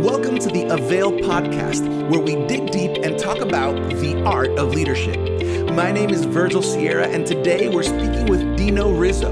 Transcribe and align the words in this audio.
Welcome 0.00 0.38
to 0.38 0.48
the 0.48 0.64
Avail 0.72 1.12
podcast, 1.12 1.86
where 2.08 2.20
we 2.20 2.34
dig 2.46 2.70
deep 2.70 3.04
and 3.04 3.18
talk 3.18 3.40
about 3.40 3.74
the 3.90 4.22
art 4.24 4.48
of 4.58 4.74
leadership. 4.74 5.18
My 5.74 5.92
name 5.92 6.08
is 6.08 6.24
Virgil 6.24 6.62
Sierra, 6.62 7.06
and 7.06 7.26
today 7.26 7.68
we're 7.68 7.82
speaking 7.82 8.24
with 8.24 8.56
Dino 8.56 8.92
Rizzo. 8.92 9.30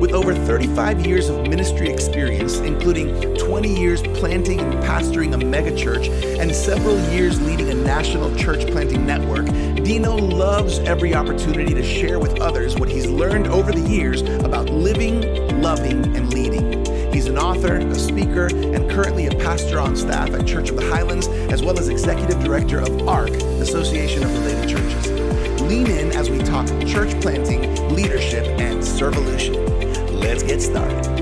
With 0.00 0.10
over 0.10 0.34
35 0.34 1.06
years 1.06 1.28
of 1.28 1.46
ministry 1.46 1.88
experience, 1.88 2.56
including 2.56 3.36
20 3.36 3.68
years 3.72 4.02
planting 4.18 4.58
and 4.58 4.74
pastoring 4.82 5.34
a 5.34 5.38
megachurch 5.38 6.08
and 6.40 6.52
several 6.52 6.98
years 7.12 7.40
leading 7.40 7.70
a 7.70 7.74
national 7.74 8.34
church 8.34 8.68
planting 8.72 9.06
network, 9.06 9.46
Dino 9.84 10.16
loves 10.16 10.80
every 10.80 11.14
opportunity 11.14 11.74
to 11.74 11.84
share 11.84 12.18
with 12.18 12.40
others 12.40 12.74
what 12.74 12.88
he's 12.88 13.06
learned 13.06 13.46
over 13.46 13.70
the 13.70 13.88
years 13.88 14.22
about 14.22 14.68
living, 14.68 15.62
loving, 15.62 16.16
and 16.16 16.34
leading. 16.34 16.87
He's 17.12 17.26
an 17.26 17.38
author, 17.38 17.78
a 17.78 17.94
speaker, 17.94 18.46
and 18.46 18.90
currently 18.90 19.26
a 19.26 19.30
pastor 19.30 19.80
on 19.80 19.96
staff 19.96 20.30
at 20.30 20.46
Church 20.46 20.70
of 20.70 20.76
the 20.76 20.88
Highlands, 20.90 21.26
as 21.26 21.62
well 21.62 21.78
as 21.78 21.88
executive 21.88 22.42
director 22.44 22.80
of 22.80 23.08
ARC, 23.08 23.30
Association 23.30 24.22
of 24.22 24.32
Related 24.38 24.68
Churches. 24.68 25.60
Lean 25.62 25.86
in 25.86 26.12
as 26.12 26.30
we 26.30 26.38
talk 26.38 26.66
church 26.86 27.18
planting, 27.20 27.62
leadership, 27.94 28.46
and 28.60 28.80
servolution. 28.80 29.56
Let's 30.20 30.42
get 30.42 30.60
started. 30.60 31.18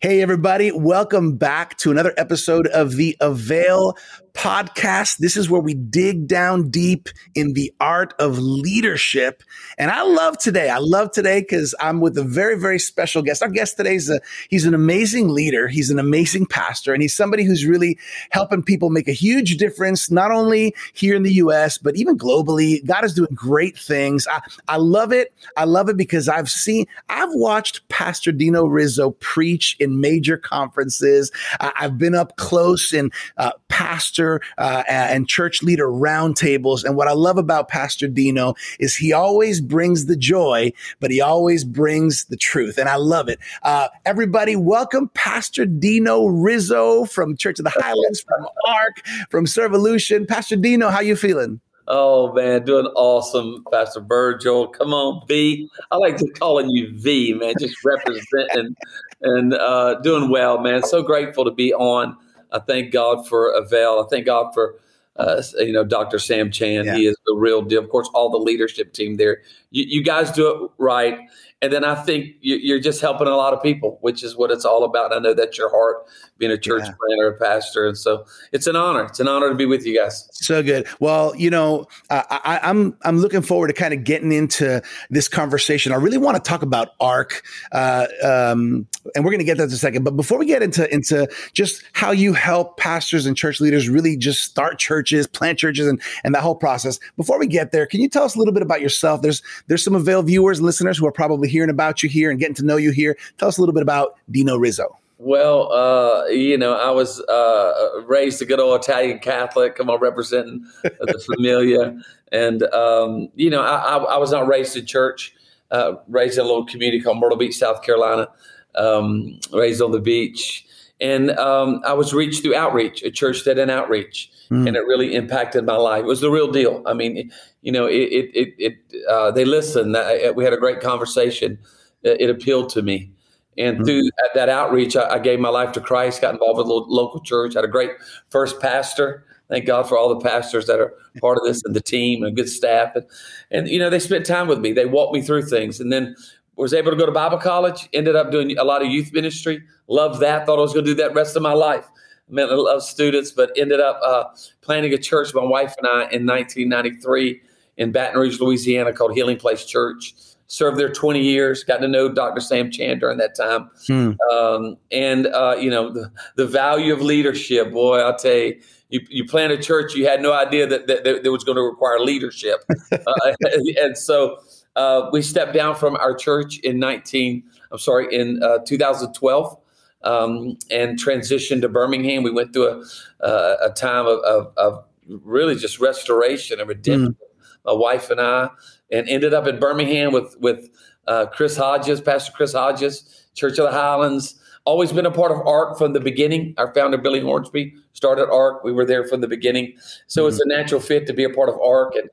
Hey, 0.00 0.20
everybody, 0.20 0.70
welcome 0.70 1.36
back 1.36 1.78
to 1.78 1.90
another 1.90 2.12
episode 2.18 2.66
of 2.66 2.96
the 2.96 3.16
Avail 3.20 3.96
podcast. 4.34 5.18
This 5.18 5.36
is 5.36 5.48
where 5.48 5.60
we 5.60 5.74
dig 5.74 6.26
down 6.26 6.68
deep 6.68 7.08
in 7.34 7.54
the 7.54 7.72
art 7.80 8.14
of 8.18 8.38
leadership. 8.38 9.42
And 9.78 9.90
I 9.90 10.02
love 10.02 10.38
today. 10.38 10.68
I 10.68 10.78
love 10.78 11.12
today 11.12 11.40
because 11.40 11.74
I'm 11.80 12.00
with 12.00 12.18
a 12.18 12.24
very, 12.24 12.58
very 12.58 12.78
special 12.78 13.22
guest. 13.22 13.42
Our 13.42 13.48
guest 13.48 13.76
today 13.76 13.94
is 13.94 14.10
a, 14.10 14.20
he's 14.50 14.66
an 14.66 14.74
amazing 14.74 15.28
leader. 15.28 15.68
He's 15.68 15.90
an 15.90 15.98
amazing 15.98 16.46
pastor 16.46 16.92
and 16.92 17.00
he's 17.00 17.14
somebody 17.14 17.44
who's 17.44 17.64
really 17.64 17.96
helping 18.30 18.62
people 18.62 18.90
make 18.90 19.08
a 19.08 19.12
huge 19.12 19.56
difference, 19.56 20.10
not 20.10 20.30
only 20.30 20.74
here 20.92 21.14
in 21.14 21.22
the 21.22 21.34
U.S., 21.34 21.78
but 21.78 21.96
even 21.96 22.18
globally. 22.18 22.84
God 22.84 23.04
is 23.04 23.14
doing 23.14 23.34
great 23.34 23.78
things. 23.78 24.26
I, 24.30 24.40
I 24.68 24.76
love 24.76 25.12
it. 25.12 25.32
I 25.56 25.64
love 25.64 25.88
it 25.88 25.96
because 25.96 26.28
I've 26.28 26.50
seen, 26.50 26.86
I've 27.08 27.32
watched 27.32 27.88
Pastor 27.88 28.32
Dino 28.32 28.66
Rizzo 28.66 29.12
preach 29.12 29.76
in 29.78 30.00
major 30.00 30.36
conferences. 30.36 31.30
I, 31.60 31.72
I've 31.76 31.98
been 31.98 32.14
up 32.14 32.36
close 32.36 32.92
in 32.92 33.10
uh, 33.36 33.52
pastor 33.68 34.23
pastor 34.24 34.40
uh, 34.58 34.82
and 34.88 35.28
church 35.28 35.62
leader 35.62 35.86
roundtables. 35.86 36.84
And 36.84 36.96
what 36.96 37.08
I 37.08 37.12
love 37.12 37.38
about 37.38 37.68
Pastor 37.68 38.08
Dino 38.08 38.54
is 38.78 38.96
he 38.96 39.12
always 39.12 39.60
brings 39.60 40.06
the 40.06 40.16
joy, 40.16 40.72
but 41.00 41.10
he 41.10 41.20
always 41.20 41.64
brings 41.64 42.24
the 42.26 42.36
truth. 42.36 42.78
And 42.78 42.88
I 42.88 42.96
love 42.96 43.28
it. 43.28 43.38
Uh, 43.62 43.88
everybody, 44.04 44.56
welcome 44.56 45.10
Pastor 45.14 45.66
Dino 45.66 46.26
Rizzo 46.26 47.04
from 47.04 47.36
Church 47.36 47.58
of 47.58 47.64
the 47.64 47.70
Highlands, 47.70 48.20
from 48.22 48.46
ARC, 48.68 49.06
from 49.30 49.46
Servolution. 49.46 50.26
Pastor 50.26 50.56
Dino, 50.56 50.88
how 50.88 51.00
you 51.00 51.16
feeling? 51.16 51.60
Oh 51.86 52.32
man, 52.32 52.64
doing 52.64 52.86
awesome, 52.96 53.62
Pastor 53.70 54.00
Virgil. 54.00 54.68
Come 54.68 54.94
on, 54.94 55.26
V. 55.28 55.68
I 55.90 55.96
like 55.96 56.16
to 56.16 56.26
calling 56.38 56.70
you 56.70 56.90
V, 56.94 57.34
man. 57.34 57.52
Just 57.60 57.76
representing 57.84 58.74
and 59.20 59.52
uh, 59.52 60.00
doing 60.00 60.30
well, 60.30 60.58
man. 60.60 60.82
So 60.82 61.02
grateful 61.02 61.44
to 61.44 61.50
be 61.50 61.74
on 61.74 62.16
I 62.52 62.60
thank 62.60 62.92
God 62.92 63.26
for 63.26 63.50
Avail. 63.52 64.04
I 64.04 64.08
thank 64.08 64.26
God 64.26 64.52
for 64.54 64.76
uh, 65.16 65.42
you 65.58 65.72
know 65.72 65.84
Dr. 65.84 66.18
Sam 66.18 66.50
Chand. 66.50 66.86
Yeah. 66.86 66.96
He 66.96 67.06
is 67.06 67.16
the 67.26 67.34
real 67.34 67.62
deal. 67.62 67.82
Of 67.82 67.90
course, 67.90 68.08
all 68.14 68.30
the 68.30 68.38
leadership 68.38 68.92
team 68.92 69.16
there. 69.16 69.42
You, 69.70 69.84
you 69.86 70.02
guys 70.02 70.30
do 70.32 70.64
it 70.64 70.70
right. 70.78 71.18
And 71.64 71.72
then 71.72 71.82
I 71.82 71.94
think 71.94 72.34
you're 72.42 72.78
just 72.78 73.00
helping 73.00 73.26
a 73.26 73.34
lot 73.34 73.54
of 73.54 73.62
people, 73.62 73.96
which 74.02 74.22
is 74.22 74.36
what 74.36 74.50
it's 74.50 74.66
all 74.66 74.84
about. 74.84 75.14
I 75.14 75.18
know 75.18 75.32
that's 75.32 75.56
your 75.56 75.70
heart, 75.70 76.06
being 76.36 76.52
a 76.52 76.58
church 76.58 76.82
yeah. 76.84 76.92
planter, 77.00 77.28
a 77.28 77.38
pastor, 77.38 77.86
and 77.86 77.96
so 77.96 78.26
it's 78.52 78.66
an 78.66 78.76
honor. 78.76 79.04
It's 79.04 79.18
an 79.18 79.28
honor 79.28 79.48
to 79.48 79.54
be 79.54 79.64
with 79.64 79.86
you 79.86 79.98
guys. 79.98 80.28
So 80.32 80.62
good. 80.62 80.86
Well, 81.00 81.34
you 81.36 81.48
know, 81.48 81.86
I, 82.10 82.60
I'm 82.62 82.98
I'm 83.02 83.18
looking 83.18 83.40
forward 83.40 83.68
to 83.68 83.72
kind 83.72 83.94
of 83.94 84.04
getting 84.04 84.30
into 84.30 84.82
this 85.08 85.26
conversation. 85.26 85.90
I 85.92 85.96
really 85.96 86.18
want 86.18 86.36
to 86.36 86.42
talk 86.46 86.60
about 86.60 86.90
ARC, 87.00 87.42
uh, 87.72 88.08
um, 88.22 88.86
and 89.14 89.24
we're 89.24 89.30
going 89.30 89.38
to 89.38 89.44
get 89.44 89.56
that 89.56 89.64
in 89.64 89.72
a 89.72 89.76
second. 89.76 90.04
But 90.04 90.18
before 90.18 90.36
we 90.36 90.44
get 90.44 90.62
into 90.62 90.92
into 90.92 91.26
just 91.54 91.82
how 91.94 92.10
you 92.10 92.34
help 92.34 92.76
pastors 92.76 93.24
and 93.24 93.34
church 93.34 93.58
leaders 93.58 93.88
really 93.88 94.18
just 94.18 94.44
start 94.44 94.78
churches, 94.78 95.26
plant 95.26 95.58
churches, 95.58 95.86
and 95.86 95.98
and 96.24 96.34
that 96.34 96.42
whole 96.42 96.56
process. 96.56 97.00
Before 97.16 97.38
we 97.38 97.46
get 97.46 97.72
there, 97.72 97.86
can 97.86 98.02
you 98.02 98.08
tell 98.10 98.24
us 98.24 98.34
a 98.34 98.38
little 98.38 98.52
bit 98.52 98.62
about 98.62 98.82
yourself? 98.82 99.22
There's 99.22 99.42
there's 99.66 99.82
some 99.82 99.94
Avail 99.94 100.22
viewers 100.22 100.58
and 100.58 100.66
listeners 100.66 100.98
who 100.98 101.06
are 101.06 101.12
probably 101.12 101.48
hearing 101.54 101.70
about 101.70 102.02
you 102.02 102.08
here 102.08 102.30
and 102.30 102.40
getting 102.40 102.56
to 102.56 102.64
know 102.64 102.76
you 102.76 102.90
here. 102.90 103.16
Tell 103.38 103.48
us 103.48 103.58
a 103.58 103.60
little 103.60 103.72
bit 103.72 103.82
about 103.82 104.16
Dino 104.30 104.56
Rizzo. 104.56 104.98
Well, 105.18 105.72
uh, 105.72 106.26
you 106.26 106.58
know, 106.58 106.74
I 106.74 106.90
was 106.90 107.20
uh, 107.20 108.02
raised 108.06 108.42
a 108.42 108.44
good 108.44 108.58
old 108.58 108.80
Italian 108.80 109.20
Catholic. 109.20 109.78
I'm 109.78 109.88
representing 109.88 110.66
the 110.82 111.24
familia, 111.36 111.96
and 112.32 112.64
um, 112.74 113.28
you 113.36 113.48
know, 113.48 113.62
I, 113.62 113.96
I, 113.96 114.16
was 114.18 114.32
not 114.32 114.48
raised 114.48 114.76
in 114.76 114.84
church. 114.86 115.32
Uh, 115.70 115.94
raised 116.08 116.36
in 116.36 116.44
a 116.44 116.46
little 116.46 116.66
community 116.66 117.00
called 117.00 117.18
Myrtle 117.18 117.38
Beach, 117.38 117.56
South 117.56 117.82
Carolina. 117.82 118.28
Um, 118.74 119.38
raised 119.52 119.80
on 119.80 119.92
the 119.92 120.00
beach, 120.00 120.66
and 121.00 121.30
um, 121.32 121.80
I 121.84 121.92
was 121.92 122.14
reached 122.14 122.42
through 122.42 122.54
outreach, 122.54 123.02
a 123.02 123.10
church 123.10 123.44
that 123.44 123.58
an 123.58 123.70
outreach, 123.70 124.30
mm. 124.50 124.66
and 124.66 124.76
it 124.76 124.80
really 124.80 125.14
impacted 125.14 125.64
my 125.64 125.76
life. 125.76 126.00
It 126.00 126.06
was 126.06 126.20
the 126.20 126.30
real 126.30 126.50
deal. 126.50 126.82
I 126.86 126.94
mean, 126.94 127.30
you 127.62 127.72
know, 127.72 127.86
it 127.86 127.94
it 127.94 128.30
it, 128.34 128.54
it 128.58 129.04
uh, 129.08 129.30
they 129.30 129.44
listened. 129.44 129.96
We 130.36 130.44
had 130.44 130.52
a 130.52 130.58
great 130.58 130.80
conversation. 130.80 131.58
It, 132.02 132.20
it 132.20 132.30
appealed 132.30 132.68
to 132.70 132.82
me, 132.82 133.10
and 133.58 133.76
mm-hmm. 133.76 133.84
through 133.84 134.10
that 134.34 134.48
outreach, 134.48 134.96
I, 134.96 135.14
I, 135.14 135.18
gave 135.18 135.40
my 135.40 135.48
life 135.48 135.72
to 135.72 135.80
Christ. 135.80 136.20
Got 136.20 136.34
involved 136.34 136.58
with 136.58 136.68
a 136.68 136.72
local 136.72 137.20
church. 137.20 137.54
Had 137.54 137.64
a 137.64 137.68
great 137.68 137.90
first 138.30 138.60
pastor. 138.60 139.24
Thank 139.50 139.66
God 139.66 139.88
for 139.88 139.98
all 139.98 140.08
the 140.08 140.20
pastors 140.20 140.66
that 140.66 140.80
are 140.80 140.94
part 141.20 141.36
of 141.36 141.44
this 141.44 141.62
and 141.64 141.76
the 141.76 141.80
team 141.80 142.24
and 142.24 142.34
good 142.34 142.48
staff. 142.48 142.92
And, 142.94 143.04
and 143.50 143.68
you 143.68 143.78
know, 143.78 143.90
they 143.90 143.98
spent 143.98 144.24
time 144.24 144.48
with 144.48 144.58
me. 144.58 144.72
They 144.72 144.86
walked 144.86 145.12
me 145.12 145.22
through 145.22 145.42
things, 145.42 145.80
and 145.80 145.92
then 145.92 146.14
was 146.56 146.72
able 146.72 146.92
to 146.92 146.96
go 146.96 147.04
to 147.04 147.12
Bible 147.12 147.38
college. 147.38 147.88
Ended 147.92 148.14
up 148.14 148.30
doing 148.30 148.56
a 148.56 148.64
lot 148.64 148.80
of 148.80 148.88
youth 148.88 149.12
ministry. 149.12 149.62
Loved 149.88 150.20
that. 150.20 150.46
Thought 150.46 150.58
I 150.58 150.62
was 150.62 150.72
going 150.72 150.84
to 150.84 150.90
do 150.90 150.96
that 150.96 151.14
rest 151.14 151.36
of 151.36 151.42
my 151.42 151.52
life. 151.52 151.86
Met 152.28 152.48
a 152.48 152.60
lot 152.60 152.76
of 152.76 152.82
students, 152.82 153.30
but 153.30 153.50
ended 153.56 153.80
up 153.80 154.00
uh, 154.04 154.24
planning 154.62 154.92
a 154.94 154.98
church. 154.98 155.34
My 155.34 155.44
wife 155.44 155.74
and 155.76 155.86
I 155.86 156.08
in 156.10 156.26
1993 156.26 157.40
in 157.76 157.92
Baton 157.92 158.18
Rouge, 158.18 158.40
Louisiana, 158.40 158.92
called 158.92 159.14
Healing 159.14 159.36
Place 159.36 159.64
Church. 159.64 160.14
Served 160.46 160.78
there 160.78 160.92
20 160.92 161.20
years. 161.20 161.64
Got 161.64 161.78
to 161.78 161.88
know 161.88 162.08
Dr. 162.08 162.40
Sam 162.40 162.70
Chand 162.70 163.00
during 163.00 163.18
that 163.18 163.34
time. 163.34 163.70
Hmm. 163.86 164.12
Um, 164.32 164.76
and, 164.90 165.26
uh, 165.26 165.56
you 165.58 165.70
know, 165.70 165.90
the, 165.90 166.10
the 166.36 166.46
value 166.46 166.92
of 166.92 167.00
leadership, 167.02 167.72
boy, 167.72 167.98
I'll 167.98 168.16
tell 168.16 168.34
you, 168.34 168.60
you, 168.90 169.00
you 169.08 169.24
plant 169.26 169.52
a 169.52 169.58
church, 169.58 169.94
you 169.94 170.06
had 170.06 170.22
no 170.22 170.32
idea 170.32 170.66
that, 170.66 170.86
that, 170.86 171.04
that, 171.04 171.24
that 171.24 171.32
was 171.32 171.44
going 171.44 171.56
to 171.56 171.62
require 171.62 171.98
leadership. 171.98 172.64
uh, 172.92 173.32
and 173.80 173.98
so 173.98 174.38
uh, 174.76 175.08
we 175.12 175.22
stepped 175.22 175.54
down 175.54 175.74
from 175.74 175.96
our 175.96 176.14
church 176.14 176.58
in 176.60 176.78
19, 176.78 177.42
I'm 177.72 177.78
sorry, 177.78 178.14
in 178.14 178.42
uh, 178.42 178.58
2012. 178.66 179.58
Um, 180.04 180.58
and 180.70 180.98
transitioned 180.98 181.62
to 181.62 181.68
Birmingham. 181.68 182.22
We 182.22 182.30
went 182.30 182.52
through 182.52 182.68
a, 182.68 183.24
uh, 183.24 183.56
a 183.62 183.70
time 183.70 184.06
of, 184.06 184.18
of, 184.20 184.52
of, 184.58 184.84
really 185.22 185.54
just 185.54 185.80
restoration 185.80 186.60
and 186.60 186.68
redemption. 186.68 187.14
Mm 187.14 187.34
my 187.64 187.72
wife 187.72 188.10
and 188.10 188.20
I, 188.20 188.50
and 188.92 189.08
ended 189.08 189.34
up 189.34 189.46
in 189.46 189.58
Birmingham 189.58 190.12
with 190.12 190.38
with 190.40 190.70
uh, 191.06 191.26
Chris 191.26 191.56
Hodges, 191.56 192.00
Pastor 192.00 192.32
Chris 192.32 192.52
Hodges, 192.52 193.28
Church 193.34 193.58
of 193.58 193.66
the 193.66 193.72
Highlands. 193.72 194.40
Always 194.66 194.92
been 194.92 195.04
a 195.04 195.10
part 195.10 195.30
of 195.30 195.46
ARC 195.46 195.76
from 195.76 195.92
the 195.92 196.00
beginning. 196.00 196.54
Our 196.56 196.72
founder 196.72 196.96
Billy 196.96 197.20
Hornsby 197.20 197.74
started 197.92 198.30
ARC. 198.30 198.64
We 198.64 198.72
were 198.72 198.86
there 198.86 199.06
from 199.06 199.20
the 199.20 199.28
beginning, 199.28 199.74
so 200.06 200.22
mm-hmm. 200.22 200.28
it's 200.28 200.40
a 200.40 200.48
natural 200.48 200.80
fit 200.80 201.06
to 201.06 201.12
be 201.12 201.24
a 201.24 201.30
part 201.30 201.48
of 201.48 201.60
ARC, 201.60 201.94
and 201.96 202.08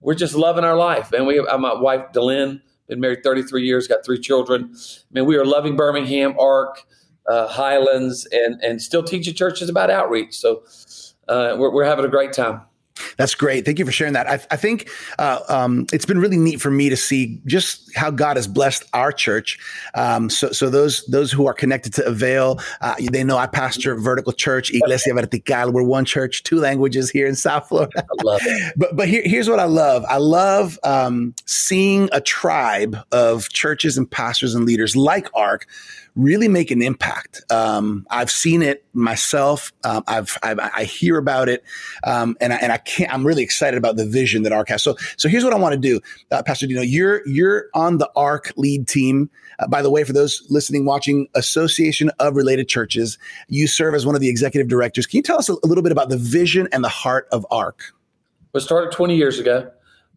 we're 0.00 0.14
just 0.14 0.34
loving 0.34 0.64
our 0.64 0.76
life. 0.76 1.12
And 1.12 1.26
we, 1.26 1.36
have, 1.36 1.60
my 1.60 1.72
wife 1.74 2.12
Delynn, 2.12 2.60
been 2.88 3.00
married 3.00 3.22
33 3.22 3.64
years, 3.64 3.88
got 3.88 4.04
three 4.04 4.20
children. 4.20 4.74
I 4.74 4.78
mean, 5.12 5.24
we 5.24 5.36
are 5.36 5.46
loving 5.46 5.76
Birmingham, 5.76 6.38
ARC, 6.38 6.84
uh, 7.28 7.48
Highlands, 7.48 8.26
and 8.32 8.60
and 8.62 8.80
still 8.80 9.02
teaching 9.02 9.34
churches 9.34 9.68
about 9.68 9.90
outreach. 9.90 10.34
So 10.34 10.62
uh, 11.28 11.56
we're, 11.58 11.70
we're 11.70 11.84
having 11.84 12.04
a 12.04 12.08
great 12.08 12.32
time. 12.32 12.62
That's 13.16 13.34
great. 13.34 13.64
Thank 13.64 13.78
you 13.78 13.84
for 13.84 13.92
sharing 13.92 14.12
that. 14.12 14.28
I, 14.28 14.34
I 14.50 14.56
think 14.56 14.88
uh, 15.18 15.40
um, 15.48 15.86
it's 15.92 16.06
been 16.06 16.18
really 16.18 16.36
neat 16.36 16.60
for 16.60 16.70
me 16.70 16.88
to 16.88 16.96
see 16.96 17.40
just 17.44 17.94
how 17.96 18.10
God 18.10 18.36
has 18.36 18.46
blessed 18.46 18.84
our 18.92 19.10
church. 19.10 19.58
Um, 19.94 20.30
so, 20.30 20.52
so 20.52 20.70
those 20.70 21.04
those 21.06 21.32
who 21.32 21.46
are 21.46 21.54
connected 21.54 21.92
to 21.94 22.06
Avail, 22.06 22.60
uh, 22.80 22.94
they 23.10 23.24
know 23.24 23.36
I 23.36 23.46
pastor 23.46 23.96
Vertical 23.96 24.32
Church, 24.32 24.72
Iglesia 24.72 25.12
Vertical. 25.14 25.72
We're 25.72 25.82
one 25.82 26.04
church, 26.04 26.44
two 26.44 26.60
languages 26.60 27.10
here 27.10 27.26
in 27.26 27.34
South 27.34 27.68
Florida. 27.68 28.04
I 28.04 28.22
love 28.22 28.40
it. 28.44 28.74
but 28.76 28.96
but 28.96 29.08
here, 29.08 29.22
here's 29.24 29.48
what 29.48 29.58
I 29.58 29.64
love. 29.64 30.04
I 30.08 30.18
love 30.18 30.78
um, 30.84 31.34
seeing 31.46 32.08
a 32.12 32.20
tribe 32.20 32.96
of 33.10 33.48
churches 33.50 33.98
and 33.98 34.08
pastors 34.08 34.54
and 34.54 34.64
leaders 34.64 34.94
like 34.94 35.28
ARC 35.34 35.66
really 36.16 36.48
make 36.48 36.70
an 36.70 36.80
impact. 36.80 37.42
Um, 37.50 38.06
I've 38.10 38.30
seen 38.30 38.62
it 38.62 38.84
myself. 38.94 39.72
Um, 39.82 40.04
I've, 40.06 40.38
I've, 40.42 40.58
i 40.60 40.84
hear 40.84 41.18
about 41.18 41.48
it, 41.48 41.64
um, 42.04 42.36
and 42.40 42.52
I, 42.52 42.56
and 42.56 42.72
I 42.72 42.78
can't. 42.78 43.12
I'm 43.12 43.26
really 43.26 43.42
excited 43.42 43.76
about 43.76 43.96
the 43.96 44.06
vision 44.06 44.42
that 44.44 44.52
ARC 44.52 44.68
has. 44.68 44.82
So 44.82 44.96
so 45.16 45.28
here's 45.28 45.44
what 45.44 45.52
I 45.52 45.58
want 45.58 45.74
to 45.74 45.80
do, 45.80 46.00
uh, 46.30 46.42
Pastor 46.42 46.66
Dino. 46.66 46.82
You're 46.82 47.26
you're 47.26 47.66
on 47.74 47.98
the 47.98 48.10
ARC 48.16 48.52
lead 48.56 48.86
team. 48.86 49.30
Uh, 49.58 49.68
by 49.68 49.82
the 49.82 49.90
way, 49.90 50.04
for 50.04 50.12
those 50.12 50.44
listening, 50.50 50.84
watching, 50.84 51.28
Association 51.34 52.10
of 52.18 52.34
Related 52.34 52.68
Churches, 52.68 53.18
you 53.48 53.66
serve 53.66 53.94
as 53.94 54.04
one 54.04 54.14
of 54.14 54.20
the 54.20 54.28
executive 54.28 54.68
directors. 54.68 55.06
Can 55.06 55.18
you 55.18 55.22
tell 55.22 55.38
us 55.38 55.48
a, 55.48 55.52
a 55.52 55.66
little 55.66 55.82
bit 55.82 55.92
about 55.92 56.08
the 56.08 56.16
vision 56.16 56.68
and 56.72 56.82
the 56.82 56.88
heart 56.88 57.28
of 57.30 57.46
ARC? 57.50 57.80
We 58.52 58.60
started 58.60 58.92
20 58.92 59.16
years 59.16 59.38
ago 59.38 59.70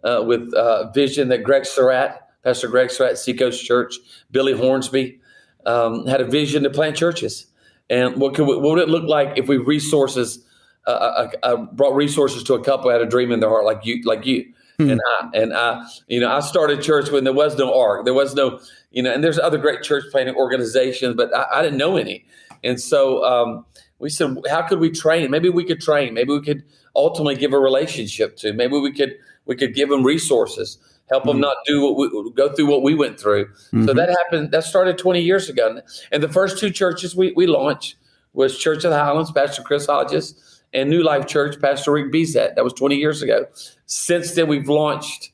uh, 0.04 0.24
with 0.26 0.54
uh, 0.54 0.92
vision 0.92 1.30
that 1.30 1.44
Greg 1.44 1.66
Surratt, 1.66 2.22
Pastor 2.44 2.68
Greg 2.68 2.90
Surratt, 2.92 3.18
Seacoast 3.18 3.64
Church, 3.64 3.96
Billy 4.32 4.54
Hornsby 4.54 5.20
um, 5.68 6.08
had 6.08 6.22
a 6.22 6.26
vision 6.26 6.64
to 6.64 6.70
plant 6.70 6.96
churches. 6.96 7.46
And 7.90 8.16
what, 8.16 8.34
could 8.34 8.48
we, 8.48 8.56
what 8.56 8.72
would 8.76 8.80
it 8.80 8.90
look 8.90 9.04
like 9.04 9.38
if 9.38 9.48
we 9.48 9.58
resources 9.58 10.44
uh, 10.88 10.90
uh, 10.90 11.32
uh, 11.44 11.56
brought 11.58 11.96
resources 11.96 12.44
to 12.44 12.54
a 12.54 12.64
couple 12.64 12.90
had 12.90 13.02
a 13.02 13.06
dream 13.06 13.32
in 13.32 13.40
their 13.40 13.50
heart 13.50 13.66
like 13.66 13.86
you, 13.86 14.02
like 14.04 14.26
you? 14.26 14.52
Hmm. 14.78 14.92
And 14.92 15.02
I 15.06 15.30
and 15.34 15.54
I, 15.54 15.88
you 16.08 16.20
know, 16.20 16.30
I 16.30 16.40
started 16.40 16.82
church 16.82 17.10
when 17.10 17.24
there 17.24 17.34
was 17.34 17.58
no 17.58 17.74
ARC, 17.74 18.06
there 18.06 18.14
was 18.14 18.36
no, 18.36 18.60
you 18.92 19.02
know, 19.02 19.12
and 19.12 19.24
there's 19.24 19.40
other 19.40 19.58
great 19.58 19.82
church 19.82 20.06
planting 20.12 20.36
organizations, 20.36 21.16
but 21.16 21.36
I, 21.36 21.60
I 21.60 21.62
didn't 21.64 21.78
know 21.78 21.98
any. 21.98 22.26
And 22.64 22.80
so 22.80 23.24
um, 23.24 23.66
we 24.00 24.10
said, 24.10 24.38
how 24.50 24.62
could 24.62 24.80
we 24.80 24.92
train? 24.92 25.32
Maybe 25.32 25.50
we 25.50 25.64
could 25.64 25.82
train. 25.82 26.14
Maybe 26.14 26.32
we 26.32 26.42
could 26.42 26.64
ultimately 26.96 27.36
give 27.36 27.54
a 27.54 27.60
relationship 27.60 28.38
to. 28.38 28.54
Maybe 28.54 28.78
we 28.80 28.92
could 28.92 29.18
we 29.46 29.56
could 29.56 29.74
give 29.74 29.90
them 29.90 30.04
resources, 30.04 30.78
help 31.10 31.24
mm-hmm. 31.24 31.34
them 31.34 31.42
not 31.42 31.58
do 31.66 31.82
what 31.82 31.98
we 31.98 32.32
go 32.32 32.54
through 32.54 32.68
what 32.68 32.84
we 32.84 32.96
went 32.96 33.20
through. 33.20 33.46
Mm-hmm. 33.46 33.86
So 33.86 33.94
that 33.94 34.10
happened. 34.10 34.52
That 34.52 34.64
started 34.64 34.98
20 34.98 35.22
years 35.22 35.50
ago. 35.50 35.82
And 36.12 36.24
the 36.24 36.30
first 36.30 36.58
two 36.58 36.70
churches 36.70 37.16
we 37.16 37.34
we 37.36 37.48
launched 37.48 37.96
was 38.34 38.58
Church 38.58 38.84
of 38.84 38.92
the 38.92 38.98
Highlands, 38.98 39.32
Pastor 39.32 39.64
Chris 39.64 39.88
Hodges, 39.88 40.62
and 40.74 40.90
New 40.90 41.04
Life 41.04 41.28
Church, 41.28 41.60
Pastor 41.60 41.92
Rick 41.92 42.12
Bezet. 42.12 42.56
That 42.56 42.64
was 42.64 42.74
20 42.74 42.96
years 42.96 43.22
ago. 43.22 43.46
Since 43.86 44.36
then, 44.36 44.48
we've 44.48 44.70
launched 44.70 45.32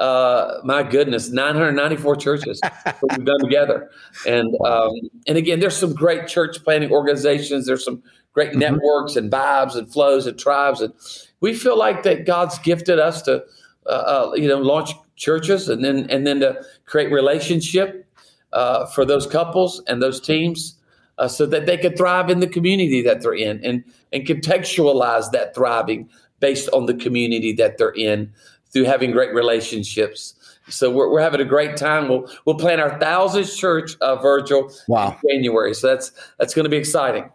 uh, 0.00 0.62
my 0.64 0.82
goodness, 0.82 1.28
994 1.28 2.16
churches 2.16 2.60
we've 3.02 3.24
done 3.24 3.38
together. 3.38 3.90
And 4.26 4.56
um, 4.64 4.92
and 5.26 5.36
again, 5.36 5.60
there's 5.60 5.76
some 5.76 5.94
great 5.94 6.26
church 6.26 6.64
planting 6.64 6.90
organizations. 6.90 7.66
There's 7.66 7.84
some 7.84 8.02
great 8.32 8.50
mm-hmm. 8.50 8.60
networks 8.60 9.16
and 9.16 9.30
vibes 9.30 9.76
and 9.76 9.92
flows 9.92 10.26
and 10.26 10.38
tribes. 10.38 10.80
And 10.80 10.94
we 11.40 11.52
feel 11.52 11.78
like 11.78 12.02
that 12.04 12.24
God's 12.24 12.58
gifted 12.60 12.98
us 12.98 13.20
to, 13.22 13.44
uh, 13.86 13.88
uh, 13.88 14.32
you 14.36 14.48
know, 14.48 14.58
launch 14.58 14.92
churches 15.20 15.68
and 15.68 15.84
then 15.84 16.08
and 16.10 16.26
then 16.26 16.40
to 16.40 16.60
create 16.86 17.12
relationship 17.12 18.06
uh, 18.52 18.86
for 18.86 19.04
those 19.04 19.26
couples 19.26 19.80
and 19.86 20.02
those 20.02 20.20
teams. 20.20 20.76
Uh, 21.18 21.28
so 21.28 21.44
that 21.44 21.66
they 21.66 21.76
could 21.76 21.98
thrive 21.98 22.30
in 22.30 22.40
the 22.40 22.46
community 22.46 23.02
that 23.02 23.20
they're 23.20 23.34
in 23.34 23.62
and, 23.62 23.84
and 24.10 24.26
contextualize 24.26 25.30
that 25.32 25.54
thriving 25.54 26.08
based 26.38 26.66
on 26.70 26.86
the 26.86 26.94
community 26.94 27.52
that 27.52 27.76
they're 27.76 27.90
in 27.90 28.32
through 28.72 28.84
having 28.84 29.10
great 29.10 29.34
relationships. 29.34 30.34
So 30.70 30.90
we're, 30.90 31.12
we're 31.12 31.20
having 31.20 31.42
a 31.42 31.44
great 31.44 31.76
time. 31.76 32.08
We'll 32.08 32.26
we'll 32.46 32.56
plan 32.56 32.80
our 32.80 32.98
thousandth 32.98 33.54
church, 33.54 33.92
uh, 34.00 34.16
Virgil, 34.16 34.72
wow. 34.88 35.14
in 35.22 35.30
January. 35.30 35.74
So 35.74 35.88
that's 35.88 36.10
that's 36.38 36.54
going 36.54 36.64
to 36.64 36.70
be 36.70 36.78
exciting. 36.78 37.30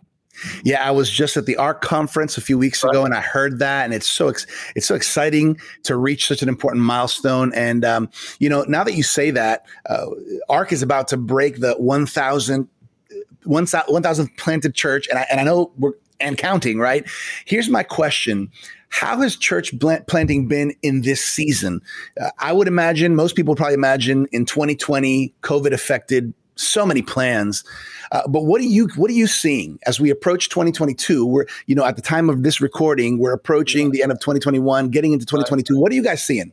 Yeah, 0.64 0.88
I 0.88 0.92
was 0.92 1.10
just 1.10 1.38
at 1.38 1.46
the 1.46 1.56
ARC 1.58 1.82
conference 1.82 2.38
a 2.38 2.42
few 2.42 2.58
weeks 2.58 2.84
ago, 2.84 3.06
and 3.06 3.14
I 3.14 3.22
heard 3.22 3.60
that, 3.60 3.86
and 3.86 3.94
it's 3.94 4.08
so 4.08 4.30
ex- 4.30 4.48
it's 4.76 4.86
so 4.86 4.96
exciting 4.96 5.60
to 5.84 5.96
reach 5.96 6.28
such 6.28 6.42
an 6.42 6.50
important 6.50 6.84
milestone. 6.84 7.54
And 7.54 7.86
um, 7.86 8.10
you 8.40 8.50
know, 8.50 8.64
now 8.68 8.84
that 8.84 8.94
you 8.94 9.04
say 9.04 9.32
that, 9.32 9.66
uh, 9.90 10.08
ARC 10.50 10.72
is 10.72 10.82
about 10.82 11.08
to 11.10 11.18
break 11.18 11.60
the 11.60 11.74
1,000 11.76 12.68
1,000 13.46 14.38
planted 14.38 14.74
church, 14.74 15.08
and 15.08 15.20
I 15.20 15.28
and 15.30 15.40
I 15.40 15.44
know 15.44 15.72
we're 15.78 15.94
and 16.20 16.38
counting. 16.38 16.80
Right? 16.80 17.08
Here's 17.46 17.70
my 17.70 17.84
question: 17.84 18.52
how 18.90 19.20
has 19.22 19.36
church 19.36 19.74
planting 20.08 20.48
been 20.48 20.74
in 20.82 21.02
this 21.02 21.24
season? 21.24 21.82
Uh, 22.20 22.32
I 22.40 22.54
would 22.54 22.68
imagine 22.68 23.16
most 23.16 23.36
people 23.36 23.56
probably 23.56 23.74
imagine 23.74 24.28
in 24.32 24.46
2020, 24.46 25.34
COVID 25.42 25.74
affected 25.74 26.34
so 26.56 26.86
many 26.86 27.02
plans. 27.02 27.64
Uh, 28.12 28.22
but 28.28 28.46
what 28.46 28.62
are 28.62 28.66
you 28.66 28.88
what 28.96 29.10
are 29.10 29.16
you 29.16 29.28
seeing 29.28 29.80
as 29.86 30.00
we 30.00 30.10
approach 30.10 30.50
2022? 30.50 31.26
We're 31.26 31.46
you 31.66 31.76
know 31.76 31.86
at 31.86 31.96
the 31.96 32.02
time 32.02 32.30
of 32.30 32.44
this 32.44 32.62
recording, 32.62 33.20
we're 33.20 33.34
approaching 33.34 33.92
the 33.92 34.04
end 34.04 34.12
of 34.12 34.20
2021, 34.20 34.90
getting 34.90 35.14
into 35.14 35.26
2022. 35.26 35.80
What 35.80 35.92
are 35.92 35.96
you 35.96 36.04
guys 36.04 36.24
seeing? 36.24 36.52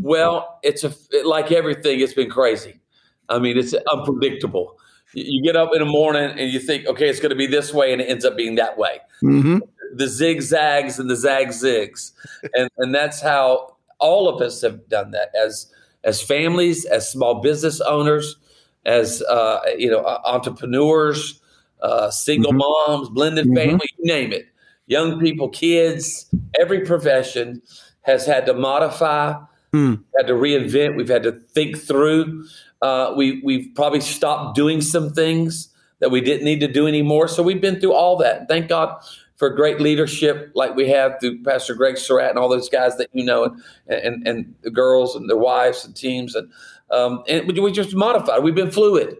Well, 0.00 0.58
it's 0.62 0.84
a 0.84 0.92
like 1.24 1.52
everything. 1.52 2.00
It's 2.00 2.14
been 2.14 2.30
crazy. 2.30 2.80
I 3.28 3.38
mean, 3.38 3.56
it's 3.56 3.74
unpredictable. 3.92 4.78
You 5.12 5.42
get 5.42 5.54
up 5.54 5.70
in 5.72 5.78
the 5.78 5.86
morning 5.86 6.36
and 6.38 6.50
you 6.50 6.58
think, 6.58 6.86
okay, 6.86 7.08
it's 7.08 7.20
going 7.20 7.30
to 7.30 7.36
be 7.36 7.46
this 7.46 7.72
way, 7.72 7.92
and 7.92 8.02
it 8.02 8.06
ends 8.06 8.24
up 8.24 8.36
being 8.36 8.56
that 8.56 8.76
way. 8.76 8.98
Mm-hmm. 9.22 9.58
The 9.94 10.08
zigzags 10.08 10.98
and 10.98 11.08
the 11.08 11.14
zag 11.14 11.48
zigs, 11.48 12.12
and 12.54 12.68
and 12.78 12.94
that's 12.94 13.20
how 13.20 13.76
all 14.00 14.28
of 14.28 14.42
us 14.42 14.60
have 14.62 14.88
done 14.88 15.12
that 15.12 15.30
as 15.40 15.72
as 16.02 16.20
families, 16.20 16.84
as 16.84 17.08
small 17.08 17.40
business 17.40 17.80
owners 17.80 18.36
as 18.86 19.22
uh, 19.22 19.60
you 19.76 19.90
know 19.90 20.04
entrepreneurs, 20.04 21.40
uh, 21.82 22.10
single 22.10 22.52
mm-hmm. 22.52 22.92
moms, 22.92 23.08
blended 23.10 23.46
mm-hmm. 23.46 23.56
family, 23.56 23.86
you 23.98 24.12
name 24.12 24.32
it. 24.32 24.46
Young 24.86 25.18
people, 25.18 25.48
kids, 25.48 26.26
every 26.60 26.80
profession 26.80 27.62
has 28.02 28.26
had 28.26 28.44
to 28.46 28.54
modify, 28.54 29.34
mm. 29.72 30.02
had 30.16 30.26
to 30.26 30.34
reinvent. 30.34 30.96
We've 30.96 31.08
had 31.08 31.22
to 31.22 31.32
think 31.32 31.78
through. 31.78 32.46
Uh, 32.82 33.14
we 33.16 33.40
we've 33.42 33.70
probably 33.74 34.00
stopped 34.00 34.56
doing 34.56 34.80
some 34.80 35.10
things 35.10 35.68
that 36.00 36.10
we 36.10 36.20
didn't 36.20 36.44
need 36.44 36.60
to 36.60 36.68
do 36.68 36.86
anymore. 36.86 37.28
So 37.28 37.42
we've 37.42 37.60
been 37.60 37.80
through 37.80 37.94
all 37.94 38.16
that. 38.18 38.46
Thank 38.46 38.68
God 38.68 38.94
for 39.36 39.48
great 39.48 39.80
leadership 39.80 40.52
like 40.54 40.76
we 40.76 40.88
have 40.88 41.18
through 41.20 41.42
Pastor 41.42 41.74
Greg 41.74 41.98
Surratt 41.98 42.30
and 42.30 42.38
all 42.38 42.48
those 42.48 42.68
guys 42.68 42.96
that 42.98 43.08
you 43.12 43.24
know, 43.24 43.44
and 43.44 43.64
and, 43.88 44.28
and 44.28 44.54
the 44.62 44.70
girls 44.70 45.16
and 45.16 45.30
their 45.30 45.38
wives 45.38 45.84
and 45.84 45.96
teams 45.96 46.34
and 46.34 46.50
um, 46.94 47.24
and 47.28 47.46
we 47.58 47.72
just 47.72 47.94
modified. 47.94 48.42
We've 48.42 48.54
been 48.54 48.70
fluid. 48.70 49.18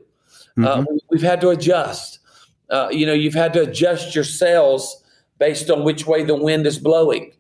Uh, 0.56 0.60
mm-hmm. 0.60 0.80
Uh, 0.80 0.84
we, 1.10 1.18
have 1.18 1.28
had 1.28 1.40
to 1.40 1.48
adjust. 1.50 2.20
Uh, 2.70 2.88
you 2.90 3.04
know, 3.04 3.12
you've 3.12 3.34
had 3.34 3.52
to 3.54 3.62
adjust 3.62 4.14
your 4.14 4.24
sails 4.24 5.02
based 5.38 5.70
on 5.70 5.84
which 5.84 6.06
way 6.06 6.22
the 6.22 6.36
wind 6.36 6.66
is 6.66 6.78
blowing. 6.78 7.32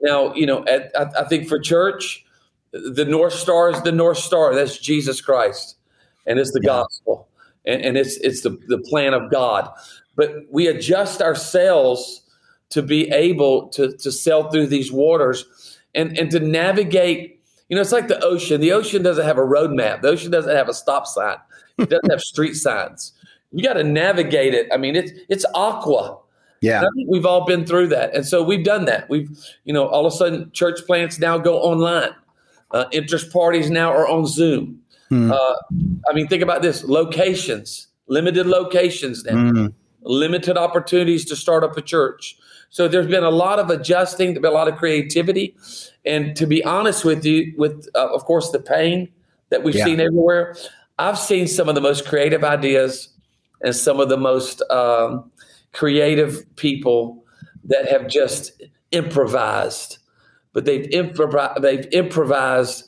Now, 0.00 0.34
you 0.34 0.46
know, 0.46 0.64
at, 0.66 0.90
I, 0.98 1.22
I 1.22 1.24
think 1.28 1.48
for 1.48 1.58
church, 1.58 2.24
the 2.72 3.04
North 3.04 3.32
Star 3.32 3.70
is 3.70 3.80
the 3.82 3.92
North 3.92 4.18
Star. 4.18 4.54
That's 4.54 4.78
Jesus 4.78 5.20
Christ, 5.20 5.76
and 6.26 6.38
it's 6.38 6.52
the 6.52 6.60
yeah. 6.62 6.82
gospel, 6.82 7.28
and, 7.64 7.80
and 7.82 7.96
it's 7.96 8.16
it's 8.18 8.42
the, 8.42 8.58
the 8.68 8.78
plan 8.78 9.14
of 9.14 9.30
God. 9.30 9.70
But 10.16 10.34
we 10.50 10.66
adjust 10.66 11.22
our 11.22 11.34
sails 11.34 12.22
to 12.70 12.82
be 12.82 13.08
able 13.10 13.68
to 13.68 13.96
to 13.96 14.12
sail 14.12 14.50
through 14.50 14.66
these 14.66 14.92
waters 14.92 15.78
and 15.94 16.16
and 16.18 16.30
to 16.32 16.40
navigate 16.40 17.37
you 17.68 17.74
know, 17.74 17.82
it's 17.82 17.92
like 17.92 18.08
the 18.08 18.22
ocean. 18.24 18.60
The 18.60 18.72
ocean 18.72 19.02
doesn't 19.02 19.24
have 19.24 19.38
a 19.38 19.42
roadmap. 19.42 20.02
The 20.02 20.08
ocean 20.08 20.30
doesn't 20.30 20.54
have 20.54 20.68
a 20.68 20.74
stop 20.74 21.06
sign. 21.06 21.36
It 21.78 21.90
doesn't 21.90 22.10
have 22.10 22.20
street 22.20 22.54
signs. 22.54 23.12
You 23.52 23.62
got 23.62 23.74
to 23.74 23.84
navigate 23.84 24.54
it. 24.54 24.68
I 24.72 24.76
mean, 24.76 24.96
it's 24.96 25.12
it's 25.28 25.44
aqua. 25.54 26.18
Yeah, 26.60 26.82
we've 27.06 27.24
all 27.24 27.46
been 27.46 27.64
through 27.64 27.88
that, 27.88 28.14
and 28.14 28.26
so 28.26 28.42
we've 28.42 28.64
done 28.64 28.84
that. 28.86 29.08
We've, 29.08 29.30
you 29.64 29.72
know, 29.72 29.86
all 29.86 30.06
of 30.06 30.12
a 30.12 30.16
sudden, 30.16 30.50
church 30.52 30.80
plants 30.86 31.18
now 31.18 31.38
go 31.38 31.58
online. 31.60 32.10
Uh, 32.72 32.86
interest 32.90 33.32
parties 33.32 33.70
now 33.70 33.92
are 33.92 34.08
on 34.08 34.26
Zoom. 34.26 34.80
Hmm. 35.08 35.30
Uh, 35.30 35.54
I 36.10 36.14
mean, 36.14 36.26
think 36.26 36.42
about 36.42 36.62
this: 36.62 36.84
locations, 36.84 37.86
limited 38.08 38.46
locations 38.46 39.24
now, 39.24 39.50
hmm. 39.50 39.66
limited 40.02 40.58
opportunities 40.58 41.24
to 41.26 41.36
start 41.36 41.62
up 41.62 41.76
a 41.76 41.82
church. 41.82 42.36
So 42.70 42.86
there's 42.86 43.06
been 43.06 43.24
a 43.24 43.30
lot 43.30 43.58
of 43.58 43.70
adjusting, 43.70 44.34
there's 44.34 44.42
been 44.42 44.52
a 44.52 44.54
lot 44.54 44.68
of 44.68 44.76
creativity, 44.76 45.56
and 46.04 46.36
to 46.36 46.46
be 46.46 46.62
honest 46.64 47.04
with 47.04 47.24
you, 47.24 47.54
with 47.56 47.88
uh, 47.94 48.12
of 48.12 48.24
course 48.24 48.50
the 48.50 48.60
pain 48.60 49.08
that 49.50 49.62
we've 49.64 49.74
yeah. 49.74 49.84
seen 49.84 50.00
everywhere, 50.00 50.54
I've 50.98 51.18
seen 51.18 51.46
some 51.46 51.68
of 51.68 51.74
the 51.74 51.80
most 51.80 52.06
creative 52.06 52.44
ideas 52.44 53.08
and 53.62 53.74
some 53.74 54.00
of 54.00 54.08
the 54.08 54.16
most 54.16 54.62
um, 54.70 55.30
creative 55.72 56.44
people 56.56 57.24
that 57.64 57.88
have 57.88 58.08
just 58.08 58.62
improvised, 58.90 59.98
but 60.52 60.64
they've 60.64 60.88
improvised. 60.90 61.62
They've 61.62 61.86
improvised, 61.92 62.84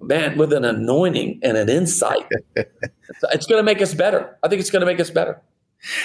man, 0.00 0.38
with 0.38 0.52
an 0.52 0.64
anointing 0.64 1.40
and 1.42 1.56
an 1.56 1.68
insight. 1.68 2.26
it's 2.56 3.46
going 3.46 3.58
to 3.58 3.62
make 3.62 3.82
us 3.82 3.94
better. 3.94 4.36
I 4.42 4.48
think 4.48 4.60
it's 4.60 4.70
going 4.70 4.80
to 4.80 4.86
make 4.86 5.00
us 5.00 5.10
better. 5.10 5.40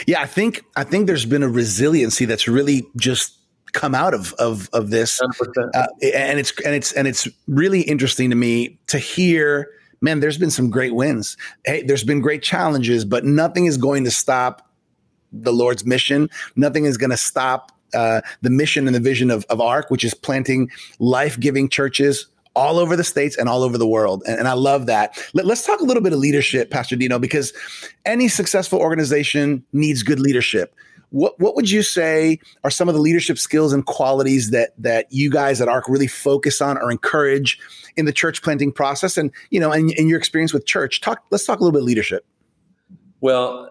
Yeah, 0.05 0.21
I 0.21 0.27
think 0.27 0.63
I 0.75 0.83
think 0.83 1.07
there's 1.07 1.25
been 1.25 1.43
a 1.43 1.49
resiliency 1.49 2.25
that's 2.25 2.47
really 2.47 2.85
just 2.95 3.37
come 3.71 3.95
out 3.95 4.13
of 4.13 4.33
of 4.33 4.69
of 4.73 4.89
this, 4.91 5.19
uh, 5.21 5.87
and 6.13 6.39
it's 6.39 6.53
and 6.61 6.75
it's 6.75 6.91
and 6.93 7.07
it's 7.07 7.27
really 7.47 7.81
interesting 7.81 8.29
to 8.29 8.35
me 8.35 8.79
to 8.87 8.97
hear. 8.97 9.69
Man, 10.01 10.19
there's 10.19 10.37
been 10.37 10.51
some 10.51 10.69
great 10.69 10.93
wins. 10.95 11.37
Hey, 11.65 11.81
there's 11.81 12.03
been 12.03 12.19
great 12.19 12.43
challenges, 12.43 13.05
but 13.05 13.23
nothing 13.23 13.65
is 13.65 13.77
going 13.77 14.03
to 14.03 14.11
stop 14.11 14.69
the 15.31 15.53
Lord's 15.53 15.85
mission. 15.85 16.29
Nothing 16.57 16.83
is 16.83 16.97
going 16.97 17.09
to 17.09 17.17
stop 17.17 17.71
uh, 17.93 18.21
the 18.41 18.49
mission 18.49 18.85
and 18.87 18.95
the 18.95 18.99
vision 18.99 19.31
of, 19.31 19.45
of 19.49 19.61
ARC, 19.61 19.89
which 19.89 20.03
is 20.03 20.13
planting 20.13 20.69
life 20.99 21.39
giving 21.39 21.69
churches 21.69 22.27
all 22.55 22.77
over 22.77 22.95
the 22.95 23.03
states 23.03 23.37
and 23.37 23.49
all 23.49 23.63
over 23.63 23.77
the 23.77 23.87
world. 23.87 24.23
And, 24.27 24.39
and 24.39 24.47
I 24.47 24.53
love 24.53 24.85
that. 24.85 25.17
Let, 25.33 25.45
us 25.47 25.65
talk 25.65 25.79
a 25.79 25.83
little 25.83 26.03
bit 26.03 26.13
of 26.13 26.19
leadership, 26.19 26.69
Pastor 26.69 26.95
Dino, 26.95 27.19
because 27.19 27.53
any 28.05 28.27
successful 28.27 28.79
organization 28.79 29.63
needs 29.73 30.03
good 30.03 30.19
leadership. 30.19 30.75
What, 31.09 31.39
what 31.39 31.55
would 31.55 31.69
you 31.69 31.83
say 31.83 32.39
are 32.63 32.71
some 32.71 32.89
of 32.89 32.95
the 32.95 33.01
leadership 33.01 33.37
skills 33.37 33.71
and 33.71 33.85
qualities 33.85 34.49
that 34.49 34.73
that 34.79 35.05
you 35.11 35.29
guys 35.29 35.61
at 35.61 35.67
ARC 35.67 35.87
really 35.87 36.07
focus 36.07 36.59
on 36.59 36.75
or 36.77 36.89
encourage 36.89 37.59
in 37.95 38.05
the 38.05 38.11
church 38.11 38.41
planting 38.41 38.71
process? 38.71 39.15
And 39.15 39.31
you 39.51 39.59
know, 39.59 39.71
in, 39.71 39.91
in 39.91 40.07
your 40.07 40.17
experience 40.17 40.53
with 40.53 40.65
church, 40.65 41.01
talk. 41.01 41.23
Let's 41.29 41.45
talk 41.45 41.59
a 41.59 41.63
little 41.63 41.79
bit 41.79 41.85
leadership. 41.85 42.25
Well, 43.21 43.69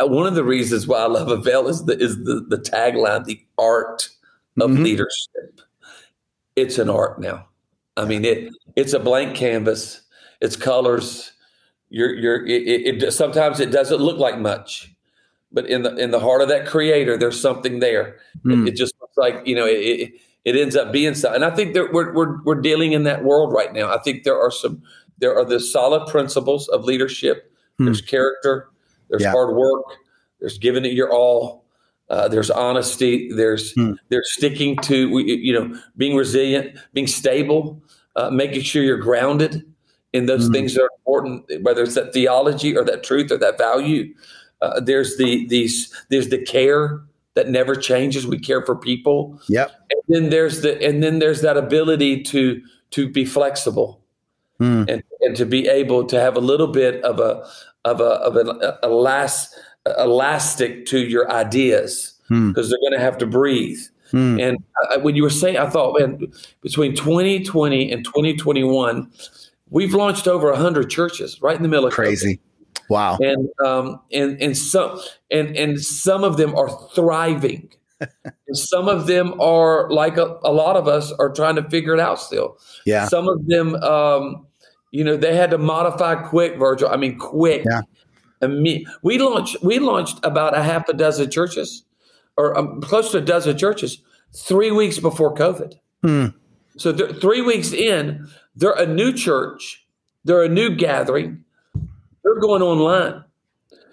one 0.00 0.26
of 0.26 0.34
the 0.34 0.42
reasons 0.42 0.88
why 0.88 0.98
I 0.98 1.06
love 1.06 1.28
Avail 1.28 1.68
is 1.68 1.84
the 1.84 1.96
is 1.96 2.16
the, 2.24 2.44
the 2.48 2.58
tagline, 2.58 3.24
the 3.24 3.40
art 3.56 4.08
of 4.60 4.70
mm-hmm. 4.70 4.82
leadership. 4.82 5.60
It's 6.56 6.78
an 6.78 6.90
art 6.90 7.20
now. 7.20 7.46
I 7.96 8.04
mean, 8.04 8.24
it 8.24 8.52
it's 8.76 8.92
a 8.92 8.98
blank 8.98 9.36
canvas. 9.36 10.02
It's 10.40 10.56
colors. 10.56 11.32
You're 11.90 12.14
you're 12.14 12.46
it, 12.46 13.02
it, 13.02 13.12
sometimes 13.12 13.60
it 13.60 13.70
doesn't 13.70 14.00
look 14.00 14.18
like 14.18 14.38
much, 14.38 14.92
but 15.52 15.66
in 15.68 15.82
the 15.82 15.94
in 15.96 16.10
the 16.10 16.20
heart 16.20 16.42
of 16.42 16.48
that 16.48 16.66
creator, 16.66 17.16
there's 17.16 17.40
something 17.40 17.78
there. 17.78 18.16
Mm. 18.44 18.66
It, 18.66 18.70
it, 18.70 18.76
just 18.76 18.94
looks 19.00 19.16
like 19.16 19.46
you 19.46 19.54
know 19.54 19.66
it, 19.66 20.12
it 20.44 20.56
ends 20.56 20.76
up 20.76 20.92
being 20.92 21.14
so. 21.14 21.32
And 21.32 21.44
I 21.44 21.50
think 21.50 21.74
that 21.74 21.92
we're 21.92 22.12
we're 22.12 22.42
we're 22.42 22.60
dealing 22.60 22.92
in 22.92 23.04
that 23.04 23.24
world 23.24 23.52
right 23.52 23.72
now. 23.72 23.94
I 23.94 23.98
think 23.98 24.24
there 24.24 24.40
are 24.40 24.50
some 24.50 24.82
there 25.18 25.36
are 25.36 25.44
the 25.44 25.60
solid 25.60 26.08
principles 26.08 26.68
of 26.68 26.84
leadership. 26.84 27.52
Mm. 27.80 27.86
There's 27.86 28.00
character. 28.00 28.68
There's 29.08 29.22
yeah. 29.22 29.30
hard 29.30 29.54
work. 29.54 29.84
There's 30.40 30.58
giving 30.58 30.84
it 30.84 30.92
your 30.92 31.12
all. 31.12 31.64
Uh, 32.10 32.28
there's 32.28 32.50
honesty. 32.50 33.30
There's 33.32 33.72
hmm. 33.72 33.92
there's 34.10 34.30
sticking 34.34 34.76
to 34.78 35.18
you 35.20 35.52
know 35.52 35.80
being 35.96 36.16
resilient, 36.16 36.78
being 36.92 37.06
stable, 37.06 37.82
uh, 38.16 38.30
making 38.30 38.62
sure 38.62 38.82
you're 38.82 38.96
grounded 38.96 39.64
in 40.12 40.26
those 40.26 40.46
hmm. 40.46 40.52
things 40.52 40.74
that 40.74 40.82
are 40.82 40.90
important, 40.98 41.44
whether 41.62 41.82
it's 41.82 41.94
that 41.94 42.12
theology 42.12 42.76
or 42.76 42.84
that 42.84 43.02
truth 43.02 43.30
or 43.30 43.36
that 43.36 43.58
value. 43.58 44.14
Uh, 44.62 44.80
there's 44.80 45.16
the 45.16 45.46
these 45.48 45.92
there's 46.08 46.28
the 46.28 46.38
care 46.38 47.02
that 47.34 47.48
never 47.48 47.74
changes. 47.74 48.26
We 48.26 48.38
care 48.38 48.64
for 48.64 48.76
people. 48.76 49.38
Yep. 49.48 49.72
And 49.90 50.02
then 50.08 50.30
there's 50.30 50.62
the 50.62 50.82
and 50.82 51.02
then 51.02 51.18
there's 51.18 51.42
that 51.42 51.56
ability 51.56 52.22
to 52.24 52.62
to 52.90 53.08
be 53.08 53.24
flexible 53.24 54.00
hmm. 54.58 54.84
and 54.88 55.02
and 55.20 55.36
to 55.36 55.44
be 55.44 55.68
able 55.68 56.06
to 56.06 56.20
have 56.20 56.36
a 56.36 56.40
little 56.40 56.68
bit 56.68 57.02
of 57.02 57.18
a 57.18 57.46
of 57.84 58.00
a 58.00 58.04
of 58.04 58.36
an 58.36 58.60
elas, 58.82 59.48
elastic 59.98 60.86
to 60.86 60.98
your 60.98 61.30
ideas 61.30 62.13
because 62.48 62.66
hmm. 62.66 62.70
they're 62.70 62.80
going 62.80 62.92
to 62.92 63.00
have 63.00 63.18
to 63.18 63.26
breathe. 63.26 63.80
Hmm. 64.10 64.38
And 64.38 64.58
I, 64.90 64.98
when 64.98 65.16
you 65.16 65.22
were 65.22 65.30
saying, 65.30 65.56
I 65.56 65.68
thought, 65.68 65.98
man, 65.98 66.32
between 66.60 66.94
2020 66.94 67.90
and 67.90 68.04
2021, 68.04 69.10
we've 69.70 69.94
launched 69.94 70.28
over 70.28 70.50
100 70.50 70.90
churches 70.90 71.40
right 71.42 71.56
in 71.56 71.62
the 71.62 71.68
middle 71.68 71.86
of 71.86 71.92
crazy. 71.92 72.36
COVID. 72.36 72.40
Wow. 72.88 73.18
And 73.20 73.48
um 73.64 74.00
and 74.12 74.40
and 74.42 74.56
some 74.56 75.00
and 75.30 75.56
and 75.56 75.80
some 75.80 76.22
of 76.24 76.36
them 76.36 76.54
are 76.54 76.68
thriving. 76.94 77.72
and 78.00 78.56
some 78.56 78.88
of 78.88 79.06
them 79.06 79.40
are 79.40 79.88
like 79.90 80.18
a, 80.18 80.38
a, 80.44 80.52
lot 80.52 80.76
of 80.76 80.88
us 80.88 81.12
are 81.12 81.32
trying 81.32 81.56
to 81.56 81.62
figure 81.70 81.94
it 81.94 82.00
out 82.00 82.20
still. 82.20 82.58
Yeah. 82.84 83.08
Some 83.08 83.28
of 83.28 83.46
them 83.46 83.76
um 83.76 84.46
you 84.90 85.02
know, 85.02 85.16
they 85.16 85.34
had 85.34 85.50
to 85.50 85.58
modify 85.58 86.14
quick, 86.14 86.56
Virgil. 86.56 86.88
I 86.88 86.96
mean, 86.96 87.18
quick. 87.18 87.64
Yeah. 87.68 88.46
me, 88.46 88.86
we 89.02 89.18
launched 89.18 89.56
we 89.62 89.78
launched 89.78 90.20
about 90.22 90.56
a 90.56 90.62
half 90.62 90.88
a 90.88 90.92
dozen 90.92 91.30
churches, 91.30 91.83
or 92.36 92.56
um, 92.56 92.80
close 92.80 93.10
to 93.12 93.18
a 93.18 93.20
dozen 93.20 93.56
churches, 93.56 94.02
three 94.32 94.70
weeks 94.70 94.98
before 94.98 95.34
COVID. 95.34 95.74
Hmm. 96.02 96.26
So 96.76 96.92
three 96.92 97.40
weeks 97.40 97.72
in, 97.72 98.28
they're 98.56 98.72
a 98.72 98.86
new 98.86 99.12
church, 99.12 99.86
they're 100.24 100.42
a 100.42 100.48
new 100.48 100.74
gathering, 100.74 101.44
they're 102.22 102.40
going 102.40 102.62
online. 102.62 103.24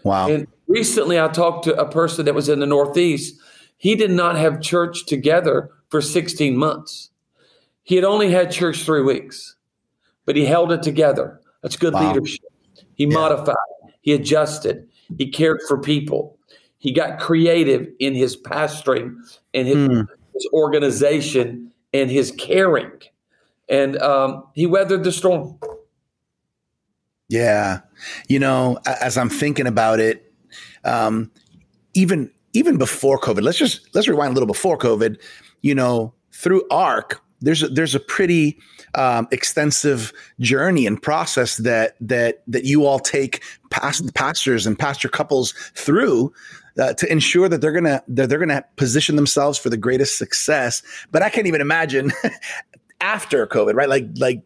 Wow. 0.04 0.30
And 0.30 0.48
recently, 0.68 1.20
I 1.20 1.28
talked 1.28 1.66
to 1.66 1.80
a 1.80 1.90
person 1.90 2.26
that 2.26 2.34
was 2.34 2.50
in 2.50 2.60
the 2.60 2.66
Northeast. 2.66 3.40
He 3.78 3.96
did 3.96 4.12
not 4.12 4.36
have 4.36 4.62
church 4.62 5.06
together 5.06 5.70
for 5.90 6.02
16 6.02 6.58
months. 6.58 7.12
He 7.84 7.96
had 7.96 8.06
only 8.06 8.32
had 8.32 8.52
church 8.52 8.84
three 8.84 9.02
weeks 9.02 9.56
but 10.26 10.36
he 10.36 10.46
held 10.46 10.72
it 10.72 10.84
together. 10.84 11.42
That's 11.62 11.76
good 11.76 11.94
wow. 11.94 12.14
leadership. 12.14 12.46
He 12.96 13.06
yeah. 13.06 13.14
modified, 13.14 13.56
he 14.02 14.14
adjusted, 14.14 14.88
he 15.18 15.30
cared 15.30 15.60
for 15.68 15.78
people. 15.80 16.38
He 16.82 16.92
got 16.92 17.20
creative 17.20 17.88
in 18.00 18.16
his 18.16 18.36
pastoring 18.36 19.16
and 19.54 19.68
his, 19.68 19.78
mm. 19.78 20.08
his 20.34 20.50
organization 20.52 21.72
and 21.94 22.10
his 22.10 22.32
caring. 22.32 22.92
And 23.70 24.02
um, 24.02 24.46
he 24.56 24.66
weathered 24.66 25.04
the 25.04 25.12
storm. 25.12 25.60
Yeah. 27.30 27.82
You 28.28 28.40
know, 28.40 28.80
as 28.86 29.16
I'm 29.16 29.30
thinking 29.30 29.68
about 29.68 30.00
it, 30.00 30.34
um, 30.84 31.32
even 31.94 32.32
even 32.54 32.78
before 32.78 33.20
COVID, 33.20 33.44
let's 33.44 33.60
just 33.60 33.88
let's 33.94 34.08
rewind 34.08 34.32
a 34.32 34.34
little 34.34 34.48
before 34.48 34.78
COVID, 34.78 35.22
you 35.62 35.76
know, 35.76 36.14
through 36.34 36.64
ARC, 36.72 37.22
there's 37.42 37.64
a, 37.64 37.68
there's 37.68 37.96
a 37.96 38.00
pretty 38.00 38.58
um, 38.96 39.28
extensive 39.32 40.14
journey 40.40 40.86
and 40.86 41.02
process 41.02 41.58
that 41.58 41.96
that 42.00 42.44
that 42.48 42.66
you 42.66 42.86
all 42.86 43.00
take 43.00 43.44
past 43.70 44.14
pastors 44.14 44.68
and 44.68 44.78
pastor 44.78 45.10
couples 45.10 45.54
through 45.76 46.32
uh, 46.80 46.94
to 46.94 47.12
ensure 47.12 47.50
that 47.50 47.62
they're 47.62 47.72
gonna 47.72 48.04
that 48.08 48.30
they're 48.30 48.40
gonna 48.40 48.64
position 48.76 49.16
themselves 49.16 49.58
for 49.58 49.70
the 49.70 49.78
greatest 49.78 50.18
success. 50.18 50.82
But 51.12 51.22
I 51.22 51.30
can't 51.30 51.48
even 51.48 51.62
imagine 51.62 52.12
after 53.02 53.46
COVID, 53.48 53.74
right? 53.74 53.90
Like 53.90 54.08
like 54.18 54.44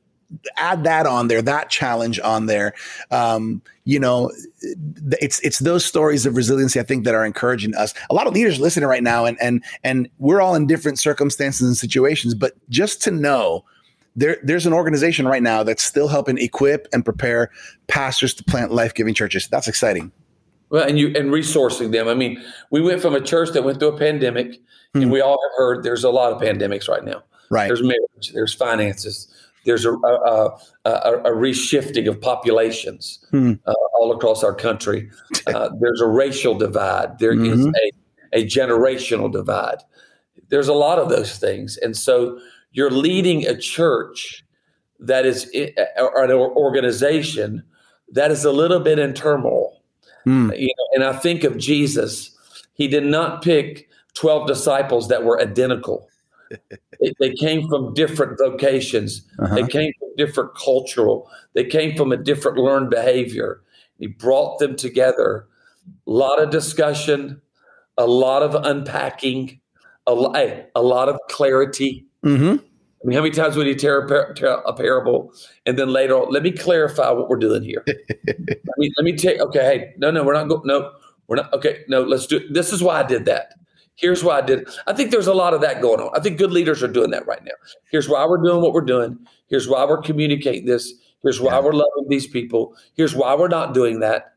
add 0.57 0.83
that 0.83 1.05
on 1.05 1.27
there, 1.27 1.41
that 1.41 1.69
challenge 1.69 2.19
on 2.19 2.47
there. 2.47 2.73
Um, 3.11 3.61
you 3.83 3.99
know, 3.99 4.31
it's 4.61 5.39
it's 5.41 5.59
those 5.59 5.85
stories 5.85 6.25
of 6.25 6.35
resiliency 6.35 6.79
I 6.79 6.83
think 6.83 7.05
that 7.05 7.13
are 7.13 7.25
encouraging 7.25 7.75
us. 7.75 7.93
A 8.09 8.13
lot 8.13 8.27
of 8.27 8.33
leaders 8.33 8.59
listening 8.59 8.87
right 8.89 9.03
now, 9.03 9.25
and 9.25 9.37
and 9.41 9.63
and 9.83 10.09
we're 10.17 10.41
all 10.41 10.55
in 10.55 10.67
different 10.67 10.99
circumstances 10.99 11.67
and 11.67 11.77
situations, 11.77 12.33
but 12.33 12.53
just 12.69 13.01
to 13.03 13.11
know 13.11 13.63
there, 14.15 14.37
there's 14.43 14.65
an 14.65 14.73
organization 14.73 15.27
right 15.27 15.43
now 15.43 15.63
that's 15.63 15.83
still 15.83 16.07
helping 16.07 16.37
equip 16.37 16.87
and 16.93 17.03
prepare 17.03 17.51
pastors 17.87 18.33
to 18.35 18.43
plant 18.43 18.71
life 18.71 18.93
giving 18.93 19.13
churches. 19.13 19.47
That's 19.47 19.67
exciting. 19.67 20.11
Well, 20.75 20.85
and 20.85 20.99
you 20.99 21.07
and 21.15 21.31
resourcing 21.31 21.93
them. 21.93 22.09
I 22.09 22.15
mean, 22.15 22.43
we 22.69 22.81
went 22.81 23.01
from 23.01 23.15
a 23.15 23.21
church 23.21 23.51
that 23.51 23.63
went 23.63 23.79
through 23.79 23.95
a 23.95 23.97
pandemic, 23.97 24.59
hmm. 24.91 25.03
and 25.03 25.09
we 25.09 25.21
all 25.21 25.39
have 25.41 25.57
heard 25.57 25.83
there's 25.83 26.03
a 26.03 26.09
lot 26.09 26.33
of 26.33 26.41
pandemics 26.41 26.89
right 26.89 27.05
now. 27.05 27.23
Right. 27.49 27.67
There's 27.67 27.81
marriage, 27.81 28.33
there's 28.33 28.53
finances, 28.53 29.33
there's 29.63 29.85
a, 29.85 29.93
a, 29.93 30.59
a, 30.83 30.89
a 30.89 31.31
reshifting 31.31 32.09
of 32.09 32.19
populations 32.19 33.25
hmm. 33.31 33.53
uh, 33.65 33.73
all 33.93 34.11
across 34.11 34.43
our 34.43 34.53
country. 34.53 35.09
Uh, 35.47 35.69
there's 35.79 36.01
a 36.01 36.07
racial 36.07 36.57
divide. 36.57 37.19
There 37.19 37.35
mm-hmm. 37.35 37.67
is 37.67 37.67
a, 37.67 38.39
a 38.39 38.45
generational 38.45 39.31
divide. 39.31 39.77
There's 40.49 40.67
a 40.67 40.73
lot 40.73 40.97
of 40.97 41.07
those 41.07 41.37
things, 41.37 41.77
and 41.77 41.95
so 41.95 42.39
you're 42.71 42.89
leading 42.89 43.45
a 43.45 43.55
church 43.55 44.43
that 44.99 45.23
is 45.25 45.49
or 45.99 46.23
an 46.23 46.31
organization 46.31 47.63
that 48.11 48.31
is 48.31 48.43
a 48.43 48.51
little 48.51 48.79
bit 48.79 48.97
in 48.97 49.13
turmoil. 49.13 49.75
Mm. 50.25 50.57
You 50.59 50.67
know, 50.67 50.87
and 50.95 51.03
I 51.03 51.17
think 51.17 51.43
of 51.43 51.57
Jesus. 51.57 52.31
He 52.73 52.87
did 52.87 53.05
not 53.05 53.41
pick 53.41 53.89
12 54.15 54.47
disciples 54.47 55.07
that 55.09 55.23
were 55.23 55.39
identical. 55.41 56.09
they 57.19 57.33
came 57.33 57.67
from 57.67 57.93
different 57.93 58.37
vocations. 58.37 59.23
Uh-huh. 59.39 59.55
They 59.55 59.67
came 59.67 59.91
from 59.99 60.09
different 60.17 60.55
cultural. 60.55 61.29
They 61.53 61.65
came 61.65 61.95
from 61.95 62.11
a 62.11 62.17
different 62.17 62.57
learned 62.57 62.89
behavior. 62.89 63.61
He 63.99 64.07
brought 64.07 64.59
them 64.59 64.75
together. 64.75 65.47
A 66.07 66.11
lot 66.11 66.41
of 66.41 66.49
discussion, 66.49 67.41
a 67.97 68.05
lot 68.05 68.43
of 68.43 68.55
unpacking, 68.55 69.59
a, 70.07 70.63
a 70.75 70.81
lot 70.81 71.09
of 71.09 71.19
clarity. 71.29 72.05
Mm-hmm. 72.23 72.65
I 73.05 73.07
mean, 73.07 73.17
how 73.17 73.21
many 73.21 73.35
times 73.35 73.55
would 73.55 73.67
he 73.67 73.75
tell 73.75 73.99
a, 73.99 74.07
par- 74.07 74.33
tell 74.33 74.63
a 74.65 74.73
parable 74.73 75.31
and 75.67 75.77
then 75.77 75.89
later 75.89 76.15
on, 76.15 76.31
let 76.31 76.41
me 76.41 76.51
clarify 76.51 77.11
what 77.11 77.29
we're 77.29 77.37
doing 77.37 77.61
here. 77.61 77.83
let 77.87 78.77
me, 78.79 78.91
let 78.97 79.03
me 79.03 79.15
take, 79.15 79.39
okay, 79.39 79.59
hey, 79.59 79.93
no, 79.97 80.09
no, 80.09 80.23
we're 80.23 80.33
not 80.33 80.49
going, 80.49 80.63
no, 80.65 80.91
we're 81.27 81.35
not, 81.35 81.53
okay, 81.53 81.83
no, 81.87 82.01
let's 82.01 82.25
do, 82.25 82.41
this 82.49 82.73
is 82.73 82.81
why 82.81 83.01
I 83.01 83.03
did 83.03 83.25
that. 83.25 83.53
Here's 83.93 84.23
why 84.23 84.39
I 84.39 84.41
did. 84.41 84.67
I 84.87 84.93
think 84.93 85.11
there's 85.11 85.27
a 85.27 85.35
lot 85.35 85.53
of 85.53 85.61
that 85.61 85.83
going 85.83 85.99
on. 86.01 86.09
I 86.15 86.19
think 86.19 86.39
good 86.39 86.51
leaders 86.51 86.81
are 86.81 86.87
doing 86.87 87.11
that 87.11 87.27
right 87.27 87.43
now. 87.43 87.53
Here's 87.91 88.09
why 88.09 88.25
we're 88.25 88.43
doing 88.43 88.59
what 88.59 88.73
we're 88.73 88.81
doing. 88.81 89.19
Here's 89.49 89.67
why 89.67 89.85
we're 89.85 90.01
communicating 90.01 90.65
this. 90.65 90.91
Here's 91.21 91.39
why 91.39 91.53
yeah. 91.53 91.59
we're 91.59 91.73
loving 91.73 92.09
these 92.09 92.27
people. 92.27 92.75
Here's 92.95 93.15
why 93.15 93.35
we're 93.35 93.49
not 93.49 93.75
doing 93.75 93.99
that. 93.99 94.33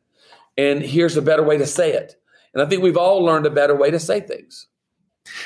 And 0.58 0.82
here's 0.82 1.16
a 1.16 1.22
better 1.22 1.42
way 1.42 1.56
to 1.56 1.66
say 1.66 1.92
it. 1.92 2.16
And 2.52 2.62
I 2.62 2.66
think 2.66 2.82
we've 2.82 2.98
all 2.98 3.24
learned 3.24 3.46
a 3.46 3.50
better 3.50 3.74
way 3.74 3.90
to 3.90 3.98
say 3.98 4.20
things. 4.20 4.67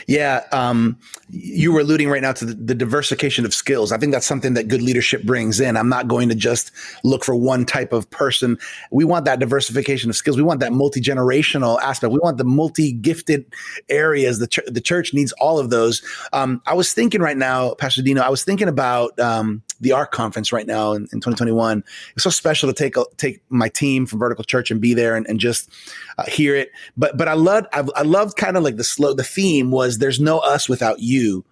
Yeah, 0.07 0.45
um, 0.53 0.99
you 1.31 1.73
were 1.73 1.81
alluding 1.81 2.09
right 2.09 2.23
now 2.23 2.33
to 2.33 2.45
the, 2.45 2.55
the, 2.55 2.75
diversification 2.75 3.45
of 3.45 3.55
skills. 3.55 3.93
I 3.93 3.99
think 3.99 4.13
that's 4.13 4.27
something 4.27 4.55
that 4.55 4.69
good 4.69 4.83
leadership 4.83 5.23
brings 5.23 5.61
in. 5.61 5.77
I'm 5.77 5.89
not 5.89 6.09
going 6.09 6.29
to 6.29 6.35
just 6.35 6.71
look 7.05 7.25
for 7.25 7.35
one 7.35 7.65
type 7.65 7.93
of 7.93 8.11
person. 8.11 8.59
We 8.91 9.05
want 9.05 9.25
that 9.25 9.39
diversification 9.39 10.11
of 10.11 10.17
skills. 10.17 10.37
We 10.37 10.43
want 10.43 10.61
that 10.61 10.73
multi 10.73 11.01
generational 11.01 11.81
aspect. 11.81 12.13
We 12.13 12.19
want 12.19 12.39
the 12.39 12.45
multi 12.45 12.93
gifted 12.93 13.47
areas. 13.89 14.39
The, 14.39 14.49
ch- 14.49 14.67
the 14.67 14.81
church 14.81 15.15
needs 15.15 15.33
all 15.33 15.59
of 15.59 15.71
those. 15.71 16.03
Um, 16.33 16.61
I 16.67 16.75
was 16.75 16.93
thinking 16.93 17.21
right 17.21 17.37
now, 17.37 17.75
Pastor 17.75 18.03
Dino. 18.03 18.23
I 18.23 18.29
was 18.29 18.45
thinking 18.45 18.69
about 18.69 19.19
um, 19.19 19.63
the 19.83 19.93
ARC 19.93 20.13
conference 20.13 20.53
right 20.53 20.67
now 20.67 20.93
in, 20.93 21.03
in 21.13 21.21
2021. 21.21 21.85
It's 22.15 22.25
so 22.25 22.31
special 22.31 22.73
to 22.73 22.75
take 22.75 22.97
a, 22.97 23.05
take 23.19 23.43
my 23.51 23.69
team 23.69 24.07
from 24.07 24.19
Vertical 24.19 24.45
Church 24.45 24.71
and 24.71 24.81
be 24.81 24.95
there 24.95 25.17
and, 25.17 25.27
and 25.27 25.39
just 25.39 25.71
uh, 26.19 26.25
hear 26.25 26.57
it. 26.57 26.71
But 26.97 27.19
but 27.19 27.29
I 27.29 27.35
loved 27.35 27.67
I, 27.73 27.85
I 27.95 28.03
loved 28.03 28.37
kind 28.37 28.57
of 28.57 28.63
like 28.63 28.77
the 28.77 28.85
slow. 28.85 29.13
The 29.13 29.25
theme 29.25 29.71
was 29.71 29.99
"There's 29.99 30.21
no 30.21 30.39
us 30.39 30.69
without 30.69 31.01
you," 31.01 31.45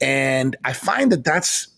and 0.00 0.56
I 0.64 0.72
find 0.72 1.12
that 1.12 1.22
that's 1.22 1.68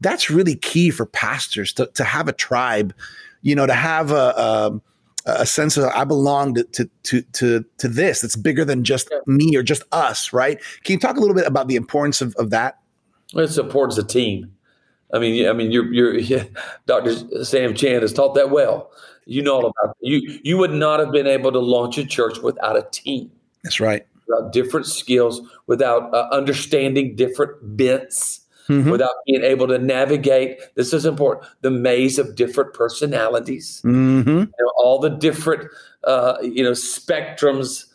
that's 0.00 0.30
really 0.30 0.54
key 0.54 0.90
for 0.90 1.06
pastors 1.06 1.72
to 1.74 1.86
to 1.94 2.04
have 2.04 2.28
a 2.28 2.32
tribe, 2.32 2.94
you 3.42 3.54
know, 3.54 3.66
to 3.66 3.74
have 3.74 4.12
a, 4.12 4.34
a 4.36 4.80
a 5.26 5.46
sense 5.46 5.76
of 5.76 5.84
I 5.86 6.04
belong 6.04 6.54
to 6.54 6.64
to 6.64 7.22
to 7.22 7.64
to, 7.78 7.88
this 7.88 8.20
that's 8.20 8.36
bigger 8.36 8.64
than 8.64 8.84
just 8.84 9.12
me 9.26 9.56
or 9.56 9.62
just 9.62 9.82
us, 9.92 10.32
right? 10.32 10.60
Can 10.84 10.94
you 10.94 10.98
talk 10.98 11.16
a 11.16 11.20
little 11.20 11.34
bit 11.34 11.46
about 11.46 11.68
the 11.68 11.76
importance 11.76 12.20
of, 12.20 12.34
of 12.36 12.50
that? 12.50 12.78
Well, 13.34 13.44
it 13.44 13.48
supports 13.48 13.98
a 13.98 14.04
team. 14.04 14.55
I 15.12 15.18
mean, 15.18 15.48
I 15.48 15.52
mean, 15.52 15.70
you're, 15.70 15.92
you're 15.92 16.14
yeah, 16.18 16.44
Dr. 16.86 17.44
Sam 17.44 17.74
Chand 17.74 18.02
has 18.02 18.12
taught 18.12 18.34
that 18.34 18.50
well. 18.50 18.90
You 19.26 19.42
know 19.42 19.54
all 19.54 19.66
about 19.66 19.96
it. 20.00 20.08
you. 20.08 20.40
You 20.44 20.56
would 20.58 20.72
not 20.72 21.00
have 21.00 21.10
been 21.10 21.26
able 21.26 21.50
to 21.50 21.58
launch 21.58 21.98
a 21.98 22.04
church 22.04 22.38
without 22.38 22.76
a 22.76 22.86
team. 22.92 23.30
That's 23.64 23.80
right. 23.80 24.06
Without 24.28 24.52
different 24.52 24.86
skills, 24.86 25.40
without 25.66 26.14
uh, 26.14 26.28
understanding 26.30 27.16
different 27.16 27.76
bits, 27.76 28.40
mm-hmm. 28.68 28.90
without 28.90 29.14
being 29.26 29.42
able 29.42 29.66
to 29.68 29.78
navigate. 29.78 30.60
This 30.74 30.92
is 30.92 31.04
important. 31.04 31.46
The 31.62 31.70
maze 31.70 32.18
of 32.18 32.36
different 32.36 32.74
personalities, 32.74 33.82
mm-hmm. 33.84 34.28
you 34.28 34.44
know, 34.44 34.72
all 34.76 34.98
the 35.00 35.10
different, 35.10 35.70
uh, 36.04 36.36
you 36.42 36.62
know, 36.62 36.72
spectrums 36.72 37.85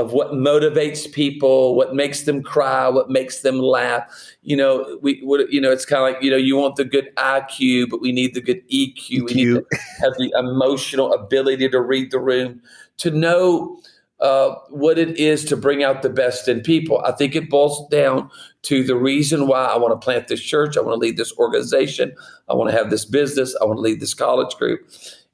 of 0.00 0.14
what 0.14 0.32
motivates 0.32 1.12
people, 1.12 1.74
what 1.74 1.94
makes 1.94 2.22
them 2.22 2.42
cry, 2.42 2.88
what 2.88 3.10
makes 3.10 3.42
them 3.42 3.58
laugh. 3.58 4.10
You 4.42 4.56
know, 4.56 4.98
we, 5.02 5.20
what, 5.22 5.52
you 5.52 5.60
know, 5.60 5.70
it's 5.70 5.84
kind 5.84 6.02
of 6.02 6.14
like 6.14 6.22
you 6.22 6.30
know, 6.30 6.38
you 6.38 6.56
want 6.56 6.76
the 6.76 6.86
good 6.86 7.14
IQ, 7.16 7.90
but 7.90 8.00
we 8.00 8.10
need 8.10 8.34
the 8.34 8.40
good 8.40 8.66
EQ. 8.70 8.96
EQ. 8.96 9.24
We 9.26 9.34
need 9.34 9.54
to 9.54 9.66
have 10.00 10.14
the 10.16 10.32
emotional 10.38 11.12
ability 11.12 11.68
to 11.68 11.80
read 11.82 12.10
the 12.12 12.18
room, 12.18 12.62
to 12.96 13.10
know 13.10 13.78
uh, 14.20 14.54
what 14.70 14.98
it 14.98 15.18
is 15.18 15.44
to 15.46 15.56
bring 15.56 15.84
out 15.84 16.00
the 16.00 16.08
best 16.08 16.48
in 16.48 16.62
people. 16.62 17.02
I 17.04 17.12
think 17.12 17.36
it 17.36 17.50
boils 17.50 17.86
down 17.90 18.30
to 18.62 18.82
the 18.82 18.96
reason 18.96 19.48
why 19.48 19.66
I 19.66 19.76
want 19.76 19.92
to 19.92 20.02
plant 20.02 20.28
this 20.28 20.40
church. 20.40 20.78
I 20.78 20.80
want 20.80 20.94
to 20.94 20.98
lead 20.98 21.18
this 21.18 21.36
organization. 21.36 22.14
I 22.48 22.54
want 22.54 22.70
to 22.70 22.76
have 22.76 22.88
this 22.88 23.04
business. 23.04 23.54
I 23.60 23.66
want 23.66 23.76
to 23.76 23.82
lead 23.82 24.00
this 24.00 24.14
college 24.14 24.54
group. 24.56 24.80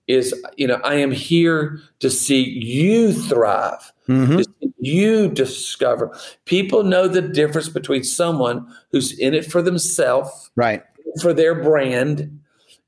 Is 0.09 0.35
you 0.57 0.67
know, 0.67 0.81
I 0.83 0.95
am 0.95 1.13
here 1.13 1.81
to 2.01 2.11
see 2.11 2.43
you 2.43 3.13
thrive 3.13 3.93
Mm-hmm. 4.09 4.69
You 4.79 5.29
discover 5.29 6.17
people 6.45 6.85
know 6.85 7.09
the 7.09 7.23
difference 7.23 7.69
between 7.69 8.05
someone 8.05 8.73
who's 8.93 9.19
in 9.19 9.35
it 9.35 9.45
for 9.45 9.63
themselves, 9.63 10.51
right, 10.55 10.83
for 11.21 11.33
their 11.33 11.55
brand, 11.55 12.41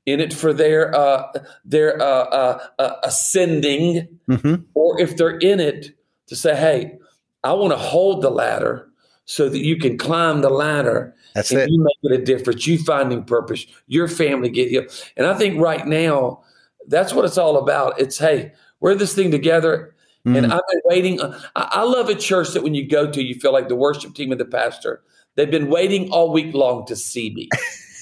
in 0.05 0.19
it 0.19 0.33
for 0.33 0.53
their 0.53 0.95
uh, 0.95 1.31
their 1.65 2.01
uh, 2.01 2.05
uh, 2.05 2.59
uh 2.79 2.95
ascending, 3.03 4.07
mm-hmm. 4.29 4.55
or 4.75 4.99
if 5.01 5.17
they're 5.17 5.37
in 5.37 5.59
it 5.59 5.97
to 6.27 6.35
say, 6.35 6.55
"Hey, 6.55 6.97
I 7.43 7.53
want 7.53 7.73
to 7.73 7.77
hold 7.77 8.21
the 8.21 8.31
ladder." 8.31 8.85
So 9.25 9.47
that 9.47 9.59
you 9.59 9.77
can 9.77 9.95
climb 9.95 10.41
the 10.41 10.49
ladder 10.49 11.13
That's 11.35 11.51
and 11.51 11.59
it. 11.59 11.69
you 11.69 11.83
make 11.83 12.11
it 12.11 12.19
a 12.19 12.25
difference. 12.25 12.65
You 12.65 12.79
finding 12.79 13.23
purpose, 13.23 13.63
your 13.85 14.07
family 14.07 14.49
get 14.49 14.71
you. 14.71 14.89
And 15.17 15.27
I 15.27 15.35
think 15.35 15.61
right 15.61 15.85
now, 15.85 16.41
that's 16.87 17.13
what 17.13 17.25
it's 17.25 17.37
all 17.37 17.57
about. 17.57 18.01
It's 18.01 18.17
hey, 18.17 18.53
we're 18.79 18.95
this 18.95 19.13
thing 19.13 19.29
together 19.29 19.93
Mm. 20.25 20.37
And 20.37 20.53
I've 20.53 20.61
been 20.71 20.81
waiting. 20.85 21.21
Uh, 21.21 21.39
I 21.55 21.83
love 21.83 22.09
a 22.09 22.15
church 22.15 22.49
that 22.49 22.63
when 22.63 22.73
you 22.73 22.87
go 22.87 23.09
to, 23.09 23.23
you 23.23 23.35
feel 23.35 23.53
like 23.53 23.69
the 23.69 23.75
worship 23.75 24.13
team 24.13 24.31
and 24.31 24.39
the 24.39 24.45
pastor. 24.45 25.01
They've 25.35 25.49
been 25.49 25.69
waiting 25.69 26.09
all 26.11 26.33
week 26.33 26.53
long 26.53 26.85
to 26.87 26.95
see 26.95 27.33
me. 27.33 27.49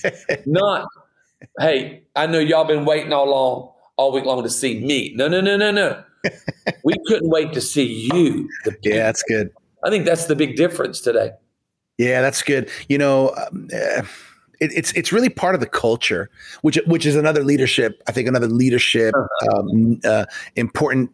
Not, 0.45 0.87
hey, 1.59 2.03
I 2.15 2.25
know 2.25 2.39
y'all 2.39 2.65
been 2.65 2.85
waiting 2.85 3.13
all 3.13 3.29
long, 3.29 3.71
all 3.97 4.11
week 4.11 4.25
long 4.25 4.41
to 4.43 4.49
see 4.49 4.79
me. 4.79 5.13
No, 5.15 5.27
no, 5.27 5.41
no, 5.41 5.55
no, 5.57 5.71
no. 5.71 6.03
we 6.83 6.95
couldn't 7.05 7.29
wait 7.29 7.53
to 7.53 7.61
see 7.61 8.09
you. 8.11 8.49
Yeah, 8.81 9.03
that's 9.03 9.23
good. 9.23 9.51
I 9.83 9.89
think 9.89 10.05
that's 10.05 10.25
the 10.25 10.35
big 10.35 10.55
difference 10.55 10.99
today. 10.99 11.31
Yeah, 11.97 12.21
that's 12.21 12.41
good. 12.41 12.69
You 12.89 12.97
know, 12.97 13.35
um, 13.35 13.67
uh, 13.73 14.03
it, 14.59 14.71
it's 14.73 14.91
it's 14.93 15.11
really 15.11 15.29
part 15.29 15.55
of 15.55 15.61
the 15.61 15.67
culture, 15.67 16.29
which 16.61 16.79
which 16.87 17.05
is 17.05 17.15
another 17.15 17.43
leadership. 17.43 18.01
I 18.07 18.11
think 18.11 18.27
another 18.27 18.47
leadership 18.47 19.13
uh-huh. 19.15 19.59
um, 19.59 19.99
uh, 20.03 20.25
important 20.55 21.11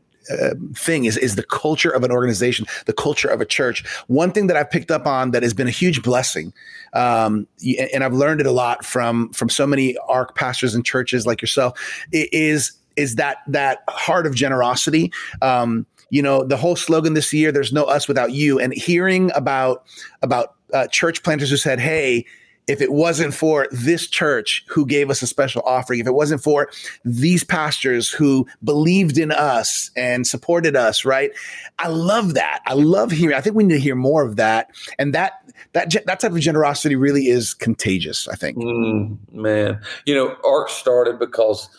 thing 0.73 1.05
is 1.05 1.17
is 1.17 1.35
the 1.35 1.43
culture 1.43 1.89
of 1.89 2.03
an 2.03 2.11
organization, 2.11 2.65
the 2.85 2.93
culture 2.93 3.27
of 3.27 3.41
a 3.41 3.45
church. 3.45 3.85
One 4.07 4.31
thing 4.31 4.47
that 4.47 4.57
I've 4.57 4.69
picked 4.69 4.91
up 4.91 5.05
on 5.05 5.31
that 5.31 5.43
has 5.43 5.53
been 5.53 5.67
a 5.67 5.71
huge 5.71 6.01
blessing, 6.01 6.53
um, 6.93 7.47
and 7.91 8.03
I've 8.03 8.13
learned 8.13 8.41
it 8.41 8.47
a 8.47 8.51
lot 8.51 8.85
from 8.85 9.29
from 9.33 9.49
so 9.49 9.67
many 9.67 9.97
ARC 10.07 10.35
pastors 10.35 10.75
and 10.75 10.85
churches 10.85 11.25
like 11.25 11.41
yourself, 11.41 11.79
is 12.11 12.73
is 12.95 13.15
that 13.15 13.37
that 13.47 13.83
heart 13.89 14.27
of 14.27 14.35
generosity. 14.35 15.11
Um, 15.41 15.85
you 16.09 16.21
know, 16.21 16.43
the 16.43 16.57
whole 16.57 16.75
slogan 16.75 17.13
this 17.13 17.33
year, 17.33 17.51
"There's 17.51 17.73
no 17.73 17.83
us 17.85 18.07
without 18.07 18.31
you," 18.31 18.59
and 18.59 18.73
hearing 18.73 19.31
about 19.35 19.85
about 20.21 20.55
uh, 20.73 20.87
church 20.87 21.23
planters 21.23 21.49
who 21.49 21.57
said, 21.57 21.79
"Hey." 21.79 22.25
If 22.67 22.81
it 22.81 22.91
wasn't 22.91 23.33
for 23.33 23.67
this 23.71 24.07
church 24.07 24.63
who 24.67 24.85
gave 24.85 25.09
us 25.09 25.21
a 25.21 25.27
special 25.27 25.61
offering, 25.65 25.99
if 25.99 26.07
it 26.07 26.13
wasn't 26.13 26.41
for 26.41 26.69
these 27.03 27.43
pastors 27.43 28.09
who 28.09 28.47
believed 28.63 29.17
in 29.17 29.31
us 29.31 29.91
and 29.95 30.25
supported 30.25 30.75
us, 30.75 31.03
right? 31.03 31.31
I 31.79 31.89
love 31.89 32.35
that. 32.35 32.61
I 32.65 32.73
love 32.73 33.11
hearing. 33.11 33.35
I 33.35 33.41
think 33.41 33.55
we 33.55 33.63
need 33.63 33.75
to 33.75 33.79
hear 33.79 33.95
more 33.95 34.23
of 34.23 34.37
that. 34.37 34.69
And 34.97 35.13
that 35.13 35.33
that 35.73 35.93
that 36.05 36.19
type 36.19 36.31
of 36.31 36.39
generosity 36.39 36.95
really 36.95 37.27
is 37.27 37.53
contagious. 37.53 38.27
I 38.27 38.35
think. 38.35 38.57
Mm, 38.57 39.17
man, 39.31 39.81
you 40.05 40.15
know, 40.15 40.35
ARC 40.45 40.69
started 40.69 41.19
because 41.19 41.69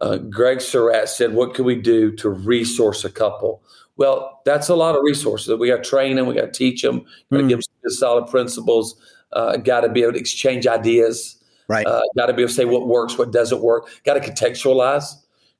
uh, 0.00 0.18
Greg 0.18 0.60
Surratt 0.60 1.08
said, 1.08 1.32
"What 1.34 1.54
can 1.54 1.64
we 1.64 1.76
do 1.76 2.12
to 2.16 2.28
resource 2.28 3.04
a 3.04 3.10
couple?" 3.10 3.62
Well, 3.96 4.40
that's 4.44 4.68
a 4.68 4.74
lot 4.74 4.96
of 4.96 5.02
resources. 5.04 5.46
That 5.46 5.58
we 5.58 5.68
got 5.68 5.84
to 5.84 5.88
train 5.88 6.16
them. 6.16 6.26
We 6.26 6.34
got 6.34 6.52
to 6.52 6.58
teach 6.58 6.82
them. 6.82 7.00
Got 7.30 7.38
to 7.38 7.42
mm. 7.44 7.48
give 7.48 7.60
them 7.60 7.90
solid 7.90 8.26
principles 8.28 8.96
uh, 9.32 9.56
got 9.56 9.80
to 9.80 9.88
be 9.88 10.02
able 10.02 10.12
to 10.12 10.18
exchange 10.18 10.66
ideas. 10.66 11.36
Right. 11.68 11.86
Uh, 11.86 12.00
got 12.16 12.26
to 12.26 12.32
be 12.32 12.42
able 12.42 12.50
to 12.50 12.54
say 12.54 12.64
what 12.64 12.86
works, 12.86 13.16
what 13.16 13.32
doesn't 13.32 13.62
work. 13.62 13.88
Got 14.04 14.14
to 14.14 14.20
contextualize. 14.20 15.14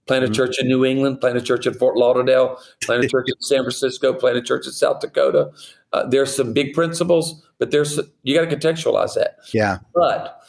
Plant 0.07 0.25
a 0.25 0.27
mm-hmm. 0.27 0.35
church 0.35 0.61
in 0.61 0.67
New 0.67 0.85
England, 0.85 1.21
plant 1.21 1.37
a 1.37 1.41
church 1.41 1.65
in 1.65 1.75
Fort 1.75 1.97
Lauderdale, 1.97 2.59
plant 2.83 3.05
a 3.05 3.09
church 3.09 3.27
in 3.29 3.35
San 3.41 3.61
Francisco, 3.61 4.13
plant 4.13 4.37
a 4.37 4.43
church 4.43 4.67
in 4.67 4.73
South 4.73 5.01
Dakota. 5.01 5.51
Uh, 5.93 6.09
there's 6.09 6.35
some 6.35 6.53
big 6.53 6.75
principles, 6.75 7.41
but 7.59 7.71
there's 7.71 8.01
you 8.25 8.35
got 8.35 8.51
to 8.51 8.57
contextualize 8.57 9.15
that. 9.15 9.37
Yeah. 9.53 9.79
But 9.95 10.43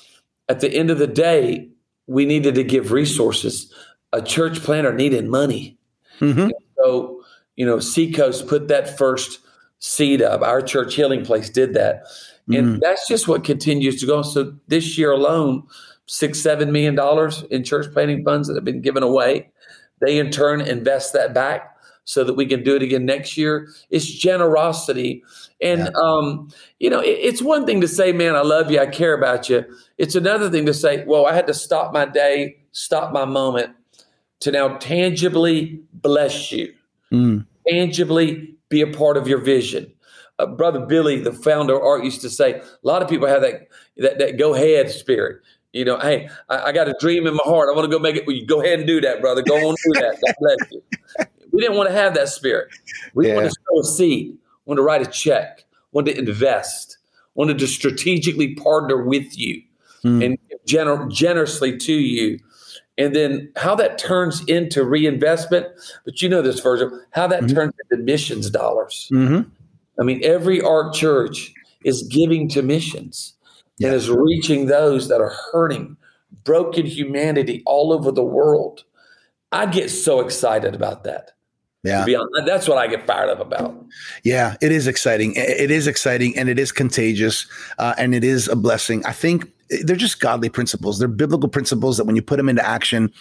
at 0.49 0.59
the 0.59 0.73
end 0.73 0.89
of 0.89 0.97
the 0.97 1.07
day, 1.07 1.69
we 2.07 2.25
needed 2.25 2.55
to 2.55 2.63
give 2.63 2.91
resources. 2.91 3.71
A 4.11 4.21
church 4.21 4.59
planter 4.61 4.93
needed 4.93 5.27
money. 5.27 5.77
Mm-hmm. 6.19 6.49
So, 6.77 7.23
you 7.55 7.65
know, 7.65 7.79
Seacoast 7.79 8.47
put 8.47 8.67
that 8.69 8.97
first 8.97 9.39
seed 9.79 10.21
up. 10.21 10.41
Our 10.41 10.61
church 10.61 10.95
healing 10.95 11.25
place 11.25 11.49
did 11.49 11.73
that. 11.75 12.03
And 12.47 12.77
mm. 12.77 12.79
that's 12.81 13.07
just 13.07 13.27
what 13.27 13.43
continues 13.43 13.99
to 14.01 14.05
go. 14.05 14.21
So 14.21 14.53
this 14.67 14.97
year 14.97 15.11
alone, 15.11 15.63
six, 16.07 16.39
seven 16.39 16.71
million 16.71 16.95
dollars 16.95 17.43
in 17.49 17.63
church 17.63 17.91
planting 17.93 18.23
funds 18.23 18.47
that 18.47 18.55
have 18.55 18.65
been 18.65 18.81
given 18.81 19.03
away. 19.03 19.49
They 20.01 20.19
in 20.19 20.31
turn 20.31 20.61
invest 20.61 21.13
that 21.13 21.33
back 21.33 21.77
so 22.05 22.25
that 22.25 22.33
we 22.33 22.45
can 22.45 22.63
do 22.63 22.75
it 22.75 22.83
again 22.83 23.05
next 23.05 23.37
year. 23.37 23.69
It's 23.89 24.05
generosity. 24.05 25.23
And, 25.61 25.81
yeah. 25.81 26.01
um, 26.01 26.49
you 26.79 26.89
know, 26.89 26.99
it, 26.99 27.17
it's 27.21 27.41
one 27.41 27.65
thing 27.65 27.79
to 27.79 27.87
say, 27.87 28.11
man, 28.11 28.35
I 28.35 28.41
love 28.41 28.69
you, 28.69 28.79
I 28.79 28.87
care 28.87 29.13
about 29.13 29.49
you. 29.49 29.63
It's 29.97 30.15
another 30.15 30.49
thing 30.49 30.65
to 30.65 30.73
say, 30.73 31.05
well, 31.05 31.25
I 31.25 31.33
had 31.33 31.47
to 31.47 31.53
stop 31.53 31.93
my 31.93 32.05
day, 32.05 32.57
stop 32.73 33.13
my 33.13 33.23
moment 33.23 33.73
to 34.41 34.51
now 34.51 34.77
tangibly 34.77 35.79
bless 35.93 36.51
you, 36.51 36.73
mm. 37.09 37.45
tangibly 37.69 38.53
be 38.67 38.81
a 38.81 38.87
part 38.87 39.15
of 39.15 39.25
your 39.25 39.39
vision 39.39 39.89
uh, 40.39 40.45
brother 40.45 40.85
Billy, 40.85 41.19
the 41.19 41.31
founder 41.31 41.75
of 41.75 41.83
ARC, 41.83 42.03
used 42.03 42.21
to 42.21 42.29
say 42.29 42.53
a 42.53 42.63
lot 42.83 43.01
of 43.01 43.09
people 43.09 43.27
have 43.27 43.41
that 43.41 43.67
that, 43.97 44.19
that 44.19 44.37
go 44.37 44.53
ahead 44.53 44.89
spirit. 44.89 45.41
You 45.73 45.85
know, 45.85 45.97
hey, 45.99 46.29
I, 46.49 46.65
I, 46.65 46.71
got 46.71 46.87
a 46.87 46.93
dream 46.99 47.25
in 47.25 47.33
my 47.33 47.43
heart. 47.45 47.67
I 47.67 47.75
want 47.75 47.89
to 47.89 47.91
go 47.91 47.99
make 47.99 48.15
it. 48.15 48.27
Well, 48.27 48.35
you 48.35 48.45
go 48.45 48.61
ahead 48.61 48.77
and 48.77 48.87
do 48.87 49.01
that, 49.01 49.21
brother. 49.21 49.41
Go 49.41 49.55
on, 49.55 49.75
do 49.85 50.01
that. 50.01 50.19
God 50.23 50.35
bless 50.39 50.71
you. 50.71 50.81
We 51.51 51.61
didn't 51.61 51.77
want 51.77 51.89
to 51.89 51.95
have 51.95 52.13
that 52.13 52.29
spirit. 52.29 52.69
We 53.15 53.27
yeah. 53.27 53.35
wanted 53.35 53.49
to 53.49 53.55
sow 53.55 53.79
a 53.79 53.83
seed, 53.83 54.37
wanted 54.65 54.77
to 54.77 54.83
write 54.83 55.01
a 55.01 55.09
check, 55.09 55.65
wanted 55.91 56.13
to 56.13 56.19
invest, 56.19 56.97
wanted 57.33 57.57
to 57.59 57.67
strategically 57.67 58.53
partner 58.55 59.03
with 59.03 59.37
you 59.37 59.63
mm. 60.03 60.23
and 60.23 60.37
gener- 60.67 61.11
generously 61.11 61.77
to 61.77 61.93
you. 61.93 62.39
And 62.97 63.15
then 63.15 63.51
how 63.55 63.73
that 63.75 63.97
turns 63.97 64.43
into 64.45 64.83
reinvestment, 64.83 65.65
but 66.05 66.21
you 66.21 66.29
know 66.29 66.43
this, 66.43 66.59
Virgil, 66.59 67.01
how 67.11 67.25
that 67.27 67.43
mm-hmm. 67.43 67.55
turns 67.55 67.73
into 67.89 68.03
missions 68.03 68.49
dollars. 68.51 69.09
Mm-hmm. 69.11 69.49
I 69.99 70.03
mean, 70.03 70.21
every 70.23 70.61
ARC 70.61 70.93
church 70.93 71.53
is 71.83 72.03
giving 72.03 72.47
to 72.49 72.61
missions 72.61 73.33
yeah. 73.77 73.87
and 73.87 73.95
is 73.95 74.09
reaching 74.09 74.67
those 74.67 75.07
that 75.09 75.21
are 75.21 75.33
hurting, 75.51 75.97
broken 76.43 76.85
humanity 76.85 77.61
all 77.65 77.93
over 77.93 78.11
the 78.11 78.23
world. 78.23 78.83
I 79.51 79.65
get 79.67 79.89
so 79.89 80.19
excited 80.19 80.73
about 80.73 81.03
that. 81.03 81.31
Yeah. 81.83 82.01
Honest, 82.01 82.45
that's 82.45 82.67
what 82.67 82.77
I 82.77 82.87
get 82.87 83.05
fired 83.05 83.29
up 83.29 83.41
about. 83.41 83.75
Yeah, 84.23 84.55
it 84.61 84.71
is 84.71 84.87
exciting. 84.87 85.33
It 85.35 85.69
is 85.69 85.85
exciting 85.85 86.37
and 86.37 86.47
it 86.47 86.57
is 86.57 86.71
contagious 86.71 87.45
uh, 87.77 87.93
and 87.97 88.15
it 88.15 88.23
is 88.23 88.47
a 88.47 88.55
blessing. 88.55 89.05
I 89.05 89.11
think 89.11 89.51
they're 89.83 89.97
just 89.97 90.21
godly 90.21 90.49
principles. 90.49 90.97
They're 90.97 91.09
biblical 91.09 91.49
principles 91.49 91.97
that 91.97 92.05
when 92.05 92.15
you 92.15 92.21
put 92.21 92.37
them 92.37 92.47
into 92.47 92.65
action, 92.65 93.11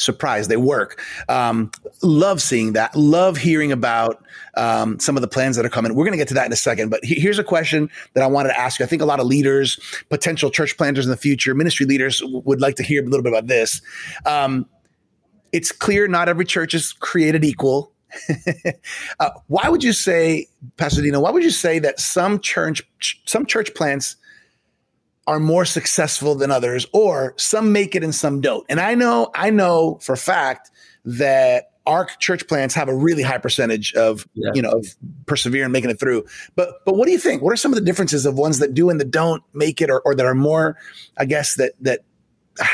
surprise, 0.00 0.48
they 0.48 0.56
work. 0.56 1.00
Um, 1.28 1.70
love 2.02 2.40
seeing 2.40 2.72
that. 2.72 2.94
Love 2.96 3.36
hearing 3.36 3.72
about 3.72 4.24
um, 4.56 4.98
some 4.98 5.16
of 5.16 5.20
the 5.20 5.28
plans 5.28 5.56
that 5.56 5.64
are 5.64 5.70
coming. 5.70 5.94
We're 5.94 6.04
going 6.04 6.12
to 6.12 6.18
get 6.18 6.28
to 6.28 6.34
that 6.34 6.46
in 6.46 6.52
a 6.52 6.56
second. 6.56 6.88
But 6.88 7.04
he- 7.04 7.20
here's 7.20 7.38
a 7.38 7.44
question 7.44 7.90
that 8.14 8.22
I 8.22 8.26
wanted 8.26 8.50
to 8.50 8.58
ask 8.58 8.78
you. 8.78 8.84
I 8.84 8.88
think 8.88 9.02
a 9.02 9.06
lot 9.06 9.20
of 9.20 9.26
leaders, 9.26 9.78
potential 10.08 10.50
church 10.50 10.76
planters 10.76 11.04
in 11.04 11.10
the 11.10 11.16
future, 11.16 11.54
ministry 11.54 11.86
leaders 11.86 12.22
would 12.24 12.60
like 12.60 12.76
to 12.76 12.82
hear 12.82 13.02
a 13.02 13.06
little 13.06 13.22
bit 13.22 13.32
about 13.32 13.46
this. 13.46 13.80
Um, 14.26 14.66
it's 15.52 15.72
clear 15.72 16.08
not 16.08 16.28
every 16.28 16.44
church 16.44 16.74
is 16.74 16.92
created 16.92 17.44
equal. 17.44 17.92
uh, 19.20 19.30
why 19.46 19.68
would 19.68 19.84
you 19.84 19.92
say, 19.92 20.46
Pastor 20.76 21.02
Dino 21.02 21.20
why 21.20 21.30
would 21.30 21.44
you 21.44 21.50
say 21.50 21.78
that 21.78 22.00
some 22.00 22.40
church 22.40 22.82
some 23.24 23.46
church 23.46 23.72
plants 23.74 24.16
are 25.26 25.38
more 25.40 25.64
successful 25.64 26.34
than 26.34 26.50
others, 26.50 26.86
or 26.92 27.34
some 27.36 27.72
make 27.72 27.94
it 27.94 28.02
and 28.02 28.14
some 28.14 28.40
don't? 28.40 28.64
And 28.68 28.80
I 28.80 28.94
know, 28.94 29.30
I 29.34 29.50
know 29.50 29.98
for 30.02 30.12
a 30.14 30.16
fact 30.18 30.70
that 31.04 31.66
our 31.86 32.06
church 32.18 32.46
plants 32.46 32.74
have 32.74 32.88
a 32.88 32.94
really 32.94 33.22
high 33.22 33.38
percentage 33.38 33.94
of 33.94 34.26
Yeah. 34.34 34.50
you 34.54 34.62
know 34.62 34.70
of 34.70 34.86
persevering 35.26 35.72
making 35.72 35.90
it 35.90 35.98
through. 35.98 36.24
But 36.56 36.84
but 36.84 36.94
what 36.96 37.06
do 37.06 37.12
you 37.12 37.18
think? 37.18 37.42
What 37.42 37.52
are 37.52 37.56
some 37.56 37.72
of 37.72 37.78
the 37.78 37.84
differences 37.84 38.26
of 38.26 38.36
ones 38.36 38.58
that 38.58 38.74
do 38.74 38.90
and 38.90 39.00
that 39.00 39.10
don't 39.10 39.42
make 39.54 39.80
it, 39.80 39.90
or, 39.90 40.00
or 40.02 40.14
that 40.14 40.26
are 40.26 40.34
more, 40.34 40.76
I 41.16 41.24
guess 41.24 41.54
that 41.56 41.72
that. 41.80 42.00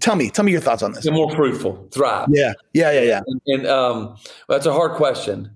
Tell 0.00 0.16
me, 0.16 0.28
tell 0.28 0.44
me 0.44 0.52
your 0.52 0.60
thoughts 0.60 0.82
on 0.82 0.92
this. 0.92 1.04
They're 1.04 1.14
more 1.14 1.34
fruitful, 1.34 1.88
thrive. 1.90 2.28
Yeah, 2.30 2.52
yeah, 2.74 2.90
yeah, 2.92 3.00
yeah. 3.00 3.20
And, 3.26 3.40
and 3.46 3.66
um, 3.66 3.98
well, 4.06 4.18
that's 4.50 4.66
a 4.66 4.72
hard 4.72 4.92
question, 4.96 5.50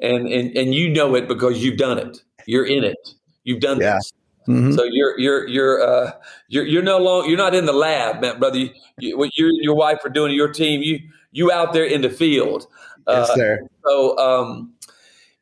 and 0.00 0.28
and 0.28 0.56
and 0.56 0.72
you 0.72 0.88
know 0.88 1.16
it 1.16 1.26
because 1.26 1.62
you've 1.62 1.76
done 1.76 1.98
it. 1.98 2.22
You're 2.46 2.64
in 2.64 2.84
it. 2.84 2.96
You've 3.42 3.58
done 3.58 3.80
Yeah. 3.80 3.94
this. 3.96 4.12
Mhm. 4.50 4.76
So 4.76 4.84
you're 4.84 5.18
you're 5.18 5.48
you're 5.48 5.82
uh, 5.82 6.12
you're 6.48 6.64
you're 6.66 6.82
no 6.82 6.98
longer 6.98 7.28
you're 7.28 7.38
not 7.38 7.54
in 7.54 7.66
the 7.66 7.72
lab, 7.72 8.20
man, 8.20 8.38
brother. 8.38 8.58
You, 8.58 8.70
you, 8.98 9.18
what 9.18 9.36
you 9.36 9.46
and 9.46 9.58
your 9.62 9.74
wife 9.74 9.98
are 10.04 10.10
doing, 10.10 10.34
your 10.34 10.52
team, 10.52 10.82
you 10.82 10.98
you 11.32 11.50
out 11.52 11.72
there 11.72 11.84
in 11.84 12.02
the 12.02 12.10
field. 12.10 12.66
Uh, 13.06 13.24
yes, 13.28 13.34
sir. 13.34 13.60
so 13.84 14.18
um, 14.18 14.72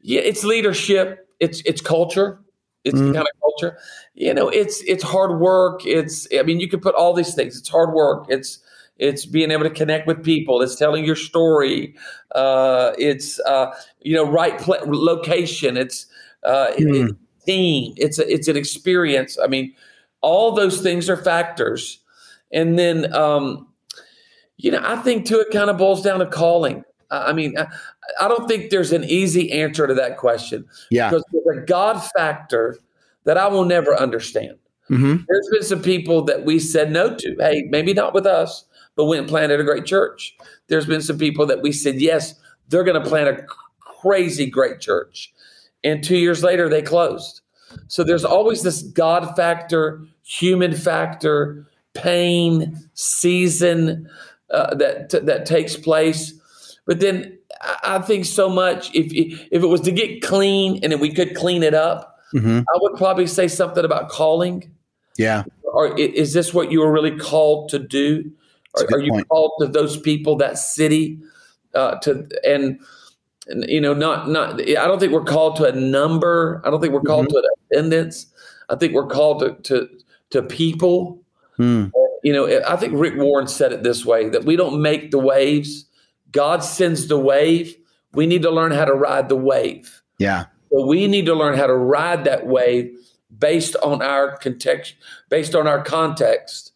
yeah, 0.00 0.20
it's 0.20 0.44
leadership. 0.44 1.28
It's 1.40 1.60
it's 1.62 1.80
culture. 1.80 2.40
It's 2.84 3.00
Mhm. 3.00 3.14
kind 3.14 3.26
of 3.26 3.40
culture. 3.40 3.78
You 4.14 4.32
know, 4.34 4.48
it's 4.48 4.82
it's 4.82 5.02
hard 5.02 5.40
work. 5.40 5.84
It's 5.86 6.26
I 6.38 6.42
mean, 6.42 6.60
you 6.60 6.68
can 6.68 6.80
put 6.80 6.94
all 6.94 7.12
these 7.14 7.34
things. 7.34 7.58
It's 7.58 7.68
hard 7.68 7.92
work. 7.94 8.26
It's 8.28 8.58
it's 8.98 9.26
being 9.26 9.50
able 9.52 9.64
to 9.64 9.70
connect 9.70 10.06
with 10.06 10.24
people. 10.24 10.60
It's 10.62 10.74
telling 10.76 11.04
your 11.04 11.16
story. 11.16 11.94
Uh, 12.34 12.92
it's 12.98 13.38
uh, 13.40 13.72
you 14.02 14.14
know 14.14 14.24
right 14.30 14.58
pla 14.58 14.76
location. 14.86 15.76
It's 15.76 16.06
uh, 16.44 16.68
it- 16.76 17.16
It's. 17.48 17.94
It's 17.96 18.18
a, 18.18 18.32
it's 18.32 18.48
an 18.48 18.56
experience. 18.56 19.38
I 19.42 19.46
mean, 19.46 19.74
all 20.20 20.52
those 20.52 20.80
things 20.80 21.08
are 21.08 21.16
factors. 21.16 22.00
And 22.52 22.78
then 22.78 23.12
um, 23.14 23.68
you 24.56 24.70
know, 24.70 24.80
I 24.84 24.96
think 24.96 25.26
too 25.26 25.38
it 25.40 25.52
kind 25.52 25.70
of 25.70 25.78
boils 25.78 26.02
down 26.02 26.18
to 26.18 26.26
calling. 26.26 26.84
I 27.10 27.32
mean, 27.32 27.56
I, 27.56 27.66
I 28.20 28.28
don't 28.28 28.46
think 28.46 28.70
there's 28.70 28.92
an 28.92 29.04
easy 29.04 29.50
answer 29.52 29.86
to 29.86 29.94
that 29.94 30.18
question 30.18 30.66
Yeah. 30.90 31.08
because 31.08 31.24
there's 31.32 31.58
a 31.58 31.66
God 31.66 31.98
factor 32.16 32.76
that 33.24 33.38
I 33.38 33.46
will 33.48 33.64
never 33.64 33.96
understand. 33.96 34.58
hmm 34.88 35.16
There's 35.28 35.48
been 35.50 35.62
some 35.62 35.80
people 35.82 36.22
that 36.24 36.44
we 36.44 36.58
said 36.58 36.92
no 36.92 37.14
to. 37.16 37.36
Hey, 37.38 37.66
maybe 37.70 37.94
not 37.94 38.12
with 38.12 38.26
us, 38.26 38.64
but 38.94 39.06
went 39.06 39.20
and 39.20 39.28
planted 39.28 39.60
a 39.60 39.64
great 39.64 39.86
church. 39.86 40.36
There's 40.66 40.86
been 40.86 41.00
some 41.00 41.18
people 41.18 41.46
that 41.46 41.62
we 41.62 41.72
said, 41.72 42.00
yes, 42.00 42.34
they're 42.68 42.84
going 42.84 43.02
to 43.02 43.08
plant 43.08 43.28
a 43.28 43.46
crazy 43.80 44.46
great 44.46 44.80
church. 44.80 45.32
And 45.84 46.02
two 46.02 46.16
years 46.16 46.42
later, 46.42 46.68
they 46.68 46.82
closed. 46.82 47.40
So 47.88 48.02
there's 48.04 48.24
always 48.24 48.62
this 48.62 48.82
God 48.82 49.36
factor, 49.36 50.02
human 50.22 50.74
factor, 50.74 51.66
pain, 51.94 52.78
season 52.94 54.08
uh, 54.50 54.74
that 54.76 55.10
that 55.10 55.46
takes 55.46 55.76
place. 55.76 56.34
But 56.86 57.00
then 57.00 57.38
I 57.82 57.98
think 57.98 58.24
so 58.24 58.48
much 58.48 58.94
if 58.94 59.12
if 59.12 59.62
it 59.62 59.66
was 59.66 59.80
to 59.82 59.90
get 59.92 60.22
clean 60.22 60.80
and 60.82 60.92
if 60.92 61.00
we 61.00 61.12
could 61.12 61.34
clean 61.34 61.62
it 61.62 61.74
up, 61.74 62.18
hmm 62.32 62.58
I 62.60 62.78
would 62.80 62.96
probably 62.96 63.26
say 63.26 63.48
something 63.48 63.84
about 63.84 64.08
calling 64.08 64.70
Yeah. 65.16 65.44
or 65.62 65.96
is 65.98 66.32
this 66.32 66.54
what 66.54 66.70
you 66.72 66.80
were 66.80 66.92
really 66.92 67.16
called 67.16 67.68
to 67.70 67.78
do? 67.78 68.30
Are, 68.76 68.86
are 68.92 69.00
you 69.00 69.12
point. 69.12 69.28
called 69.28 69.52
to 69.60 69.66
those 69.66 69.98
people, 69.98 70.36
that 70.36 70.58
city, 70.58 71.18
uh, 71.74 71.96
to 72.00 72.28
and 72.44 72.78
you 73.48 73.80
know, 73.80 73.94
not 73.94 74.28
not. 74.28 74.60
I 74.60 74.86
don't 74.86 74.98
think 74.98 75.12
we're 75.12 75.24
called 75.24 75.56
to 75.56 75.64
a 75.64 75.72
number. 75.72 76.62
I 76.64 76.70
don't 76.70 76.80
think 76.80 76.92
we're 76.92 77.00
called 77.00 77.26
Mm-hmm. 77.26 77.32
to 77.32 77.38
an 77.38 77.66
attendance. 77.70 78.26
I 78.68 78.76
think 78.76 78.92
we're 78.92 79.06
called 79.06 79.40
to 79.40 79.54
to, 79.54 79.88
to 80.30 80.42
people. 80.42 81.20
Mm. 81.58 81.90
You 82.22 82.32
know, 82.32 82.62
I 82.66 82.76
think 82.76 82.94
Rick 82.94 83.14
Warren 83.16 83.48
said 83.48 83.72
it 83.72 83.82
this 83.82 84.04
way: 84.04 84.28
that 84.28 84.44
we 84.44 84.56
don't 84.56 84.82
make 84.82 85.10
the 85.10 85.18
waves. 85.18 85.86
God 86.32 86.62
sends 86.62 87.08
the 87.08 87.18
wave. 87.18 87.74
We 88.12 88.26
need 88.26 88.42
to 88.42 88.50
learn 88.50 88.72
how 88.72 88.84
to 88.84 88.94
ride 88.94 89.28
the 89.28 89.36
wave. 89.36 90.02
Yeah. 90.18 90.46
So 90.70 90.86
we 90.86 91.06
need 91.06 91.26
to 91.26 91.34
learn 91.34 91.56
how 91.56 91.66
to 91.66 91.74
ride 91.74 92.24
that 92.24 92.46
wave 92.46 92.94
based 93.38 93.76
on 93.76 94.02
our 94.02 94.36
context, 94.38 94.94
based 95.30 95.54
on 95.54 95.66
our 95.66 95.82
context. 95.82 96.72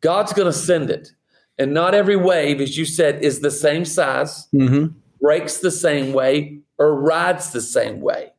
God's 0.00 0.32
going 0.32 0.46
to 0.46 0.52
send 0.52 0.90
it. 0.90 1.12
And 1.58 1.72
not 1.72 1.94
every 1.94 2.16
wave, 2.16 2.60
as 2.60 2.76
you 2.76 2.84
said, 2.84 3.22
is 3.24 3.40
the 3.40 3.50
same 3.50 3.84
size, 3.84 4.46
hmm 4.52 4.86
breaks 5.24 5.56
the 5.56 5.70
same 5.70 6.12
way, 6.12 6.60
or 6.78 7.00
rides 7.00 7.50
the 7.50 7.62
same 7.62 8.02
way. 8.02 8.30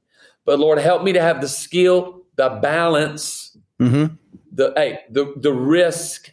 But 0.45 0.59
Lord, 0.59 0.77
help 0.77 1.01
me 1.01 1.13
to 1.13 1.19
have 1.19 1.41
the 1.41 1.47
skill, 1.47 2.21
the 2.35 2.59
balance, 2.61 3.57
hmm 3.79 4.05
the 4.51 4.71
hey, 4.77 4.99
the, 5.09 5.33
the 5.35 5.51
risk 5.51 6.31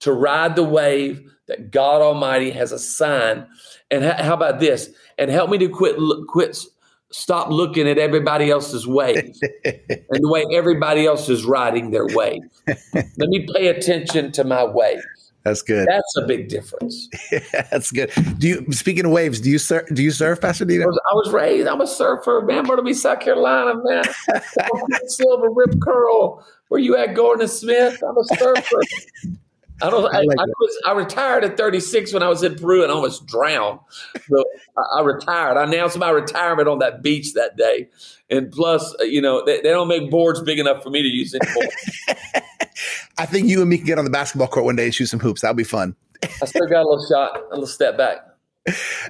to 0.00 0.12
ride 0.12 0.54
the 0.54 0.62
wave 0.62 1.32
that 1.48 1.72
God 1.72 2.00
Almighty 2.00 2.52
has 2.52 2.70
assigned. 2.70 3.46
And 3.90 4.04
h- 4.04 4.20
how 4.20 4.34
about 4.34 4.60
this? 4.60 4.88
And 5.18 5.30
help 5.32 5.50
me 5.50 5.58
to 5.58 5.68
quit 5.68 5.96
quit 6.28 6.56
stop 7.10 7.50
looking 7.50 7.88
at 7.88 7.98
everybody 7.98 8.50
else's 8.52 8.86
wave 8.86 9.34
and 9.64 10.22
the 10.22 10.30
way 10.30 10.44
everybody 10.54 11.06
else 11.06 11.28
is 11.28 11.44
riding 11.44 11.90
their 11.90 12.06
wave. 12.06 12.42
Let 12.94 13.28
me 13.28 13.48
pay 13.52 13.66
attention 13.66 14.30
to 14.32 14.44
my 14.44 14.62
wave. 14.64 15.02
That's 15.48 15.62
good. 15.62 15.88
That's 15.88 16.16
a 16.18 16.26
big 16.26 16.48
difference. 16.48 17.08
That's 17.70 17.90
good. 17.90 18.12
Do 18.38 18.48
you 18.48 18.72
speaking 18.72 19.06
of 19.06 19.12
waves? 19.12 19.40
Do 19.40 19.48
you 19.48 19.58
surf? 19.58 19.86
Do 19.94 20.02
you 20.02 20.10
surf, 20.10 20.38
I 20.42 20.48
Pastor 20.48 20.66
Dino? 20.66 20.86
was, 20.86 21.00
I 21.10 21.14
was 21.14 21.32
raised. 21.32 21.66
I'm 21.66 21.80
a 21.80 21.86
surfer, 21.86 22.42
man. 22.42 22.66
Myrtle 22.66 22.84
Beach, 22.84 22.98
South 22.98 23.20
Carolina, 23.20 23.80
man. 23.82 24.04
Silver 25.06 25.48
Rip 25.50 25.80
Curl. 25.80 26.44
Where 26.68 26.80
you 26.80 26.96
at, 26.96 27.14
Gordon 27.14 27.48
Smith? 27.48 28.02
I'm 28.06 28.18
a 28.18 28.24
surfer. 28.24 28.80
I 29.80 29.90
don't. 29.90 30.14
I, 30.14 30.18
I 30.18 30.22
like 30.22 30.38
I, 30.38 30.44
was. 30.44 30.82
I 30.86 30.92
retired 30.92 31.44
at 31.44 31.56
36 31.56 32.12
when 32.12 32.22
I 32.22 32.28
was 32.28 32.42
in 32.42 32.56
Peru 32.56 32.82
and 32.82 32.90
I 32.90 32.94
almost 32.94 33.26
drowned. 33.26 33.80
So 34.28 34.44
I, 34.76 34.98
I 34.98 35.02
retired. 35.02 35.56
I 35.56 35.64
announced 35.64 35.98
my 35.98 36.10
retirement 36.10 36.68
on 36.68 36.80
that 36.80 37.02
beach 37.02 37.34
that 37.34 37.56
day. 37.56 37.88
And 38.30 38.50
plus, 38.50 38.94
uh, 39.00 39.04
you 39.04 39.20
know, 39.20 39.44
they, 39.44 39.60
they 39.60 39.70
don't 39.70 39.88
make 39.88 40.10
boards 40.10 40.42
big 40.42 40.58
enough 40.58 40.82
for 40.82 40.90
me 40.90 41.02
to 41.02 41.08
use 41.08 41.34
anymore. 41.34 41.70
I 43.18 43.26
think 43.26 43.48
you 43.48 43.60
and 43.60 43.70
me 43.70 43.78
can 43.78 43.86
get 43.86 43.98
on 43.98 44.04
the 44.04 44.10
basketball 44.10 44.48
court 44.48 44.64
one 44.64 44.76
day 44.76 44.84
and 44.84 44.94
shoot 44.94 45.06
some 45.06 45.20
hoops. 45.20 45.40
That'll 45.40 45.54
be 45.54 45.64
fun. 45.64 45.94
I 46.22 46.46
still 46.46 46.66
got 46.66 46.82
a 46.82 46.88
little 46.88 47.06
shot, 47.08 47.40
a 47.50 47.54
little 47.54 47.66
step 47.66 47.96
back. 47.96 48.27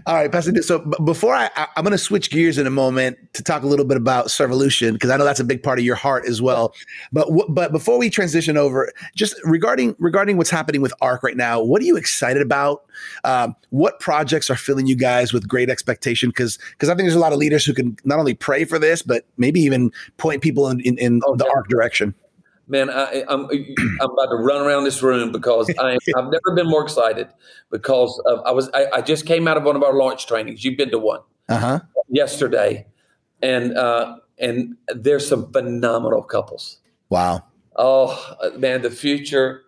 All 0.07 0.14
right, 0.14 0.31
Pastor. 0.31 0.62
So 0.62 0.79
before 1.05 1.35
I, 1.35 1.51
I 1.57 1.66
I'm 1.77 1.85
going 1.85 1.92
to 1.92 1.99
switch 1.99 2.31
gears 2.31 2.59
in 2.59 2.66
a 2.66 2.71
moment 2.71 3.18
to 3.35 3.42
talk 3.42 3.62
a 3.62 3.66
little 3.66 3.85
bit 3.85 3.97
about 3.97 4.27
Servolution 4.27 4.92
because 4.94 5.11
I 5.11 5.16
know 5.16 5.25
that's 5.25 5.40
a 5.40 5.44
big 5.44 5.62
part 5.62 5.79
of 5.79 5.85
your 5.85 5.94
heart 5.97 6.27
as 6.27 6.40
well. 6.42 6.75
But 7.12 7.29
but 7.49 7.73
before 7.73 7.99
we 7.99 8.11
transition 8.11 8.57
over, 8.57 8.92
just 9.14 9.35
regarding 9.44 9.94
regarding 9.99 10.37
what's 10.37 10.51
happening 10.51 10.81
with 10.81 10.94
Arc 11.01 11.23
right 11.23 11.37
now, 11.37 11.62
what 11.62 11.83
are 11.83 11.85
you 11.85 11.97
excited 11.97 12.42
about? 12.42 12.85
Um, 13.25 13.55
what 13.71 14.01
projects 14.01 14.51
are 14.51 14.57
filling 14.57 14.87
you 14.87 14.97
guys 14.97 15.33
with 15.33 15.47
great 15.49 15.71
expectation? 15.71 16.31
Because 16.31 16.59
because 16.73 16.88
I 16.88 16.92
think 16.92 17.05
there's 17.07 17.14
a 17.14 17.21
lot 17.21 17.33
of 17.33 17.38
leaders 17.38 17.64
who 17.64 17.75
can 17.75 17.97
not 18.05 18.18
only 18.18 18.35
pray 18.35 18.64
for 18.64 18.79
this, 18.79 19.03
but 19.03 19.25
maybe 19.37 19.61
even 19.61 19.90
point 20.16 20.42
people 20.42 20.68
in 20.68 20.81
in, 20.81 20.99
in 20.99 21.21
Oh, 21.27 21.37
the. 21.37 21.49
Arc 21.49 21.68
direction. 21.68 22.14
Man, 22.70 22.90
I, 22.90 23.24
I'm 23.28 23.46
I'm 23.50 24.11
about 24.11 24.26
to 24.31 24.37
run 24.37 24.61
around 24.66 24.85
this 24.85 25.02
room 25.02 25.33
because 25.33 25.70
I 25.78 25.92
am, 25.92 25.98
I've 26.16 26.31
never 26.31 26.54
been 26.54 26.68
more 26.68 26.83
excited 26.83 27.28
because 27.70 28.20
of, 28.26 28.40
I 28.44 28.50
was 28.52 28.68
I, 28.74 28.87
I 28.96 29.00
just 29.00 29.24
came 29.26 29.48
out 29.48 29.57
of 29.57 29.64
one 29.64 29.74
of 29.74 29.83
our 29.83 29.94
launch 29.94 30.26
trainings. 30.26 30.64
You've 30.64 30.76
been 30.76 30.90
to 30.90 30.98
one 30.98 31.20
Uh 31.48 31.59
huh. 31.59 31.81
yesterday, 32.09 32.87
and 33.42 33.76
uh, 33.76 34.16
and 34.38 34.76
there's 34.88 35.26
some 35.26 35.50
phenomenal 35.52 36.22
couples. 36.22 36.78
Wow. 37.09 37.44
Oh 37.76 38.37
man, 38.59 38.83
the 38.83 38.90
future. 38.90 39.62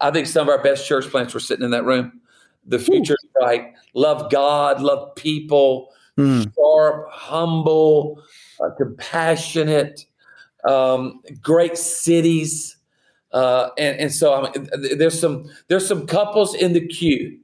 I 0.00 0.10
think 0.12 0.26
some 0.28 0.48
of 0.48 0.54
our 0.56 0.62
best 0.62 0.86
church 0.86 1.06
plants 1.08 1.34
were 1.34 1.40
sitting 1.40 1.64
in 1.64 1.70
that 1.72 1.84
room. 1.84 2.20
The 2.66 2.78
future's 2.78 3.24
bright. 3.40 3.72
Love 3.94 4.30
God, 4.30 4.80
love 4.82 5.14
people, 5.16 5.88
Hmm. 6.16 6.42
sharp, 6.54 7.08
humble, 7.10 8.22
uh, 8.62 8.68
compassionate, 8.76 10.04
um, 10.64 11.20
great 11.42 11.76
cities, 11.76 12.76
uh, 13.32 13.70
and 13.78 13.98
and 13.98 14.12
so 14.12 14.34
I 14.34 14.50
mean, 14.50 14.68
there's 14.98 15.18
some 15.18 15.50
there's 15.68 15.86
some 15.86 16.06
couples 16.06 16.54
in 16.54 16.72
the 16.72 16.86
queue. 16.86 17.38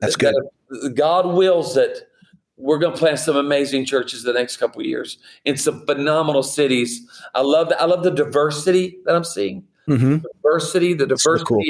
That's 0.00 0.16
good. 0.16 0.34
that 0.34 0.94
God 0.94 1.26
wills 1.34 1.76
it. 1.76 2.08
We're 2.56 2.78
going 2.78 2.92
to 2.92 2.98
plant 2.98 3.18
some 3.18 3.36
amazing 3.36 3.84
churches 3.84 4.22
the 4.22 4.32
next 4.32 4.58
couple 4.58 4.80
of 4.80 4.86
years 4.86 5.18
in 5.44 5.56
some 5.56 5.84
phenomenal 5.86 6.42
cities. 6.42 7.04
I 7.34 7.40
love 7.40 7.68
the, 7.68 7.80
I 7.80 7.84
love 7.84 8.04
the 8.04 8.12
diversity 8.12 8.98
that 9.04 9.16
I'm 9.16 9.24
seeing. 9.24 9.64
mm-hmm. 9.88 10.18
diversity, 10.42 10.94
the 10.94 11.06
diversity 11.06 11.44
cool. 11.44 11.60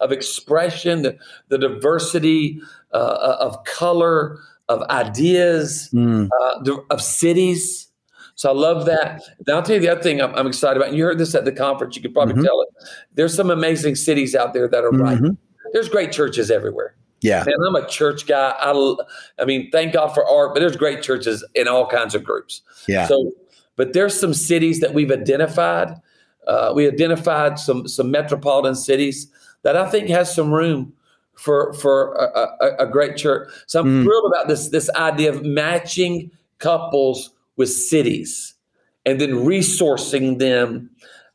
of, 0.00 0.10
of, 0.10 0.12
expression, 0.12 1.02
the, 1.02 1.18
the 1.48 1.58
diversity 1.58 2.60
uh, 2.92 3.36
of 3.40 3.62
color, 3.64 4.38
of 4.68 4.82
ideas, 4.84 5.90
mm. 5.92 6.28
uh, 6.40 6.76
of 6.90 7.02
cities. 7.02 7.87
So 8.38 8.48
I 8.48 8.52
love 8.52 8.86
that. 8.86 9.20
Now 9.48 9.56
I'll 9.56 9.62
tell 9.64 9.74
you 9.74 9.80
the 9.80 9.88
other 9.88 10.00
thing 10.00 10.22
I'm, 10.22 10.32
I'm, 10.36 10.46
excited 10.46 10.76
about. 10.76 10.90
And 10.90 10.96
you 10.96 11.02
heard 11.02 11.18
this 11.18 11.34
at 11.34 11.44
the 11.44 11.50
conference. 11.50 11.96
You 11.96 12.02
could 12.02 12.14
probably 12.14 12.34
mm-hmm. 12.34 12.44
tell 12.44 12.62
it. 12.62 12.68
There's 13.14 13.34
some 13.34 13.50
amazing 13.50 13.96
cities 13.96 14.36
out 14.36 14.54
there 14.54 14.68
that 14.68 14.84
are 14.84 14.92
mm-hmm. 14.92 15.24
right. 15.24 15.36
There's 15.72 15.88
great 15.88 16.12
churches 16.12 16.48
everywhere. 16.48 16.94
Yeah. 17.20 17.42
Man, 17.44 17.56
I'm 17.66 17.74
a 17.74 17.88
church 17.88 18.28
guy. 18.28 18.54
I, 18.60 18.94
I 19.40 19.44
mean, 19.44 19.72
thank 19.72 19.92
God 19.92 20.14
for 20.14 20.24
ARC, 20.24 20.54
but 20.54 20.60
there's 20.60 20.76
great 20.76 21.02
churches 21.02 21.44
in 21.56 21.66
all 21.66 21.88
kinds 21.88 22.14
of 22.14 22.22
groups. 22.22 22.62
Yeah. 22.86 23.08
So, 23.08 23.32
but 23.74 23.92
there's 23.92 24.18
some 24.18 24.32
cities 24.32 24.78
that 24.80 24.94
we've 24.94 25.10
identified. 25.10 25.96
Uh, 26.46 26.72
we 26.72 26.86
identified 26.86 27.58
some 27.58 27.88
some 27.88 28.12
metropolitan 28.12 28.76
cities 28.76 29.26
that 29.62 29.76
I 29.76 29.90
think 29.90 30.08
has 30.10 30.32
some 30.32 30.52
room 30.52 30.92
for 31.34 31.72
for 31.72 32.14
a, 32.14 32.64
a, 32.64 32.76
a 32.84 32.86
great 32.86 33.16
church. 33.16 33.50
So 33.66 33.80
I'm 33.80 33.86
mm. 33.86 34.04
thrilled 34.04 34.32
about 34.32 34.46
this 34.46 34.68
this 34.68 34.88
idea 34.90 35.30
of 35.30 35.44
matching 35.44 36.30
couples 36.58 37.32
with 37.58 37.70
cities 37.70 38.54
and 39.04 39.20
then 39.20 39.30
resourcing 39.30 40.38
them 40.38 40.90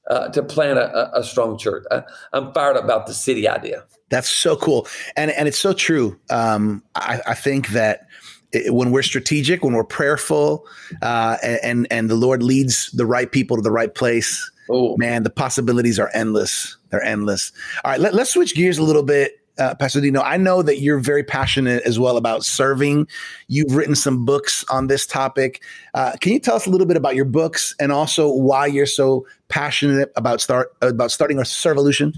uh, 0.10 0.30
to 0.30 0.44
plan 0.44 0.78
a, 0.78 1.12
a 1.14 1.24
strong 1.24 1.58
church. 1.58 1.84
I, 1.92 2.04
am 2.34 2.54
fired 2.54 2.78
about 2.78 3.08
the 3.08 3.14
city 3.14 3.48
idea. 3.48 3.84
That's 4.10 4.30
so 4.30 4.56
cool, 4.56 4.88
and 5.16 5.32
and 5.32 5.48
it's 5.48 5.58
so 5.58 5.74
true. 5.74 6.20
Um, 6.30 6.84
I, 6.96 7.22
I, 7.28 7.34
think 7.34 7.70
that 7.70 8.08
it, 8.52 8.74
when 8.74 8.92
we're 8.92 9.02
strategic, 9.02 9.64
when 9.64 9.74
we're 9.74 9.84
prayerful, 9.84 10.68
uh, 11.02 11.38
and 11.42 11.88
and 11.90 12.10
the 12.10 12.16
Lord 12.16 12.44
leads 12.44 12.92
the 12.92 13.06
right 13.06 13.32
people 13.32 13.58
to 13.58 13.64
the 13.64 13.72
right 13.72 13.94
place, 13.94 14.52
oh. 14.70 14.96
man, 14.98 15.24
the 15.24 15.30
possibilities 15.30 16.00
are 16.00 16.12
endless. 16.14 16.78
They're 16.90 17.04
endless. 17.04 17.52
All 17.84 17.92
right, 17.92 18.00
let, 18.00 18.14
let's 18.14 18.32
switch 18.32 18.56
gears 18.56 18.78
a 18.78 18.84
little 18.84 19.04
bit 19.04 19.43
uh, 19.58 19.76
Pastor 19.76 20.02
Dino, 20.02 20.22
I 20.22 20.38
know 20.38 20.62
that 20.62 20.80
you're 20.80 21.00
very 21.00 21.24
passionate 21.24 21.84
as 21.84 22.00
well 22.00 22.18
about 22.18 22.44
serving. 22.44 23.08
You've 23.48 23.76
written 23.76 23.96
some 23.96 24.26
books 24.26 24.66
on 24.70 24.88
this 24.88 25.06
topic. 25.06 25.62
Uh, 25.94 26.14
can 26.22 26.34
you 26.34 26.40
tell 26.40 26.56
us 26.56 26.66
a 26.66 26.70
little 26.70 26.88
bit 26.88 26.98
about 26.98 27.16
your 27.16 27.26
books 27.26 27.76
and 27.80 27.92
also 27.92 28.32
why 28.32 28.66
you're 28.66 28.86
so 28.86 29.26
passionate 29.50 30.12
about 30.16 30.42
start 30.42 30.74
about 30.82 31.12
starting 31.12 31.38
a 31.40 31.44
Servolution? 31.44 32.16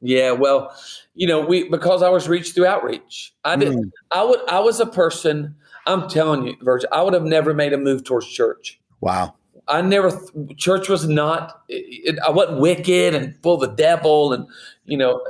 Yeah, 0.00 0.32
well, 0.32 0.74
you 1.14 1.26
know, 1.26 1.40
we 1.40 1.68
because 1.68 2.02
I 2.02 2.08
was 2.08 2.28
reached 2.28 2.54
through 2.54 2.66
outreach. 2.66 3.32
I 3.44 3.56
did. 3.56 3.72
Mm. 3.72 3.90
I 4.10 4.24
would. 4.24 4.40
I 4.48 4.60
was 4.60 4.80
a 4.80 4.86
person. 4.86 5.54
I'm 5.86 6.08
telling 6.08 6.46
you, 6.46 6.56
Virgil. 6.62 6.88
I 6.92 7.02
would 7.02 7.12
have 7.12 7.24
never 7.24 7.54
made 7.54 7.72
a 7.72 7.78
move 7.78 8.04
towards 8.04 8.28
church. 8.28 8.80
Wow. 9.00 9.34
I 9.68 9.80
never. 9.80 10.10
Church 10.56 10.88
was 10.88 11.06
not. 11.06 11.62
It, 11.68 12.18
I 12.26 12.30
wasn't 12.30 12.60
wicked 12.60 13.14
and 13.14 13.36
full 13.42 13.62
of 13.62 13.70
the 13.70 13.76
devil, 13.76 14.32
and 14.32 14.46
you 14.84 14.96
know, 14.96 15.24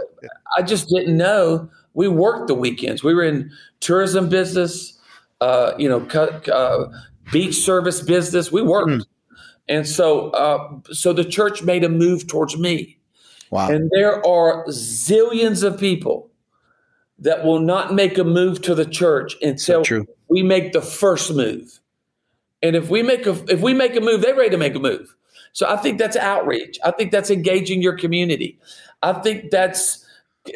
I 0.57 0.62
just 0.62 0.88
didn't 0.88 1.16
know. 1.16 1.68
We 1.95 2.09
worked 2.09 2.49
the 2.49 2.55
weekends. 2.55 3.05
We 3.05 3.14
were 3.14 3.25
in 3.25 3.51
tourism 3.81 4.29
business, 4.29 4.99
uh, 5.40 5.73
you 5.79 5.88
know, 5.88 6.01
uh, 6.53 6.87
beach 7.31 7.57
service 7.57 8.01
business. 8.01 8.51
We 8.51 8.62
worked, 8.62 8.90
mm. 8.90 9.05
and 9.68 9.87
so 9.87 10.31
uh, 10.31 10.79
so 10.92 11.12
the 11.12 11.25
church 11.25 11.62
made 11.62 11.85
a 11.85 11.88
move 11.88 12.27
towards 12.27 12.57
me. 12.57 12.99
Wow! 13.51 13.68
And 13.68 13.90
there 13.95 14.27
are 14.27 14.64
zillions 14.68 15.62
of 15.62 15.79
people 15.79 16.31
that 17.18 17.45
will 17.45 17.61
not 17.61 17.95
make 17.95 18.18
a 18.18 18.25
move 18.25 18.62
to 18.62 18.75
the 18.75 18.87
church 18.87 19.37
until 19.42 19.85
so 19.85 20.07
we 20.29 20.42
make 20.42 20.73
the 20.73 20.81
first 20.81 21.33
move. 21.35 21.79
And 22.62 22.77
if 22.77 22.88
we 22.88 23.03
make 23.03 23.27
a 23.27 23.33
if 23.53 23.61
we 23.61 23.75
make 23.75 23.96
a 23.96 24.01
move, 24.01 24.22
they're 24.22 24.35
ready 24.35 24.51
to 24.51 24.57
make 24.57 24.75
a 24.75 24.79
move. 24.79 25.14
So 25.53 25.68
I 25.68 25.77
think 25.77 25.98
that's 25.98 26.16
outreach. 26.16 26.79
I 26.85 26.90
think 26.92 27.11
that's 27.11 27.31
engaging 27.31 27.83
your 27.83 27.96
community. 27.96 28.59
I 29.03 29.12
think 29.14 29.51
that's 29.51 30.05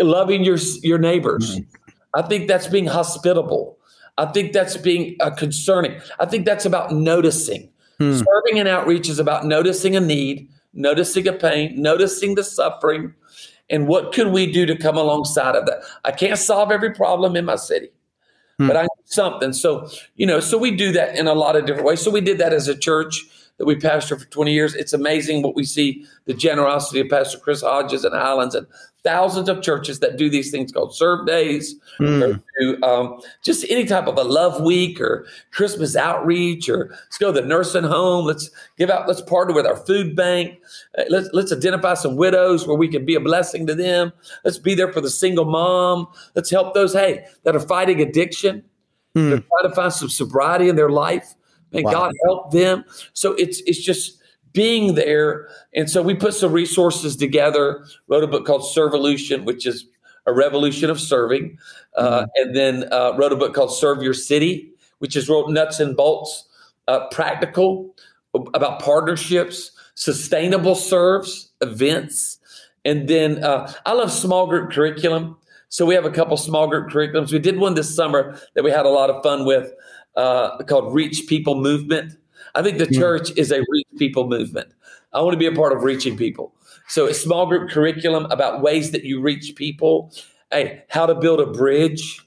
loving 0.01 0.45
your 0.45 0.59
your 0.83 0.99
neighbors. 0.99 1.59
Mm-hmm. 1.59 1.91
I 2.15 2.23
think 2.23 2.49
that's 2.49 2.67
being 2.67 2.87
hospitable. 2.87 3.79
I 4.19 4.27
think 4.27 4.53
that's 4.53 4.77
being 4.77 5.17
uh, 5.21 5.31
concerning. 5.31 6.01
I 6.19 6.27
think 6.27 6.47
that's 6.47 6.65
about 6.65 6.93
noticing. 6.93 7.69
Hmm. 7.99 8.13
Serving 8.13 8.59
and 8.59 8.69
outreach 8.69 9.09
is 9.09 9.19
about 9.19 9.45
noticing 9.45 9.97
a 9.97 10.01
need, 10.01 10.49
noticing 10.73 11.29
a 11.29 11.33
pain, 11.33 11.81
noticing 11.81 12.35
the 12.35 12.45
suffering, 12.45 13.15
and 13.69 13.89
what 13.89 14.13
can 14.13 14.33
we 14.33 14.51
do 14.51 14.65
to 14.67 14.77
come 14.77 14.97
alongside 14.97 15.57
of 15.57 15.67
that? 15.67 15.83
I 16.05 16.13
can't 16.13 16.39
solve 16.39 16.71
every 16.71 16.93
problem 16.93 17.37
in 17.37 17.45
my 17.45 17.57
city, 17.57 17.89
hmm. 18.59 18.69
but 18.69 18.77
I 18.77 18.83
need 18.83 19.07
something. 19.07 19.53
So, 19.53 19.89
you 20.17 20.27
know, 20.27 20.41
so 20.41 20.59
we 20.59 20.71
do 20.71 20.93
that 20.93 21.17
in 21.17 21.27
a 21.27 21.35
lot 21.35 21.57
of 21.57 21.67
different 21.67 21.87
ways. 21.87 22.01
So 22.01 22.11
we 22.11 22.21
did 22.21 22.39
that 22.39 22.53
as 22.53 22.69
a 22.69 22.77
church 22.77 23.25
that 23.59 23.65
we 23.65 23.75
pastored 23.75 24.21
for 24.21 24.27
20 24.27 24.53
years. 24.53 24.75
It's 24.75 24.93
amazing 24.93 25.43
what 25.43 25.55
we 25.55 25.65
see 25.65 26.05
the 26.27 26.35
generosity 26.35 27.01
of 27.01 27.09
Pastor 27.09 27.39
Chris 27.39 27.63
Hodges 27.63 28.05
and 28.05 28.15
Highlands 28.15 28.55
and 28.55 28.67
thousands 29.07 29.49
of 29.49 29.63
churches 29.63 30.01
that 30.01 30.17
do 30.19 30.29
these 30.29 30.51
things 30.51 30.73
called 30.73 30.93
serve 30.93 31.29
days, 31.29 31.77
mm. 32.01 32.23
or 32.23 32.43
do, 32.59 32.83
um, 32.83 33.21
just 33.43 33.65
any 33.71 33.85
type 33.85 34.09
of 34.09 34.19
a 34.19 34.25
love 34.25 34.61
week 34.63 35.01
or 35.01 35.25
Christmas 35.53 35.95
outreach, 35.95 36.69
or 36.69 36.89
let's 36.91 37.17
go 37.17 37.33
to 37.33 37.41
the 37.41 37.47
nursing 37.47 37.85
home. 37.85 38.27
Let's 38.27 38.51
give 38.77 38.91
out. 38.91 39.07
Let's 39.07 39.23
partner 39.23 39.55
with 39.55 39.65
our 39.65 39.77
food 39.77 40.17
bank. 40.17 40.59
Uh, 40.99 41.05
let's 41.09 41.29
let's 41.33 41.53
identify 41.53 41.95
some 41.95 42.17
widows 42.17 42.67
where 42.67 42.77
we 42.77 42.89
can 42.89 43.07
be 43.07 43.15
a 43.15 43.21
blessing 43.21 43.67
to 43.69 43.75
them. 43.75 44.13
Let's 44.45 44.59
be 44.59 44.75
there 44.75 44.93
for 44.93 45.01
the 45.01 45.11
single 45.11 45.45
mom. 45.45 46.09
Let's 46.35 46.51
help 46.51 46.75
those 46.75 46.93
hey 46.93 47.27
that 47.45 47.55
are 47.55 47.61
fighting 47.61 48.01
addiction. 48.03 48.65
Mm. 49.15 49.31
They're 49.31 49.39
trying 49.39 49.71
to 49.71 49.75
find 49.75 49.93
some 49.93 50.09
sobriety 50.09 50.69
in 50.69 50.75
their 50.75 50.91
life. 50.91 51.35
May 51.73 51.83
wow. 51.83 51.93
God 51.93 52.15
help 52.25 52.53
them. 52.53 52.85
So 53.13 53.35
it's 53.35 53.61
it's 53.67 53.83
just 53.83 54.21
being 54.53 54.95
there. 54.95 55.49
And 55.75 55.91
so 55.91 56.03
we 56.03 56.15
put 56.15 56.33
some 56.33 56.51
resources 56.51 57.15
together, 57.15 57.85
wrote 58.09 58.25
a 58.25 58.27
book 58.27 58.47
called 58.47 58.63
Servolution, 58.63 59.45
which 59.45 59.67
is 59.67 59.87
a 60.25 60.33
revolution 60.33 60.91
of 60.91 60.99
serving, 60.99 61.59
uh, 61.97 62.21
mm-hmm. 62.21 62.25
and 62.37 62.57
then 62.57 62.93
uh, 62.93 63.13
wrote 63.17 63.33
a 63.33 63.37
book 63.37 63.55
called 63.55 63.73
Serve 63.73 64.03
Your 64.03 64.15
City, 64.15 64.73
which 64.99 65.15
is 65.15 65.29
wrote 65.29 65.51
nuts 65.51 65.79
and 65.79 65.97
bolts, 65.97 66.49
uh, 66.89 67.07
practical 67.09 67.95
about 68.55 68.81
partnerships, 68.81 69.73
sustainable 69.95 70.75
serves, 70.75 71.53
events. 71.61 72.39
And 72.85 73.09
then 73.09 73.43
uh, 73.43 73.73
I 73.85 73.93
love 73.93 74.11
small 74.11 74.47
group 74.47 74.71
curriculum. 74.71 75.37
So 75.69 75.85
we 75.85 75.95
have 75.95 76.05
a 76.05 76.11
couple 76.11 76.37
small 76.37 76.67
group 76.67 76.91
curriculums. 76.91 77.33
We 77.33 77.39
did 77.39 77.59
one 77.59 77.75
this 77.75 77.95
summer 77.95 78.39
that 78.55 78.65
we 78.65 78.71
had 78.71 78.87
a 78.87 78.91
lot 78.91 79.11
of 79.11 79.23
fun 79.23 79.45
with 79.45 79.73
uh, 80.17 80.59
called 80.65 80.95
Reach 80.95 81.27
People 81.27 81.61
Movement. 81.61 82.15
I 82.55 82.63
think 82.63 82.79
the 82.79 82.87
church 82.87 83.31
is 83.37 83.53
a 83.53 83.59
reach 83.69 83.87
people 83.99 84.29
movement. 84.29 84.73
I 85.13 85.21
want 85.21 85.35
to 85.35 85.39
be 85.39 85.47
a 85.47 85.53
part 85.53 85.73
of 85.77 85.83
reaching 85.83 86.17
people. 86.17 86.55
So 86.89 87.07
a 87.07 87.15
small 87.15 87.47
group 87.47 87.71
curriculum 87.71 88.27
about 88.31 88.63
ways 88.63 88.93
that 88.93 89.05
you 89.05 89.21
reach 89.21 89.55
people. 89.57 90.13
Hey, 90.51 90.85
how 90.89 91.07
to 91.07 91.15
build 91.15 91.41
a 91.41 91.47
bridge 91.47 92.21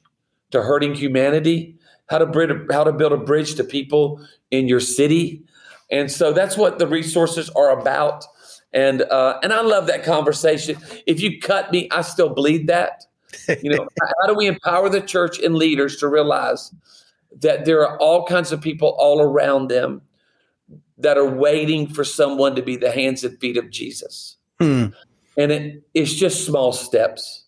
to 0.51 0.61
hurting 0.61 0.95
humanity, 0.95 1.77
how 2.09 2.17
to 2.17 2.25
build 2.25 2.51
how 2.71 2.83
to 2.83 2.91
build 2.91 3.13
a 3.13 3.17
bridge 3.17 3.55
to 3.55 3.63
people 3.63 4.25
in 4.51 4.67
your 4.67 4.79
city. 4.79 5.43
And 5.91 6.11
so 6.11 6.31
that's 6.31 6.57
what 6.57 6.77
the 6.79 6.87
resources 6.87 7.49
are 7.51 7.79
about. 7.79 8.25
And 8.73 9.01
uh, 9.03 9.39
and 9.41 9.53
I 9.53 9.61
love 9.61 9.87
that 9.87 10.03
conversation. 10.03 10.77
If 11.07 11.21
you 11.21 11.39
cut 11.39 11.71
me, 11.71 11.89
I 11.91 12.01
still 12.01 12.29
bleed 12.29 12.67
that. 12.67 13.05
You 13.63 13.71
know, 13.71 13.87
how 14.21 14.27
do 14.27 14.35
we 14.35 14.47
empower 14.47 14.89
the 14.89 15.01
church 15.01 15.39
and 15.39 15.55
leaders 15.55 15.97
to 15.97 16.07
realize 16.07 16.71
that 17.37 17.65
there 17.65 17.87
are 17.87 17.97
all 17.99 18.25
kinds 18.25 18.51
of 18.51 18.61
people 18.61 18.95
all 18.97 19.21
around 19.21 19.69
them 19.69 20.01
that 20.97 21.17
are 21.17 21.29
waiting 21.29 21.87
for 21.87 22.03
someone 22.03 22.55
to 22.55 22.61
be 22.61 22.75
the 22.75 22.91
hands 22.91 23.23
and 23.23 23.39
feet 23.39 23.57
of 23.57 23.69
Jesus. 23.69 24.35
Hmm. 24.59 24.87
And 25.37 25.51
it, 25.51 25.83
it's 25.93 26.13
just 26.13 26.45
small 26.45 26.73
steps. 26.73 27.45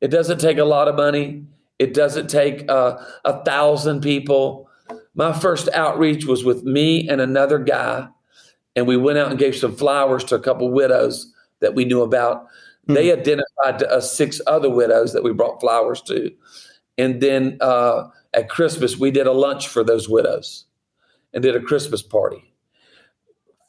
It 0.00 0.08
doesn't 0.08 0.38
take 0.38 0.58
a 0.58 0.64
lot 0.64 0.88
of 0.88 0.96
money. 0.96 1.44
It 1.78 1.94
doesn't 1.94 2.28
take 2.28 2.70
uh, 2.70 2.98
a 3.24 3.42
thousand 3.44 4.02
people. 4.02 4.68
My 5.14 5.32
first 5.32 5.68
outreach 5.72 6.26
was 6.26 6.44
with 6.44 6.64
me 6.64 7.08
and 7.08 7.20
another 7.20 7.58
guy, 7.58 8.08
and 8.76 8.86
we 8.86 8.96
went 8.96 9.18
out 9.18 9.30
and 9.30 9.38
gave 9.38 9.56
some 9.56 9.74
flowers 9.74 10.24
to 10.24 10.34
a 10.34 10.40
couple 10.40 10.70
widows 10.70 11.32
that 11.60 11.74
we 11.74 11.84
knew 11.84 12.02
about. 12.02 12.46
Hmm. 12.86 12.94
They 12.94 13.12
identified 13.12 13.78
to 13.78 13.90
us 13.90 14.14
six 14.14 14.40
other 14.46 14.68
widows 14.68 15.12
that 15.14 15.22
we 15.22 15.32
brought 15.32 15.60
flowers 15.60 16.02
to. 16.02 16.30
And 16.98 17.22
then 17.22 17.56
uh, 17.60 18.08
at 18.34 18.48
Christmas, 18.48 18.96
we 18.96 19.10
did 19.10 19.26
a 19.26 19.32
lunch 19.32 19.68
for 19.68 19.84
those 19.84 20.08
widows 20.08 20.66
and 21.32 21.42
did 21.42 21.56
a 21.56 21.60
Christmas 21.60 22.02
party. 22.02 22.52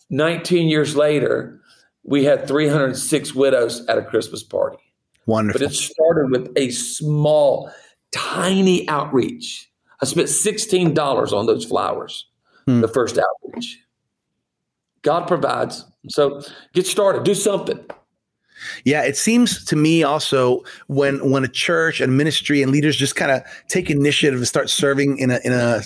19 0.09 0.67
years 0.67 0.95
later, 0.95 1.61
we 2.03 2.23
had 2.23 2.47
306 2.47 3.33
widows 3.33 3.85
at 3.87 3.97
a 3.97 4.03
Christmas 4.03 4.43
party. 4.43 4.77
Wonderful. 5.25 5.59
But 5.59 5.71
it 5.71 5.75
started 5.75 6.31
with 6.31 6.51
a 6.57 6.69
small, 6.71 7.71
tiny 8.11 8.87
outreach. 8.89 9.69
I 10.01 10.05
spent 10.05 10.27
$16 10.27 11.33
on 11.33 11.45
those 11.45 11.65
flowers, 11.65 12.27
hmm. 12.65 12.81
the 12.81 12.87
first 12.87 13.17
outreach. 13.17 13.79
God 15.01 15.27
provides. 15.27 15.85
So 16.09 16.41
get 16.73 16.85
started, 16.85 17.23
do 17.23 17.35
something. 17.35 17.79
Yeah, 18.85 19.03
it 19.03 19.17
seems 19.17 19.63
to 19.65 19.75
me 19.75 20.03
also 20.03 20.63
when 20.87 21.29
when 21.29 21.43
a 21.43 21.47
church 21.47 22.01
and 22.01 22.17
ministry 22.17 22.61
and 22.61 22.71
leaders 22.71 22.95
just 22.95 23.15
kind 23.15 23.31
of 23.31 23.41
take 23.67 23.89
initiative 23.89 24.39
and 24.39 24.47
start 24.47 24.69
serving 24.69 25.17
in 25.17 25.31
a 25.31 25.39
in 25.43 25.53
a 25.53 25.81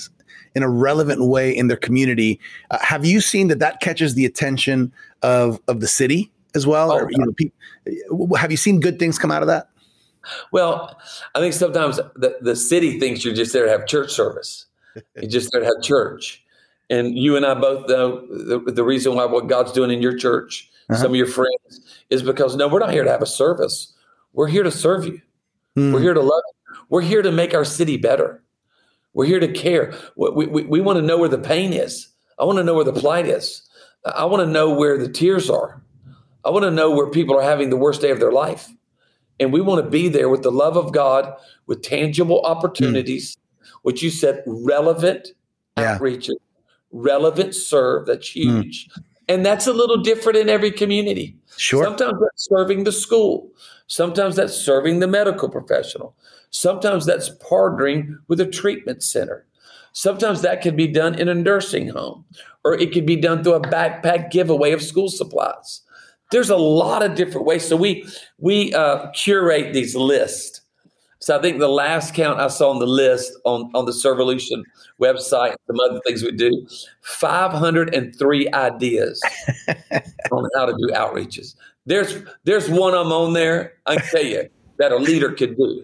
in 0.56 0.64
a 0.64 0.70
relevant 0.70 1.26
way 1.28 1.56
in 1.56 1.68
their 1.68 1.78
community. 1.78 2.40
Uh, 2.72 2.80
have 2.82 3.06
you 3.06 3.22
seen 3.22 3.48
that 3.50 3.60
that 3.60 3.80
catches 3.80 4.16
the 4.16 4.26
attention 4.26 4.92
of 5.22 5.60
of 5.68 5.80
the 5.80 5.88
city? 5.88 6.32
as 6.58 6.68
well? 6.68 6.92
Oh, 6.92 6.98
or, 6.98 7.12
you 7.12 7.18
know, 7.18 7.32
pe- 7.32 8.38
have 8.38 8.52
you 8.52 8.58
seen 8.58 8.82
good 8.82 9.00
things 9.00 9.18
come 9.18 9.32
out 9.32 9.42
of 9.42 9.48
that? 9.48 9.70
Well, 10.52 11.00
I 11.36 11.40
think 11.40 11.54
sometimes 11.54 11.98
the, 12.16 12.38
the 12.42 12.56
city 12.56 13.00
thinks 13.00 13.24
you're 13.24 13.34
just 13.34 13.54
there 13.54 13.66
to 13.66 13.72
have 13.72 13.88
church 13.88 14.12
service. 14.12 14.66
you're 15.16 15.30
just 15.30 15.52
there 15.54 15.62
to 15.62 15.68
have 15.68 15.82
church. 15.82 16.44
And 16.90 17.18
you 17.18 17.38
and 17.38 17.46
I 17.46 17.54
both 17.54 17.88
know 17.88 18.26
the, 18.28 18.60
the 18.60 18.84
reason 18.84 19.16
why 19.16 19.26
what 19.26 19.48
God's 19.48 19.72
doing 19.72 19.92
in 19.92 20.02
your 20.02 20.18
church, 20.18 20.70
uh-huh. 20.90 21.02
some 21.02 21.12
of 21.12 21.16
your 21.16 21.28
friends, 21.28 21.87
is 22.10 22.24
because 22.24 22.56
no, 22.56 22.68
we're 22.68 22.80
not 22.80 22.92
here 22.92 23.04
to 23.04 23.12
have 23.12 23.22
a 23.22 23.28
service. 23.28 23.94
We're 24.34 24.48
here 24.48 24.64
to 24.64 24.72
serve 24.72 25.06
you. 25.06 25.22
Mm. 25.78 25.94
We're 25.94 26.02
here 26.02 26.14
to 26.14 26.22
love 26.22 26.44
you. 26.48 26.78
We're 26.90 27.02
here 27.02 27.22
to 27.22 27.32
make 27.32 27.54
our 27.54 27.66
city 27.66 27.98
better. 27.98 28.44
We're 29.14 29.26
here 29.26 29.40
to 29.40 29.52
care. 29.52 29.94
We, 30.16 30.46
we, 30.46 30.64
we 30.64 30.82
want 30.82 30.98
to 30.98 31.06
know 31.06 31.18
where 31.18 31.30
the 31.30 31.40
pain 31.40 31.74
is. 31.74 32.10
I 32.40 32.46
want 32.46 32.58
to 32.58 32.64
know 32.64 32.76
where 32.76 32.84
the 32.84 32.94
plight 32.94 33.26
is. 33.26 33.68
I 34.06 34.26
want 34.26 34.42
to 34.42 34.52
know 34.52 34.72
where 34.72 34.98
the 34.98 35.10
tears 35.10 35.50
are. 35.50 35.82
I 36.46 36.50
want 36.50 36.64
to 36.64 36.72
know 36.72 36.92
where 36.92 37.10
people 37.10 37.38
are 37.38 37.42
having 37.42 37.70
the 37.70 37.78
worst 37.78 38.02
day 38.02 38.12
of 38.12 38.20
their 38.20 38.32
life. 38.32 38.70
And 39.40 39.52
we 39.52 39.62
want 39.62 39.84
to 39.84 39.90
be 39.90 40.08
there 40.08 40.30
with 40.30 40.44
the 40.44 40.52
love 40.52 40.78
of 40.78 40.94
God, 40.94 41.34
with 41.66 41.82
tangible 41.82 42.42
opportunities, 42.42 43.36
mm. 43.36 43.68
what 43.82 44.02
you 44.02 44.10
said, 44.10 44.44
relevant 44.46 45.30
yeah. 45.78 45.94
outreach, 45.94 46.30
relevant 46.92 47.54
serve. 47.54 48.06
That's 48.08 48.32
hmm. 48.32 48.40
huge. 48.40 48.90
Mm. 48.90 49.04
And 49.28 49.46
that's 49.46 49.68
a 49.68 49.74
little 49.74 49.98
different 49.98 50.38
in 50.38 50.50
every 50.50 50.72
community. 50.72 51.38
Sure. 51.58 51.84
Sometimes 51.84 52.20
that's 52.22 52.46
serving 52.46 52.84
the 52.84 52.92
school. 52.92 53.52
Sometimes 53.88 54.36
that's 54.36 54.54
serving 54.54 55.00
the 55.00 55.08
medical 55.08 55.50
professional. 55.50 56.16
Sometimes 56.50 57.06
that's 57.06 57.30
partnering 57.38 58.18
with 58.28 58.40
a 58.40 58.46
treatment 58.46 59.04
center. 59.04 59.46
Sometimes 59.94 60.42
that 60.42 60.62
can 60.62 60.76
be 60.76 60.88
done 60.88 61.16
in 61.16 61.28
a 61.28 61.34
nursing 61.34 61.90
home, 61.90 62.24
or 62.64 62.76
it 62.76 62.92
can 62.92 63.06
be 63.06 63.16
done 63.16 63.44
through 63.44 63.56
a 63.56 63.62
backpack 63.62 64.30
giveaway 64.30 64.72
of 64.72 64.82
school 64.82 65.10
supplies. 65.10 65.82
There's 66.32 66.50
a 66.50 66.58
lot 66.58 67.04
of 67.04 67.16
different 67.16 67.48
ways. 67.48 67.68
So 67.68 67.76
we 67.76 68.06
we 68.38 68.74
uh, 68.74 69.10
curate 69.12 69.74
these 69.74 69.96
lists. 69.96 70.62
So 71.28 71.38
I 71.38 71.42
think 71.42 71.60
the 71.60 71.68
last 71.68 72.14
count 72.14 72.40
I 72.40 72.48
saw 72.48 72.70
on 72.70 72.80
the 72.80 72.88
list 72.88 73.34
on, 73.44 73.70
on 73.74 73.84
the 73.84 73.92
Servolution 73.92 74.64
website, 75.02 75.56
some 75.68 75.78
other 75.78 76.00
things 76.08 76.24
we 76.24 76.32
do, 76.32 76.66
503 77.02 78.54
ideas 78.54 79.22
on 80.32 80.50
how 80.56 80.68
to 80.68 80.72
do 80.72 80.88
outreaches. 80.94 81.56
There's 81.86 82.24
there's 82.46 82.70
one 82.70 82.94
of 82.94 83.08
them 83.08 83.12
on 83.12 83.34
there, 83.34 83.74
I 83.86 83.98
can 83.98 84.06
tell 84.08 84.24
you, 84.24 84.50
that 84.78 84.94
a 84.94 84.96
leader 84.96 85.34
could 85.34 85.58
do. 85.58 85.84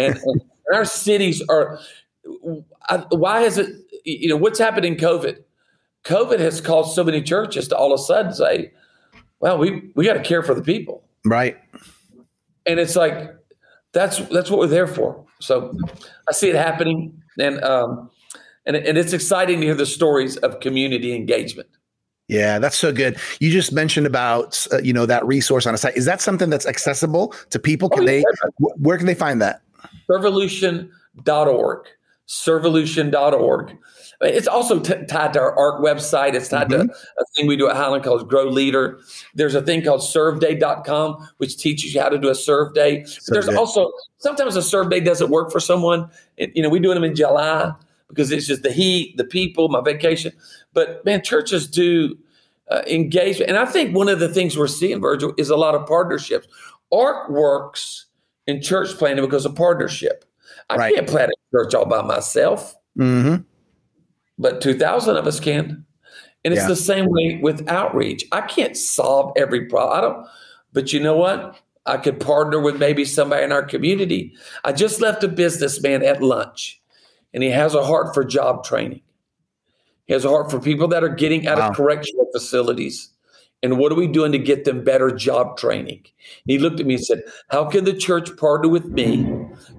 And, 0.00 0.16
and 0.16 0.42
our 0.74 0.84
cities 0.84 1.44
are, 1.48 1.78
why 3.10 3.42
is 3.42 3.58
it, 3.58 3.72
you 4.04 4.28
know, 4.28 4.36
what's 4.36 4.58
happened 4.58 4.84
in 4.84 4.96
COVID? 4.96 5.44
COVID 6.02 6.40
has 6.40 6.60
caused 6.60 6.92
so 6.92 7.04
many 7.04 7.22
churches 7.22 7.68
to 7.68 7.76
all 7.76 7.94
of 7.94 8.00
a 8.00 8.02
sudden 8.02 8.34
say, 8.34 8.72
well, 9.38 9.58
we, 9.58 9.92
we 9.94 10.04
got 10.04 10.14
to 10.14 10.24
care 10.24 10.42
for 10.42 10.54
the 10.54 10.62
people. 10.62 11.04
Right. 11.24 11.56
And 12.66 12.80
it's 12.80 12.96
like, 12.96 13.35
that's, 13.96 14.18
that's 14.28 14.50
what 14.50 14.60
we're 14.60 14.66
there 14.66 14.86
for. 14.86 15.24
So 15.40 15.76
I 16.28 16.32
see 16.32 16.48
it 16.48 16.54
happening. 16.54 17.22
And, 17.40 17.62
um, 17.64 18.10
and, 18.66 18.76
and 18.76 18.98
it's 18.98 19.12
exciting 19.12 19.60
to 19.60 19.66
hear 19.66 19.74
the 19.74 19.86
stories 19.86 20.36
of 20.38 20.60
community 20.60 21.14
engagement. 21.14 21.68
Yeah, 22.28 22.58
that's 22.58 22.76
so 22.76 22.92
good. 22.92 23.18
You 23.38 23.50
just 23.52 23.72
mentioned 23.72 24.06
about 24.06 24.66
uh, 24.72 24.78
you 24.78 24.92
know 24.92 25.06
that 25.06 25.24
resource 25.24 25.64
on 25.64 25.74
a 25.74 25.78
site. 25.78 25.96
Is 25.96 26.06
that 26.06 26.20
something 26.20 26.50
that's 26.50 26.66
accessible 26.66 27.32
to 27.50 27.60
people? 27.60 27.88
Can 27.88 28.02
oh, 28.02 28.06
they 28.06 28.24
where 28.58 28.98
can 28.98 29.06
they 29.06 29.14
find 29.14 29.40
that? 29.42 29.62
Servolution.org. 30.10 31.86
Servolution.org. 32.26 33.78
It's 34.20 34.48
also 34.48 34.80
t- 34.80 35.04
tied 35.06 35.32
to 35.34 35.40
our 35.40 35.56
ARC 35.56 35.82
website. 35.82 36.34
It's 36.34 36.48
tied 36.48 36.68
mm-hmm. 36.68 36.88
to 36.88 36.94
a 36.94 37.24
thing 37.34 37.46
we 37.46 37.56
do 37.56 37.68
at 37.68 37.76
Highland 37.76 38.04
called 38.04 38.28
Grow 38.28 38.44
Leader. 38.44 38.98
There's 39.34 39.54
a 39.54 39.62
thing 39.62 39.82
called 39.82 40.00
serveday.com, 40.00 41.28
which 41.36 41.56
teaches 41.56 41.94
you 41.94 42.00
how 42.00 42.08
to 42.08 42.18
do 42.18 42.28
a 42.28 42.34
serve 42.34 42.74
day. 42.74 43.04
There's 43.28 43.48
also 43.48 43.92
sometimes 44.18 44.56
a 44.56 44.62
serve 44.62 44.90
day 44.90 45.00
doesn't 45.00 45.30
work 45.30 45.52
for 45.52 45.60
someone. 45.60 46.08
It, 46.36 46.52
you 46.56 46.62
know, 46.62 46.68
we 46.68 46.78
do 46.78 46.92
them 46.94 47.04
in 47.04 47.14
July 47.14 47.72
because 48.08 48.30
it's 48.30 48.46
just 48.46 48.62
the 48.62 48.72
heat, 48.72 49.16
the 49.16 49.24
people, 49.24 49.68
my 49.68 49.82
vacation. 49.82 50.32
But 50.72 51.04
man, 51.04 51.22
churches 51.22 51.66
do 51.66 52.16
uh, 52.70 52.82
engage. 52.86 53.40
And 53.40 53.58
I 53.58 53.66
think 53.66 53.94
one 53.94 54.08
of 54.08 54.18
the 54.18 54.28
things 54.28 54.56
we're 54.56 54.66
seeing, 54.66 55.00
Virgil, 55.00 55.34
is 55.36 55.50
a 55.50 55.56
lot 55.56 55.74
of 55.74 55.86
partnerships. 55.86 56.48
ARC 56.90 57.28
works 57.28 58.06
in 58.46 58.62
church 58.62 58.96
planting 58.96 59.24
because 59.24 59.44
of 59.44 59.54
partnership. 59.54 60.24
I 60.70 60.76
right. 60.76 60.94
can't 60.94 61.06
plant 61.06 61.30
a 61.30 61.56
church 61.56 61.74
all 61.74 61.84
by 61.84 62.00
myself. 62.02 62.74
Mm-hmm 62.98 63.42
but 64.38 64.60
2,000 64.60 65.16
of 65.16 65.26
us 65.26 65.40
can. 65.40 65.84
And 66.44 66.54
it's 66.54 66.62
yeah. 66.62 66.68
the 66.68 66.76
same 66.76 67.06
way 67.08 67.40
with 67.42 67.68
outreach. 67.68 68.24
I 68.30 68.42
can't 68.42 68.76
solve 68.76 69.32
every 69.36 69.66
problem. 69.66 69.98
I 69.98 70.00
don't, 70.00 70.26
but 70.72 70.92
you 70.92 71.00
know 71.00 71.16
what? 71.16 71.58
I 71.86 71.96
could 71.96 72.20
partner 72.20 72.60
with 72.60 72.78
maybe 72.78 73.04
somebody 73.04 73.44
in 73.44 73.52
our 73.52 73.64
community. 73.64 74.34
I 74.64 74.72
just 74.72 75.00
left 75.00 75.24
a 75.24 75.28
businessman 75.28 76.04
at 76.04 76.22
lunch, 76.22 76.80
and 77.32 77.42
he 77.42 77.50
has 77.50 77.74
a 77.74 77.84
heart 77.84 78.14
for 78.14 78.24
job 78.24 78.64
training. 78.64 79.02
He 80.06 80.12
has 80.12 80.24
a 80.24 80.28
heart 80.28 80.50
for 80.50 80.60
people 80.60 80.88
that 80.88 81.02
are 81.02 81.08
getting 81.08 81.46
out 81.46 81.58
wow. 81.58 81.70
of 81.70 81.76
correctional 81.76 82.28
facilities. 82.32 83.10
And 83.62 83.78
what 83.78 83.90
are 83.90 83.96
we 83.96 84.06
doing 84.06 84.32
to 84.32 84.38
get 84.38 84.64
them 84.64 84.84
better 84.84 85.10
job 85.10 85.56
training? 85.56 85.98
And 85.98 86.46
he 86.46 86.58
looked 86.58 86.78
at 86.78 86.86
me 86.86 86.94
and 86.94 87.04
said, 87.04 87.22
How 87.48 87.64
can 87.64 87.84
the 87.84 87.94
church 87.94 88.36
partner 88.36 88.68
with 88.68 88.86
me 88.86 89.26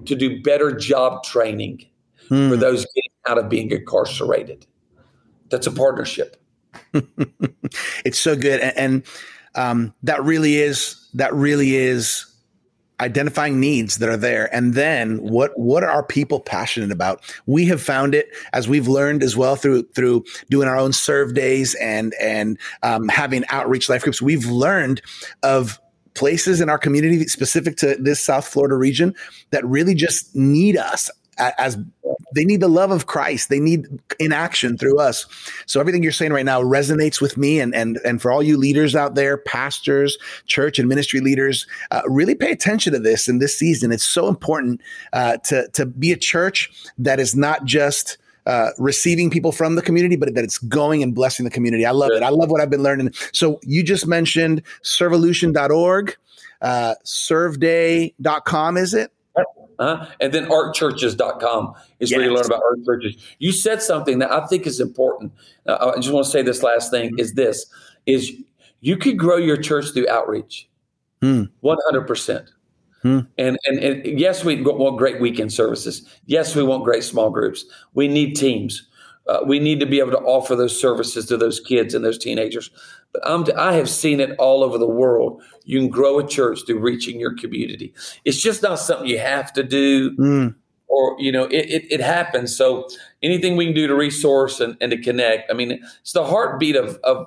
to 0.04 0.14
do 0.14 0.42
better 0.42 0.72
job 0.72 1.22
training 1.24 1.86
hmm. 2.28 2.50
for 2.50 2.56
those 2.56 2.84
getting 2.94 3.07
out 3.28 3.38
of 3.38 3.48
being 3.48 3.70
incarcerated. 3.70 4.66
That's 5.50 5.66
a 5.66 5.72
partnership. 5.72 6.36
it's 8.04 8.18
so 8.18 8.36
good, 8.36 8.60
and, 8.60 8.76
and 8.76 9.06
um, 9.54 9.94
that 10.02 10.22
really 10.22 10.56
is 10.56 11.08
that 11.14 11.32
really 11.34 11.76
is 11.76 12.24
identifying 13.00 13.60
needs 13.60 13.98
that 13.98 14.08
are 14.08 14.16
there 14.16 14.52
and 14.52 14.74
then 14.74 15.18
what 15.18 15.56
what 15.56 15.84
are 15.84 16.02
people 16.02 16.40
passionate 16.40 16.90
about 16.90 17.22
we 17.46 17.64
have 17.64 17.80
found 17.80 18.12
it 18.14 18.28
as 18.52 18.68
we've 18.68 18.88
learned 18.88 19.22
as 19.22 19.36
well 19.36 19.54
through 19.54 19.84
through 19.94 20.24
doing 20.50 20.66
our 20.66 20.76
own 20.76 20.92
serve 20.92 21.32
days 21.34 21.76
and 21.76 22.12
and 22.20 22.58
um, 22.82 23.08
having 23.08 23.44
outreach 23.50 23.88
life 23.88 24.02
groups 24.02 24.20
we've 24.20 24.46
learned 24.46 25.00
of 25.44 25.80
places 26.14 26.60
in 26.60 26.68
our 26.68 26.78
community 26.78 27.24
specific 27.28 27.76
to 27.76 27.94
this 28.00 28.20
south 28.20 28.46
florida 28.46 28.74
region 28.74 29.14
that 29.50 29.64
really 29.64 29.94
just 29.94 30.34
need 30.34 30.76
us 30.76 31.08
as 31.38 31.76
they 32.34 32.44
need 32.44 32.60
the 32.60 32.68
love 32.68 32.90
of 32.90 33.06
Christ. 33.06 33.48
They 33.48 33.60
need 33.60 33.86
in 34.18 34.32
action 34.32 34.76
through 34.76 34.98
us. 34.98 35.26
So 35.66 35.80
everything 35.80 36.02
you're 36.02 36.12
saying 36.12 36.32
right 36.32 36.44
now 36.44 36.62
resonates 36.62 37.20
with 37.20 37.36
me, 37.36 37.60
and 37.60 37.74
and 37.74 37.98
and 38.04 38.20
for 38.20 38.30
all 38.30 38.42
you 38.42 38.56
leaders 38.56 38.94
out 38.94 39.14
there, 39.14 39.36
pastors, 39.36 40.18
church 40.46 40.78
and 40.78 40.88
ministry 40.88 41.20
leaders, 41.20 41.66
uh, 41.90 42.02
really 42.06 42.34
pay 42.34 42.52
attention 42.52 42.92
to 42.92 42.98
this 42.98 43.28
in 43.28 43.38
this 43.38 43.56
season. 43.56 43.92
It's 43.92 44.04
so 44.04 44.28
important 44.28 44.80
uh, 45.12 45.38
to 45.44 45.68
to 45.68 45.86
be 45.86 46.12
a 46.12 46.16
church 46.16 46.70
that 46.98 47.20
is 47.20 47.34
not 47.34 47.64
just. 47.64 48.18
Uh, 48.46 48.70
receiving 48.78 49.28
people 49.28 49.52
from 49.52 49.74
the 49.74 49.82
community, 49.82 50.16
but 50.16 50.34
that 50.34 50.42
it's 50.42 50.56
going 50.56 51.02
and 51.02 51.14
blessing 51.14 51.44
the 51.44 51.50
community. 51.50 51.84
I 51.84 51.90
love 51.90 52.12
it. 52.12 52.22
I 52.22 52.30
love 52.30 52.50
what 52.50 52.62
I've 52.62 52.70
been 52.70 52.82
learning. 52.82 53.12
So 53.30 53.60
you 53.62 53.82
just 53.82 54.06
mentioned 54.06 54.62
servolution.org, 54.82 56.16
uh, 56.62 56.94
serveday.com, 57.04 58.78
is 58.78 58.94
it? 58.94 59.12
Uh, 59.78 60.06
and 60.20 60.32
then 60.32 60.46
arcchurches.com 60.46 61.74
is 62.00 62.10
yes. 62.10 62.18
where 62.18 62.26
you 62.26 62.34
learn 62.34 62.46
about 62.46 62.62
ARC 62.62 62.84
churches. 62.84 63.16
You 63.38 63.52
said 63.52 63.80
something 63.80 64.18
that 64.18 64.30
I 64.30 64.46
think 64.46 64.66
is 64.66 64.80
important. 64.80 65.32
Uh, 65.66 65.92
I 65.94 66.00
just 66.00 66.12
want 66.12 66.26
to 66.26 66.30
say 66.30 66.42
this 66.42 66.62
last 66.62 66.90
thing 66.90 67.14
is 67.18 67.34
this 67.34 67.66
is 68.06 68.32
you 68.80 68.96
could 68.96 69.18
grow 69.18 69.36
your 69.36 69.56
church 69.56 69.92
through 69.92 70.08
outreach. 70.08 70.68
Hmm. 71.22 71.44
100%. 71.62 72.48
Hmm. 73.02 73.20
And, 73.38 73.58
and 73.64 73.78
and 73.78 74.18
yes, 74.18 74.44
we 74.44 74.60
want 74.60 74.98
great 74.98 75.20
weekend 75.20 75.52
services. 75.52 76.08
Yes, 76.26 76.56
we 76.56 76.64
want 76.64 76.82
great 76.82 77.04
small 77.04 77.30
groups. 77.30 77.64
We 77.94 78.08
need 78.08 78.34
teams. 78.34 78.87
Uh, 79.28 79.40
we 79.44 79.58
need 79.58 79.78
to 79.78 79.86
be 79.86 79.98
able 79.98 80.10
to 80.10 80.18
offer 80.18 80.56
those 80.56 80.78
services 80.78 81.26
to 81.26 81.36
those 81.36 81.60
kids 81.60 81.92
and 81.92 82.02
those 82.02 82.16
teenagers. 82.16 82.70
But 83.12 83.22
I'm, 83.26 83.44
I 83.58 83.74
have 83.74 83.88
seen 83.88 84.20
it 84.20 84.34
all 84.38 84.64
over 84.64 84.78
the 84.78 84.88
world. 84.88 85.42
You 85.64 85.78
can 85.80 85.90
grow 85.90 86.18
a 86.18 86.26
church 86.26 86.60
through 86.66 86.80
reaching 86.80 87.20
your 87.20 87.34
community. 87.36 87.92
It's 88.24 88.40
just 88.40 88.62
not 88.62 88.78
something 88.78 89.06
you 89.06 89.18
have 89.18 89.52
to 89.52 89.62
do, 89.62 90.16
mm. 90.16 90.54
or 90.88 91.14
you 91.18 91.30
know, 91.30 91.44
it, 91.44 91.66
it, 91.70 91.92
it, 91.92 92.00
happens. 92.00 92.56
So 92.56 92.88
anything 93.22 93.56
we 93.56 93.66
can 93.66 93.74
do 93.74 93.86
to 93.86 93.94
resource 93.94 94.60
and, 94.60 94.78
and 94.80 94.90
to 94.92 94.98
connect. 94.98 95.50
I 95.50 95.54
mean, 95.54 95.72
it's 96.00 96.12
the 96.12 96.24
heartbeat 96.24 96.76
of, 96.76 96.98
of 97.04 97.26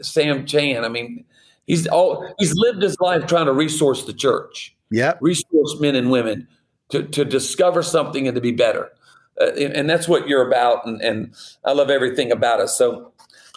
Sam 0.00 0.46
Chand. 0.46 0.84
I 0.84 0.88
mean, 0.88 1.24
he's 1.66 1.88
all 1.88 2.32
he's 2.38 2.54
lived 2.54 2.82
his 2.82 2.96
life 3.00 3.26
trying 3.26 3.46
to 3.46 3.52
resource 3.52 4.04
the 4.04 4.12
church. 4.12 4.76
Yeah, 4.90 5.14
resource 5.20 5.76
men 5.80 5.96
and 5.96 6.10
women 6.10 6.46
to 6.90 7.02
to 7.02 7.24
discover 7.24 7.82
something 7.82 8.28
and 8.28 8.34
to 8.36 8.40
be 8.40 8.52
better. 8.52 8.92
Uh, 9.40 9.52
and, 9.54 9.88
that's 9.88 10.06
what 10.06 10.28
you're 10.28 10.46
about. 10.46 10.84
And, 10.86 11.00
and 11.00 11.34
I 11.64 11.72
love 11.72 11.90
everything 11.90 12.30
about 12.30 12.60
us. 12.60 12.76
So 12.76 13.12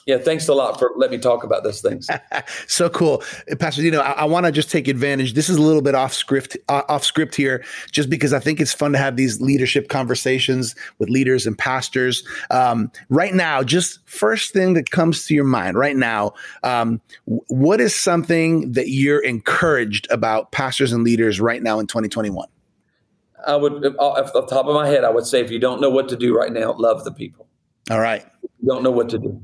Yeah, 0.05 0.19
thanks 0.19 0.47
a 0.47 0.53
lot 0.53 0.77
for 0.77 0.91
letting 0.95 1.17
me 1.17 1.21
talk 1.21 1.43
about 1.43 1.63
those 1.63 1.81
things. 1.81 2.07
so 2.67 2.89
cool, 2.89 3.23
Pastor 3.59 3.81
Dino. 3.81 3.99
I, 4.01 4.11
I 4.11 4.25
want 4.25 4.45
to 4.45 4.51
just 4.51 4.69
take 4.69 4.87
advantage. 4.87 5.33
This 5.33 5.49
is 5.49 5.57
a 5.57 5.61
little 5.63 5.81
bit 5.81 5.95
off 5.95 6.13
script, 6.13 6.55
uh, 6.69 6.83
off 6.87 7.03
script 7.03 7.33
here, 7.33 7.65
just 7.91 8.07
because 8.07 8.31
I 8.31 8.37
think 8.37 8.61
it's 8.61 8.71
fun 8.71 8.91
to 8.91 8.99
have 8.99 9.15
these 9.15 9.41
leadership 9.41 9.89
conversations 9.89 10.75
with 10.99 11.09
leaders 11.09 11.47
and 11.47 11.57
pastors. 11.57 12.23
Um, 12.51 12.91
right 13.09 13.33
now, 13.33 13.63
just 13.63 13.99
first 14.07 14.53
thing 14.53 14.75
that 14.75 14.91
comes 14.91 15.25
to 15.25 15.33
your 15.33 15.43
mind 15.43 15.75
right 15.75 15.97
now, 15.97 16.33
um, 16.61 17.01
what 17.25 17.81
is 17.81 17.95
something 17.95 18.73
that 18.73 18.89
you're 18.89 19.23
encouraged 19.23 20.07
about 20.11 20.51
pastors 20.51 20.93
and 20.93 21.03
leaders 21.03 21.41
right 21.41 21.63
now 21.63 21.79
in 21.79 21.87
2021? 21.87 22.47
I 23.45 23.55
would, 23.55 23.85
uh, 23.85 23.89
off 23.99 24.33
the 24.33 24.45
top 24.45 24.65
of 24.65 24.75
my 24.75 24.87
head, 24.87 25.03
I 25.03 25.09
would 25.09 25.25
say 25.25 25.41
if 25.41 25.51
you 25.51 25.59
don't 25.59 25.81
know 25.81 25.89
what 25.89 26.09
to 26.09 26.15
do 26.15 26.35
right 26.35 26.51
now, 26.51 26.73
love 26.73 27.03
the 27.03 27.11
people. 27.11 27.47
All 27.89 27.99
right. 27.99 28.25
You 28.41 28.67
don't 28.67 28.83
know 28.83 28.91
what 28.91 29.09
to 29.09 29.19
do. 29.19 29.41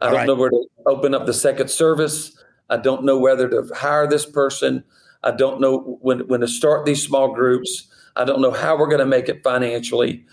I 0.00 0.06
don't 0.06 0.14
right. 0.14 0.26
know 0.26 0.34
where 0.34 0.50
to 0.50 0.64
open 0.86 1.14
up 1.14 1.26
the 1.26 1.34
second 1.34 1.70
service. 1.70 2.36
I 2.68 2.76
don't 2.76 3.04
know 3.04 3.18
whether 3.18 3.48
to 3.48 3.68
hire 3.74 4.06
this 4.06 4.24
person. 4.24 4.84
I 5.22 5.32
don't 5.32 5.60
know 5.60 5.98
when 6.00 6.20
when 6.28 6.40
to 6.40 6.48
start 6.48 6.86
these 6.86 7.02
small 7.02 7.34
groups. 7.34 7.88
I 8.16 8.24
don't 8.24 8.40
know 8.40 8.50
how 8.50 8.78
we're 8.78 8.88
going 8.88 9.00
to 9.00 9.06
make 9.06 9.28
it 9.28 9.42
financially. 9.42 10.24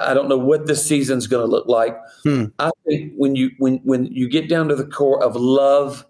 I 0.00 0.14
don't 0.14 0.28
know 0.28 0.38
what 0.38 0.66
this 0.66 0.84
season's 0.84 1.26
going 1.26 1.44
to 1.44 1.50
look 1.50 1.66
like. 1.68 1.96
Hmm. 2.24 2.46
I 2.58 2.70
think 2.86 3.12
when 3.16 3.36
you 3.36 3.50
when 3.58 3.76
when 3.84 4.06
you 4.06 4.28
get 4.28 4.48
down 4.48 4.68
to 4.68 4.76
the 4.76 4.86
core 4.86 5.22
of 5.22 5.36
love 5.36 6.04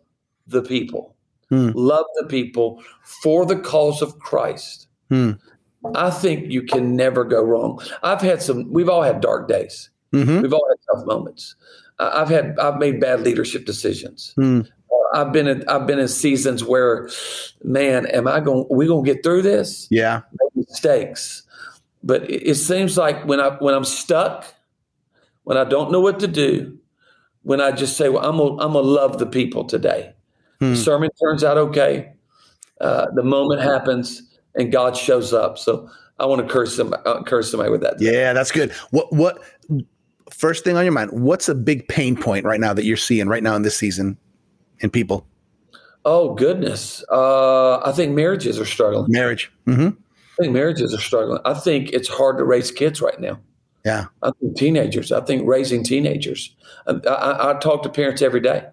the 0.47 0.63
people, 0.63 1.15
hmm. 1.51 1.71
love 1.75 2.07
the 2.21 2.27
people 2.27 2.83
for 3.23 3.45
the 3.45 3.57
cause 3.57 4.01
of 4.01 4.19
Christ. 4.19 4.89
Hmm. 5.11 5.33
I 5.95 6.11
think 6.11 6.51
you 6.51 6.63
can 6.63 6.97
never 6.97 7.25
go 7.25 7.43
wrong. 7.43 7.81
I've 8.03 8.21
had 8.21 8.43
some. 8.43 8.73
We've 8.73 8.89
all 8.89 9.03
had 9.03 9.21
dark 9.21 9.49
days. 9.49 9.91
Mm-hmm. 10.13 10.43
We've 10.43 10.53
all 10.53 10.67
had 10.69 10.97
tough 10.97 11.07
moments. 11.07 11.57
I've 11.99 12.29
had 12.29 12.59
I've 12.59 12.79
made 12.79 13.01
bad 13.01 13.21
leadership 13.21 13.67
decisions. 13.67 14.33
Hmm. 14.37 14.63
I've 15.13 15.33
been 15.33 15.47
in, 15.47 15.69
I've 15.69 15.87
been 15.87 16.01
in 16.01 16.09
seasons 16.09 16.65
where, 16.65 17.09
man, 17.63 18.07
am 18.07 18.27
I 18.27 18.41
going? 18.41 18.67
We 18.69 18.87
gonna 18.87 19.05
get 19.05 19.23
through 19.23 19.43
this? 19.43 19.87
Yeah, 19.91 20.23
mistakes. 20.55 21.43
But 22.03 22.29
it, 22.29 22.49
it 22.51 22.55
seems 22.57 22.99
like 22.99 23.25
when 23.25 23.41
I 23.41 23.51
when 23.51 23.75
I'm 23.75 23.85
stuck, 23.85 24.47
when 25.45 25.57
I 25.57 25.65
don't 25.65 25.93
know 25.93 26.01
what 26.01 26.19
to 26.21 26.27
do, 26.27 26.79
when 27.43 27.61
I 27.61 27.71
just 27.71 27.97
say, 27.97 28.09
"Well, 28.09 28.25
I'm 28.25 28.37
gonna, 28.37 28.63
I'm 28.63 28.73
gonna 28.73 28.81
love 28.81 29.19
the 29.19 29.27
people 29.27 29.65
today." 29.65 30.15
Hmm. 30.61 30.71
The 30.71 30.77
sermon 30.77 31.11
turns 31.23 31.45
out 31.45 31.59
okay. 31.59 32.13
Uh, 32.81 33.07
the 33.15 33.23
moment 33.23 33.63
happens, 33.63 34.23
and 34.55 34.73
God 34.73 34.97
shows 34.97 35.33
up. 35.33 35.59
So 35.59 35.89
I 36.19 36.27
want 36.27 36.47
to 36.47 36.53
curse 36.53 36.77
somebody, 36.77 37.03
uh, 37.05 37.23
curse 37.23 37.51
somebody 37.51 37.71
with 37.71 37.81
that. 37.83 37.97
Yeah, 37.99 38.33
that's 38.33 38.53
good. 38.53 38.73
What 38.91 39.13
what 39.13 39.43
first 40.31 40.65
thing 40.65 40.77
on 40.77 40.85
your 40.85 40.93
mind, 40.93 41.11
what's 41.13 41.49
a 41.49 41.55
big 41.55 41.87
pain 41.89 42.17
point 42.17 42.45
right 42.45 42.61
now 42.61 42.73
that 42.73 42.85
you're 42.85 42.97
seeing 42.97 43.29
right 43.29 43.43
now 43.43 43.57
in 43.57 43.63
this 43.63 43.77
season 43.77 44.17
in 44.81 44.91
people? 44.91 45.27
Oh 46.05 46.35
goodness, 46.35 47.03
uh, 47.11 47.79
I 47.79 47.93
think 47.93 48.15
marriages 48.15 48.61
are 48.61 48.67
struggling. 48.67 49.07
Marriage. 49.09 49.51
Mm-hmm. 49.67 49.89
I 49.89 50.43
think 50.43 50.53
marriages 50.53 50.93
are 50.93 51.01
struggling. 51.01 51.41
I 51.45 51.55
think 51.55 51.91
it's 51.93 52.09
hard 52.09 52.39
to 52.39 52.45
raise 52.45 52.71
kids 52.71 53.01
right 53.01 53.19
now. 53.21 53.39
Yeah. 53.85 54.07
I 54.23 54.31
think 54.41 54.57
teenagers. 54.57 55.13
I 55.13 55.21
think 55.21 55.47
raising 55.47 55.85
teenagers. 55.85 56.55
I, 56.87 56.93
I, 57.09 57.51
I 57.51 57.59
talk 57.59 57.83
to 57.85 57.89
parents 57.89 58.23
every 58.23 58.41
day, 58.41 58.67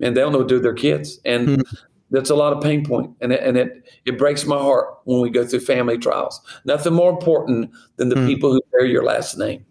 and 0.00 0.16
they 0.16 0.20
don't 0.20 0.32
know 0.32 0.38
what 0.38 0.48
to 0.48 0.54
do 0.54 0.54
with 0.56 0.64
their 0.64 0.74
kids, 0.74 1.20
and 1.24 1.48
mm-hmm. 1.48 1.76
That's 2.10 2.30
a 2.30 2.34
lot 2.34 2.52
of 2.52 2.62
pain 2.62 2.84
point, 2.84 3.10
and 3.20 3.32
it, 3.32 3.42
and 3.42 3.56
it 3.56 3.88
it 4.04 4.18
breaks 4.18 4.44
my 4.44 4.58
heart 4.58 4.88
when 5.04 5.20
we 5.20 5.30
go 5.30 5.46
through 5.46 5.60
family 5.60 5.98
trials. 5.98 6.40
Nothing 6.64 6.94
more 6.94 7.10
important 7.10 7.70
than 7.96 8.08
the 8.08 8.16
mm-hmm. 8.16 8.26
people 8.26 8.52
who 8.52 8.60
bear 8.72 8.86
your 8.86 9.04
last 9.04 9.36
name. 9.38 9.64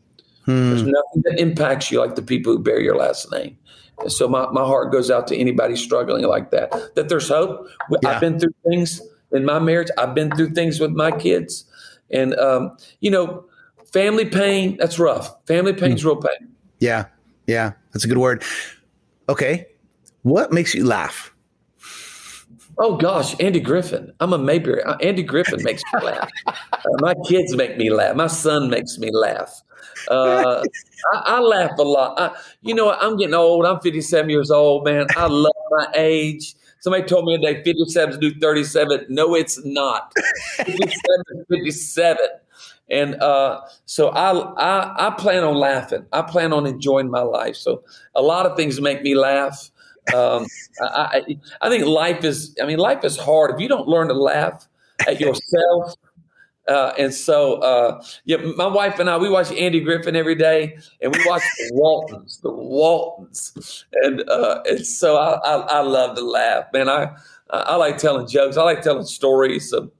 Hmm. 0.45 0.69
There's 0.69 0.83
nothing 0.83 1.23
that 1.23 1.39
impacts 1.39 1.91
you 1.91 1.99
like 1.99 2.15
the 2.15 2.21
people 2.21 2.51
who 2.51 2.59
bear 2.59 2.79
your 2.79 2.97
last 2.97 3.31
name. 3.31 3.57
And 3.99 4.11
so 4.11 4.27
my, 4.27 4.49
my 4.51 4.65
heart 4.65 4.91
goes 4.91 5.09
out 5.09 5.27
to 5.27 5.37
anybody 5.37 5.75
struggling 5.75 6.25
like 6.25 6.51
that, 6.51 6.71
that 6.95 7.09
there's 7.09 7.29
hope. 7.29 7.67
Yeah. 7.89 8.09
I've 8.09 8.21
been 8.21 8.39
through 8.39 8.53
things 8.67 9.01
in 9.31 9.45
my 9.45 9.59
marriage. 9.59 9.89
I've 9.97 10.13
been 10.13 10.31
through 10.31 10.49
things 10.49 10.79
with 10.79 10.91
my 10.91 11.11
kids. 11.11 11.65
And, 12.11 12.35
um, 12.35 12.75
you 12.99 13.09
know, 13.09 13.45
family 13.91 14.25
pain, 14.25 14.77
that's 14.77 14.99
rough. 14.99 15.33
Family 15.47 15.73
pain's 15.73 16.01
hmm. 16.01 16.09
real 16.09 16.17
pain. 16.17 16.49
Yeah. 16.79 17.05
Yeah. 17.47 17.73
That's 17.93 18.03
a 18.03 18.07
good 18.07 18.17
word. 18.17 18.43
Okay. 19.29 19.67
What 20.23 20.51
makes 20.51 20.73
you 20.73 20.85
laugh? 20.85 21.32
Oh 22.77 22.97
gosh, 22.97 23.35
Andy 23.39 23.59
Griffith. 23.59 24.09
I'm 24.19 24.33
a 24.33 24.37
Mayberry. 24.37 24.83
Uh, 24.83 24.97
Andy 24.97 25.23
Griffith 25.23 25.63
makes 25.63 25.83
me 25.93 26.01
laugh. 26.01 26.29
Uh, 26.47 26.55
my 26.99 27.13
kids 27.27 27.55
make 27.55 27.77
me 27.77 27.89
laugh. 27.89 28.15
My 28.15 28.27
son 28.27 28.69
makes 28.69 28.97
me 28.97 29.11
laugh. 29.11 29.61
Uh, 30.09 30.63
I, 31.13 31.17
I, 31.25 31.39
laugh 31.39 31.77
a 31.77 31.83
lot. 31.83 32.19
I, 32.19 32.35
you 32.61 32.73
know, 32.73 32.87
what? 32.87 32.99
I'm 33.01 33.15
getting 33.17 33.35
old. 33.35 33.65
I'm 33.65 33.79
57 33.79 34.29
years 34.29 34.51
old, 34.51 34.85
man. 34.85 35.05
I 35.15 35.27
love 35.27 35.53
my 35.71 35.87
age. 35.95 36.55
Somebody 36.79 37.03
told 37.03 37.25
me 37.25 37.37
today 37.37 37.63
57 37.63 38.15
is 38.15 38.19
new 38.19 38.33
37. 38.39 39.05
No, 39.07 39.35
it's 39.35 39.63
not. 39.63 40.11
57 40.57 41.45
57. 41.49 42.27
And 42.89 43.15
uh, 43.15 43.61
so 43.85 44.09
I, 44.09 44.31
I 44.31 45.07
I 45.07 45.09
plan 45.11 45.43
on 45.43 45.55
laughing. 45.55 46.05
I 46.11 46.21
plan 46.21 46.51
on 46.51 46.65
enjoying 46.65 47.09
my 47.09 47.21
life. 47.21 47.55
So 47.55 47.83
a 48.13 48.21
lot 48.21 48.45
of 48.45 48.57
things 48.57 48.81
make 48.81 49.01
me 49.01 49.15
laugh. 49.15 49.71
Um, 50.13 50.47
I, 50.81 51.37
I 51.61 51.69
think 51.69 51.85
life 51.85 52.23
is. 52.23 52.55
I 52.61 52.65
mean, 52.65 52.79
life 52.79 53.03
is 53.03 53.17
hard 53.17 53.55
if 53.55 53.61
you 53.61 53.67
don't 53.67 53.87
learn 53.87 54.07
to 54.07 54.13
laugh 54.13 54.67
at 55.07 55.19
yourself 55.19 55.95
uh, 56.67 56.93
and 56.97 57.13
so, 57.13 57.55
uh, 57.55 58.01
yeah, 58.23 58.37
my 58.37 58.67
wife 58.67 58.97
and 58.99 59.09
I, 59.09 59.17
we 59.17 59.29
watch 59.29 59.51
Andy 59.51 59.81
Griffith 59.81 60.15
every 60.15 60.35
day, 60.35 60.77
and 61.01 61.13
we 61.13 61.21
watch 61.25 61.43
the 61.57 61.71
Waltons, 61.73 62.39
the 62.41 62.51
Waltons, 62.51 63.85
and 64.03 64.27
uh, 64.29 64.61
and 64.65 64.85
so 64.85 65.17
I, 65.17 65.33
I, 65.39 65.55
I, 65.79 65.81
love 65.81 66.15
to 66.15 66.23
laugh, 66.23 66.65
man. 66.71 66.87
I 66.87 67.11
I 67.49 67.75
like 67.75 67.97
telling 67.97 68.27
jokes. 68.27 68.55
I 68.55 68.63
like 68.63 68.81
telling 68.81 69.05
stories. 69.05 69.69
So 69.69 69.91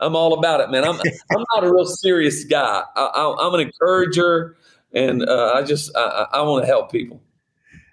I'm 0.00 0.16
all 0.16 0.32
about 0.32 0.60
it, 0.60 0.70
man. 0.70 0.84
I'm 0.84 0.96
I'm 0.96 1.44
not 1.54 1.64
a 1.64 1.70
real 1.72 1.84
serious 1.84 2.44
guy. 2.44 2.82
I, 2.96 3.36
am 3.38 3.52
an 3.52 3.60
encourager, 3.60 4.56
and 4.94 5.22
uh, 5.22 5.52
I 5.54 5.64
just 5.64 5.94
I, 5.94 6.26
I 6.32 6.42
want 6.42 6.62
to 6.62 6.66
help 6.66 6.90
people. 6.90 7.20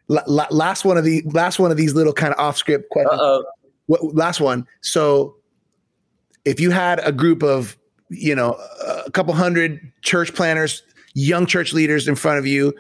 Last 0.08 0.86
one 0.86 0.98
of 0.98 1.04
the 1.04 1.22
last 1.26 1.60
one 1.60 1.72
of 1.72 1.78
these 1.78 1.94
little 1.94 2.14
kind 2.14 2.34
of 2.34 2.40
off 2.40 2.58
script 2.58 2.90
questions. 2.90 3.46
What, 3.86 4.16
last 4.16 4.40
one. 4.40 4.66
So, 4.82 5.36
if 6.46 6.60
you 6.60 6.72
had 6.72 7.00
a 7.06 7.12
group 7.12 7.44
of 7.44 7.78
you 8.14 8.36
know, 8.36 8.58
a 9.06 9.12
couple 9.12 9.34
hundred 9.34 9.92
church 10.02 10.34
planners, 10.34 10.84
young 11.14 11.46
church 11.46 11.74
leaders 11.74 12.08
in 12.08 12.16
front 12.16 12.40
of 12.40 12.46
you, 12.46 12.74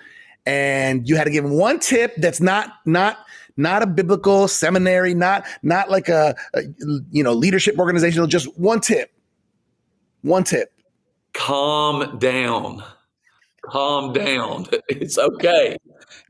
and 0.45 1.07
you 1.07 1.15
had 1.15 1.23
to 1.25 1.29
give 1.29 1.43
them 1.43 1.53
one 1.53 1.79
tip 1.79 2.15
that's 2.17 2.41
not 2.41 2.73
not 2.85 3.17
not 3.55 3.81
a 3.81 3.87
biblical 3.87 4.47
seminary, 4.47 5.13
not 5.13 5.45
not 5.61 5.89
like 5.89 6.09
a, 6.09 6.35
a 6.53 6.61
you 7.11 7.23
know 7.23 7.33
leadership 7.33 7.77
organizational, 7.79 8.27
just 8.27 8.57
one 8.57 8.79
tip. 8.79 9.11
One 10.21 10.43
tip. 10.43 10.71
Calm 11.33 12.17
down. 12.19 12.83
Calm 13.65 14.13
down. 14.13 14.67
It's 14.89 15.17
okay. 15.17 15.77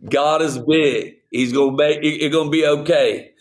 God 0.10 0.42
is 0.42 0.60
big. 0.60 1.18
He's 1.32 1.54
gonna 1.54 1.72
make 1.76 2.00
it's 2.02 2.34
gonna 2.34 2.50
be 2.50 2.66
okay. 2.66 3.32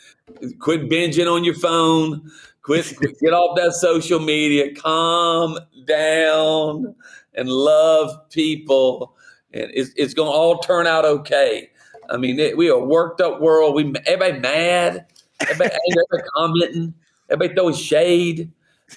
Quit 0.61 0.89
binging 0.89 1.33
on 1.33 1.45
your 1.45 1.55
phone. 1.55 2.31
Quit, 2.63 2.95
quit, 2.97 3.19
get 3.21 3.33
off 3.33 3.57
that 3.57 3.73
social 3.73 4.21
media. 4.21 4.73
Calm 4.75 5.59
down 5.87 6.95
and 7.35 7.49
love 7.49 8.29
people, 8.31 9.17
and 9.53 9.71
it's, 9.75 9.91
it's 9.97 10.15
going 10.15 10.31
to 10.31 10.33
all 10.33 10.59
turn 10.59 10.87
out 10.87 11.05
okay. 11.05 11.71
I 12.11 12.17
mean, 12.17 12.39
it, 12.39 12.57
we 12.57 12.71
are 12.71 12.79
a 12.79 12.85
worked 12.85 13.21
up 13.21 13.41
world. 13.41 13.75
We 13.75 13.93
everybody 14.07 14.39
mad, 14.41 15.07
everybody, 15.41 15.71
everybody 15.91 16.29
commenting, 16.35 16.95
everybody 17.31 17.55
throwing 17.55 17.75
shade. 17.75 18.53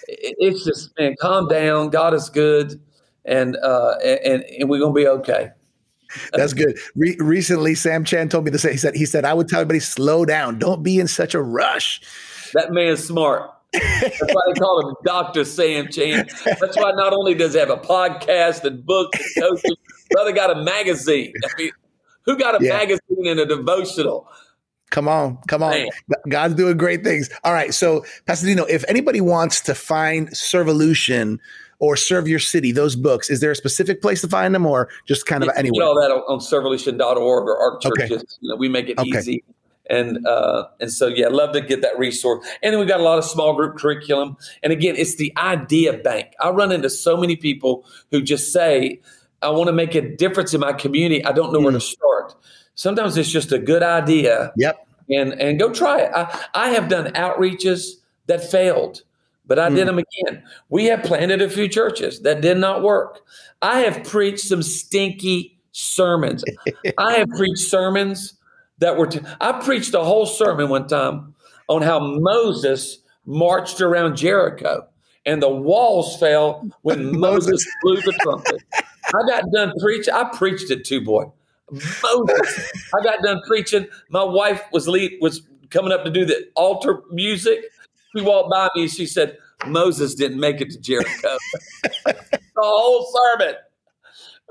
It, 0.08 0.36
it's 0.38 0.66
just 0.66 0.98
man, 1.00 1.16
calm 1.20 1.48
down. 1.48 1.90
God 1.90 2.14
is 2.14 2.30
good, 2.30 2.82
and 3.24 3.56
uh, 3.58 3.96
and 4.04 4.44
and 4.44 4.70
we're 4.70 4.80
gonna 4.80 4.94
be 4.94 5.08
okay. 5.08 5.52
That's 6.34 6.54
good. 6.54 6.78
Re- 6.96 7.18
recently, 7.20 7.76
Sam 7.76 8.04
Chand 8.04 8.32
told 8.32 8.46
me 8.46 8.52
to 8.52 8.60
say 8.60 8.72
he 8.72 8.78
said 8.78 8.96
he 8.96 9.06
said 9.06 9.26
I 9.26 9.34
would 9.34 9.48
tell 9.48 9.62
everybody 9.62 9.80
slow 9.80 10.26
down, 10.26 10.60
don't 10.60 10.84
be 10.84 11.00
in 11.00 11.08
such 11.08 11.34
a 11.34 11.42
rush. 11.42 12.02
That 12.54 12.72
man's 12.72 13.04
smart. 13.04 13.52
That's 13.74 14.22
why 14.22 14.42
they 14.48 14.60
call 14.60 14.88
him 14.88 14.96
Dr. 15.04 15.44
Sam 15.44 15.90
Chand. 15.90 16.32
That's 16.46 16.78
why 16.78 16.92
not 16.92 17.14
only 17.14 17.34
does 17.34 17.54
he 17.54 17.60
have 17.60 17.70
a 17.70 17.78
podcast 17.78 18.64
and 18.64 18.86
books 18.86 19.20
and 19.36 19.44
coaching, 19.44 19.76
brother 20.12 20.32
got 20.32 20.56
a 20.56 20.64
magazine. 20.64 21.34
I 21.44 21.62
mean, 21.62 21.72
who 22.24 22.38
got 22.38 22.60
a 22.62 22.64
yeah. 22.64 22.78
magazine 22.78 23.28
and 23.28 23.40
a 23.40 23.46
devotional? 23.46 24.28
Come 24.92 25.08
on, 25.08 25.38
come 25.48 25.64
on. 25.64 25.72
Man. 25.72 25.90
God's 26.30 26.56
doing 26.56 26.78
great 26.78 27.04
things. 27.04 27.30
All 27.44 27.54
right. 27.54 27.74
So, 27.74 28.06
Pastor 28.26 28.46
Dino, 28.46 28.64
if 28.66 28.86
anybody 28.88 29.20
wants 29.20 29.60
to 29.62 29.76
find 29.76 30.30
Servolution 30.30 31.40
or 31.80 31.96
Serve 31.96 32.28
Your 32.28 32.40
City, 32.40 32.72
those 32.72 32.96
books, 32.96 33.30
is 33.30 33.42
there 33.42 33.52
a 33.52 33.56
specific 33.56 34.02
place 34.02 34.22
to 34.22 34.28
find 34.28 34.56
them 34.56 34.66
or 34.66 34.90
just 35.06 35.26
kind 35.26 35.44
of 35.44 35.48
you 35.48 35.54
anywhere? 35.58 35.86
all 35.86 35.96
that 35.96 36.12
on, 36.12 36.22
on 36.28 36.40
servolution.org 36.40 37.20
or 37.20 37.58
ARC 37.58 37.82
Churches. 37.82 38.12
Okay. 38.12 38.24
You 38.42 38.50
know, 38.50 38.56
we 38.56 38.70
make 38.70 38.90
it 38.90 38.98
okay. 38.98 39.20
easy 39.20 39.44
and 39.90 40.26
uh, 40.26 40.68
and 40.80 40.92
so 40.92 41.08
yeah, 41.08 41.28
love 41.28 41.54
to 41.54 41.62
get 41.62 41.82
that 41.82 41.98
resource. 41.98 42.46
And 42.64 42.74
then 42.74 42.80
we've 42.80 42.90
got 42.90 43.00
a 43.00 43.04
lot 43.04 43.18
of 43.18 43.26
small 43.26 43.56
group 43.56 43.78
curriculum. 43.78 44.38
And 44.64 44.74
again, 44.74 44.96
it's 44.96 45.16
the 45.16 45.34
idea 45.38 45.94
bank. 45.94 46.34
I 46.40 46.50
run 46.50 46.72
into 46.72 46.90
so 46.90 47.18
many 47.18 47.36
people 47.36 47.86
who 48.12 48.22
just 48.22 48.52
say, 48.52 49.00
"I 49.42 49.50
want 49.50 49.68
to 49.68 49.74
make 49.74 49.96
a 49.96 50.16
difference 50.16 50.54
in 50.54 50.62
my 50.62 50.74
community. 50.74 51.24
I 51.24 51.32
don't 51.32 51.54
know 51.54 51.60
mm. 51.60 51.64
where 51.64 51.74
to 51.74 51.80
mm. 51.80 51.82
start." 51.82 52.36
Sometimes 52.76 53.16
it's 53.18 53.30
just 53.30 53.52
a 53.52 53.60
good 53.60 53.84
idea. 53.84 54.52
Yep. 54.58 54.88
And 55.10 55.34
and 55.34 55.60
go 55.60 55.72
try 55.72 56.02
it. 56.02 56.12
I, 56.16 56.46
I 56.54 56.70
have 56.70 56.90
done 56.90 57.14
outreaches 57.14 58.02
that 58.28 58.44
failed, 58.44 59.04
but 59.48 59.60
I 59.60 59.70
mm. 59.70 59.76
did 59.76 59.88
them 59.88 60.00
again. 60.00 60.44
We 60.70 60.86
have 60.86 61.04
planted 61.04 61.42
a 61.42 61.50
few 61.50 61.68
churches 61.68 62.22
that 62.22 62.42
did 62.42 62.58
not 62.58 62.84
work. 62.84 63.22
I 63.62 63.80
have 63.82 64.04
preached 64.04 64.46
some 64.46 64.64
stinky 64.64 65.58
sermons. 65.72 66.44
I 66.98 67.14
have 67.16 67.30
preached 67.30 67.60
sermons 67.60 68.38
that 68.80 68.98
were. 68.98 69.08
T- 69.08 69.22
I 69.42 69.54
preached 69.64 69.94
a 69.94 70.04
whole 70.04 70.26
sermon 70.26 70.70
one 70.70 70.88
time 70.88 71.36
on 71.68 71.82
how 71.82 72.00
Moses 72.00 73.00
marched 73.26 73.82
around 73.82 74.16
Jericho 74.16 74.88
and 75.26 75.42
the 75.42 75.50
walls 75.50 76.18
fell 76.18 76.68
when 76.82 77.20
Moses 77.20 77.66
blew 77.82 77.96
the 77.98 78.14
trumpet. 78.22 78.62
I 78.74 79.28
got 79.28 79.52
done 79.52 79.74
preaching. 79.80 80.14
I 80.14 80.30
preached 80.34 80.72
it 80.72 80.86
too, 80.86 81.02
boy. 81.02 81.26
Moses. 81.72 82.72
I 82.94 83.04
got 83.04 83.24
done 83.24 83.42
preaching. 83.48 83.88
My 84.10 84.24
wife 84.24 84.62
was 84.72 84.88
lead 84.88 85.18
was 85.22 85.42
coming 85.70 85.92
up 85.92 86.04
to 86.06 86.12
do 86.12 86.26
the 86.26 86.48
altar 86.56 87.02
music. 87.12 87.66
She 88.16 88.24
walked 88.24 88.50
by 88.52 88.70
me 88.76 88.84
and 88.84 88.92
she 88.92 89.06
said, 89.06 89.38
Moses 89.68 90.16
didn't 90.16 90.40
make 90.40 90.62
it 90.62 90.72
to 90.72 90.80
Jericho. 90.80 91.38
the 92.06 92.42
whole 92.58 93.12
sermon. 93.14 93.56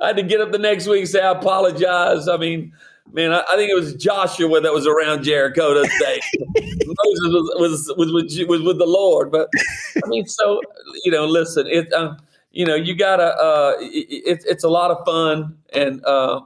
I 0.01 0.09
had 0.09 0.17
to 0.17 0.23
get 0.23 0.41
up 0.41 0.53
the 0.53 0.59
next 0.59 0.87
week 0.87 1.01
and 1.01 1.09
say, 1.09 1.21
I 1.21 1.31
apologize. 1.31 2.29
I 2.29 2.37
mean, 2.37 2.73
man, 3.13 3.33
I, 3.33 3.45
I 3.51 3.57
think 3.57 3.71
it 3.71 3.75
was 3.75 3.95
Joshua 3.95 4.61
that 4.61 4.73
was 4.73 4.87
around 4.87 5.23
Jericho 5.23 5.75
that 5.75 5.91
day. 6.01 6.21
Moses 6.87 7.55
was, 7.57 7.95
was, 7.97 7.97
was, 7.97 8.45
was, 8.47 8.63
with 8.63 8.79
the 8.79 8.87
Lord. 8.87 9.31
But 9.31 9.49
I 9.97 10.09
mean, 10.09 10.27
so, 10.27 10.61
you 11.05 11.13
know, 11.13 11.27
listen, 11.27 11.67
it, 11.69 11.93
uh, 11.93 12.17
you 12.51 12.67
know, 12.67 12.75
you 12.75 12.95
gotta, 12.95 13.35
uh, 13.37 13.75
it, 13.79 14.45
it's 14.47 14.65
a 14.65 14.69
lot 14.69 14.91
of 14.91 15.05
fun 15.07 15.57
and, 15.73 16.05
uh, 16.05 16.41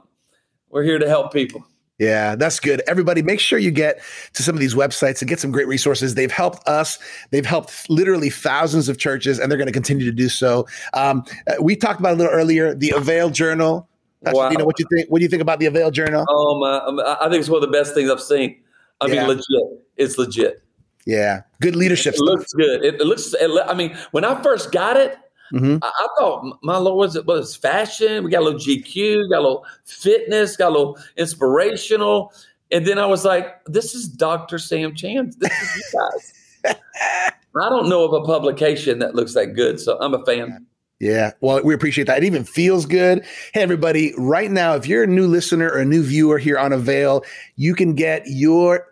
we're 0.69 0.83
here 0.83 0.99
to 0.99 1.07
help 1.07 1.33
people. 1.33 1.65
Yeah, 1.99 2.35
that's 2.35 2.61
good. 2.61 2.81
Everybody, 2.87 3.21
make 3.21 3.41
sure 3.41 3.59
you 3.59 3.71
get 3.71 4.01
to 4.33 4.41
some 4.41 4.55
of 4.55 4.61
these 4.61 4.73
websites 4.73 5.21
and 5.21 5.27
get 5.27 5.39
some 5.39 5.51
great 5.51 5.67
resources. 5.67 6.15
They've 6.15 6.31
helped 6.31 6.65
us. 6.67 6.97
They've 7.31 7.45
helped 7.45 7.89
literally 7.89 8.29
thousands 8.29 8.87
of 8.87 8.97
churches, 8.97 9.37
and 9.37 9.51
they're 9.51 9.57
going 9.57 9.67
to 9.67 9.73
continue 9.73 10.05
to 10.05 10.15
do 10.15 10.29
so. 10.29 10.65
Um, 10.93 11.25
uh, 11.45 11.61
we 11.61 11.75
talked 11.75 11.99
about 11.99 12.13
a 12.13 12.15
little 12.15 12.31
earlier 12.31 12.73
the 12.73 12.91
Avail 12.91 13.29
Journal. 13.29 13.87
Pastor 14.23 14.37
wow. 14.37 14.49
Dino, 14.49 14.65
what 14.65 14.79
you 14.79 14.85
think? 14.89 15.09
What 15.09 15.19
do 15.19 15.23
you 15.23 15.29
think 15.29 15.41
about 15.41 15.59
the 15.59 15.65
Avail 15.65 15.91
Journal? 15.91 16.25
Oh 16.29 16.59
my! 16.59 17.17
I 17.19 17.29
think 17.29 17.41
it's 17.41 17.49
one 17.49 17.61
of 17.61 17.69
the 17.69 17.77
best 17.77 17.93
things 17.93 18.09
I've 18.09 18.21
seen. 18.21 18.61
I 19.01 19.07
yeah. 19.07 19.27
mean, 19.27 19.27
legit. 19.27 19.85
It's 19.97 20.17
legit. 20.17 20.63
Yeah, 21.05 21.41
good 21.61 21.75
leadership. 21.75 22.13
It 22.13 22.17
stuff. 22.17 22.27
looks 22.27 22.53
good. 22.53 22.83
It, 22.83 22.95
it 22.95 23.05
looks. 23.05 23.33
It, 23.33 23.51
I 23.67 23.73
mean, 23.73 23.97
when 24.11 24.23
I 24.23 24.41
first 24.41 24.71
got 24.71 24.95
it, 24.95 25.17
Mm-hmm. 25.53 25.77
I, 25.81 25.87
I, 25.87 26.07
thought, 26.17 26.59
my 26.63 26.77
Lord, 26.77 26.97
was 26.97 27.15
it 27.15 27.25
was 27.25 27.55
fashion? 27.55 28.23
We 28.23 28.31
got 28.31 28.41
a 28.41 28.45
little 28.45 28.59
GQ, 28.59 29.29
got 29.29 29.39
a 29.39 29.41
little 29.41 29.65
fitness, 29.85 30.55
got 30.55 30.69
a 30.69 30.75
little 30.77 30.97
inspirational. 31.17 32.33
And 32.71 32.85
then 32.85 32.99
I 32.99 33.05
was 33.05 33.25
like, 33.25 33.63
this 33.65 33.95
is 33.95 34.07
Dr. 34.07 34.59
Sam 34.59 34.95
Chand. 34.95 35.35
This 35.39 35.51
is 35.51 35.75
you 35.75 35.99
guys. 35.99 36.81
I 37.55 37.69
don't 37.69 37.89
know 37.89 38.03
of 38.03 38.13
a 38.13 38.25
publication 38.25 38.99
that 38.99 39.15
looks 39.15 39.33
that 39.33 39.55
good. 39.55 39.79
So 39.79 39.97
I'm 39.99 40.13
a 40.13 40.23
fan. 40.23 40.65
Yeah. 40.99 41.31
Well, 41.39 41.63
we 41.63 41.73
appreciate 41.73 42.07
that. 42.07 42.17
It 42.17 42.25
even 42.25 42.43
feels 42.43 42.85
good. 42.85 43.25
Hey, 43.53 43.61
everybody, 43.61 44.13
right 44.17 44.51
now, 44.51 44.75
if 44.75 44.85
you're 44.85 45.03
a 45.03 45.07
new 45.07 45.27
listener 45.27 45.69
or 45.69 45.79
a 45.79 45.85
new 45.85 46.03
viewer 46.03 46.37
here 46.37 46.57
on 46.57 46.73
Avail, 46.73 47.23
you 47.55 47.73
can 47.73 47.95
get 47.95 48.23
your 48.25 48.85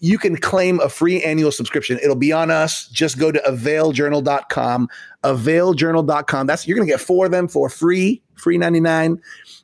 you 0.00 0.18
can 0.18 0.36
claim 0.36 0.80
a 0.80 0.88
free 0.88 1.22
annual 1.22 1.52
subscription. 1.52 1.98
It'll 2.02 2.16
be 2.16 2.32
on 2.32 2.50
us. 2.50 2.88
Just 2.88 3.18
go 3.18 3.30
to 3.30 3.38
availjournal.com, 3.40 4.88
availjournal.com. 5.24 6.46
That's 6.46 6.66
you're 6.66 6.76
going 6.76 6.86
to 6.86 6.92
get 6.92 7.00
four 7.00 7.26
of 7.26 7.32
them 7.32 7.48
for 7.48 7.68
free, 7.68 8.22
free 8.36 8.58
99. 8.58 9.20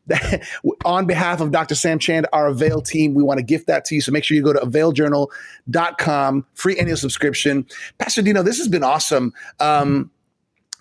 on 0.84 1.06
behalf 1.06 1.40
of 1.40 1.50
Dr. 1.50 1.74
Sam 1.74 1.98
Chand, 1.98 2.26
our 2.32 2.46
Avail 2.46 2.80
team, 2.80 3.14
we 3.14 3.22
want 3.22 3.38
to 3.38 3.44
gift 3.44 3.66
that 3.66 3.84
to 3.86 3.94
you. 3.94 4.00
So 4.00 4.12
make 4.12 4.24
sure 4.24 4.36
you 4.36 4.42
go 4.42 4.52
to 4.52 4.60
availjournal.com, 4.60 6.46
free 6.54 6.78
annual 6.78 6.96
subscription. 6.96 7.66
Pastor 7.98 8.22
Dino, 8.22 8.42
this 8.42 8.58
has 8.58 8.68
been 8.68 8.84
awesome. 8.84 9.32
Um, 9.60 10.10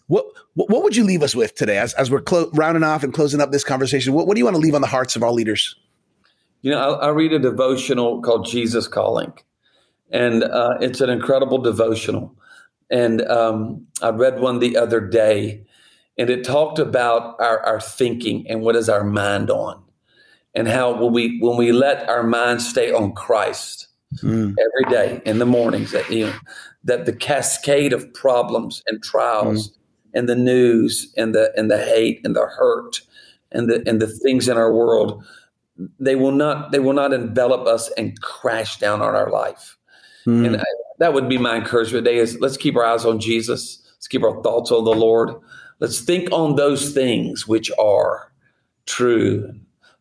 what, 0.08 0.26
what 0.54 0.84
would 0.84 0.96
you 0.96 1.04
leave 1.04 1.24
us 1.24 1.34
with 1.34 1.56
today 1.56 1.80
as, 1.80 1.94
as 1.96 2.12
we're 2.12 2.22
clo- 2.22 2.52
rounding 2.54 2.84
off 2.84 3.04
and 3.04 3.14
closing 3.14 3.42
up 3.42 3.52
this 3.52 3.64
conversation? 3.64 4.14
What, 4.14 4.28
what 4.28 4.36
do 4.36 4.40
you 4.40 4.46
want 4.46 4.56
to 4.56 4.62
leave 4.62 4.76
on 4.76 4.82
the 4.82 4.88
hearts 4.88 5.16
of 5.16 5.24
our 5.24 5.32
leaders? 5.32 5.76
You 6.66 6.72
know, 6.72 6.80
I, 6.80 7.06
I 7.06 7.10
read 7.10 7.32
a 7.32 7.38
devotional 7.38 8.24
called 8.24 8.48
Jesus 8.48 8.88
Calling, 8.88 9.34
and 10.10 10.44
uh, 10.44 10.80
it's 10.82 11.00
an 11.00 11.12
incredible 11.12 11.60
devotional. 11.60 12.36
And 12.90 13.22
um, 13.28 13.86
I 14.02 14.10
read 14.10 14.40
one 14.40 14.58
the 14.58 14.76
other 14.76 15.00
day, 15.00 15.64
and 16.18 16.28
it 16.28 16.44
talked 16.44 16.80
about 16.80 17.40
our, 17.40 17.60
our 17.60 17.80
thinking 17.80 18.48
and 18.50 18.62
what 18.62 18.76
is 18.76 18.90
our 18.90 19.04
mind 19.04 19.52
on, 19.52 19.80
and 20.56 20.68
how 20.68 21.00
when 21.00 21.14
we 21.14 21.38
when 21.40 21.56
we 21.56 21.72
let 21.72 22.10
our 22.10 22.24
mind 22.24 22.64
stay 22.64 22.92
on 22.92 23.14
Christ 23.14 23.90
mm. 24.24 24.56
every 24.58 24.92
day 24.92 25.22
in 25.24 25.38
the 25.38 25.46
mornings, 25.46 25.92
that 25.92 26.10
you 26.10 26.26
know, 26.26 26.34
that 26.84 27.06
the 27.06 27.14
cascade 27.14 27.94
of 27.94 28.12
problems 28.16 28.82
and 28.88 29.04
trials 29.04 29.70
mm. 29.70 29.74
and 30.16 30.28
the 30.28 30.36
news 30.36 31.14
and 31.16 31.36
the 31.36 31.54
and 31.56 31.70
the 31.70 31.78
hate 31.78 32.22
and 32.24 32.36
the 32.36 32.48
hurt 32.58 33.02
and 33.52 33.70
the 33.70 33.88
and 33.88 34.02
the 34.02 34.08
things 34.08 34.48
in 34.48 34.58
our 34.58 34.74
world 34.74 35.24
they 36.00 36.16
will 36.16 36.32
not 36.32 36.72
they 36.72 36.80
will 36.80 36.94
not 36.94 37.14
envelop 37.14 37.68
us 37.68 37.92
and 37.98 38.20
crash 38.22 38.80
down 38.80 39.02
on 39.02 39.16
our 39.16 39.30
life. 39.30 39.78
Mm. 40.26 40.46
And 40.46 40.58
I, 40.58 40.66
that 41.00 41.14
would 41.14 41.30
be 41.30 41.38
my 41.38 41.56
encouragement 41.56 42.06
today 42.06 42.18
is 42.18 42.40
let's 42.40 42.58
keep 42.58 42.76
our 42.76 42.86
eyes 42.86 43.06
on 43.06 43.20
Jesus. 43.20 43.82
Let's 43.96 44.08
keep 44.08 44.24
our 44.24 44.42
thoughts 44.42 44.72
on 44.72 44.86
the 44.86 44.94
Lord. 44.94 45.32
Let's 45.80 46.00
think 46.00 46.32
on 46.32 46.56
those 46.56 46.94
things 46.94 47.48
which 47.48 47.72
are 47.78 48.32
true 48.86 49.54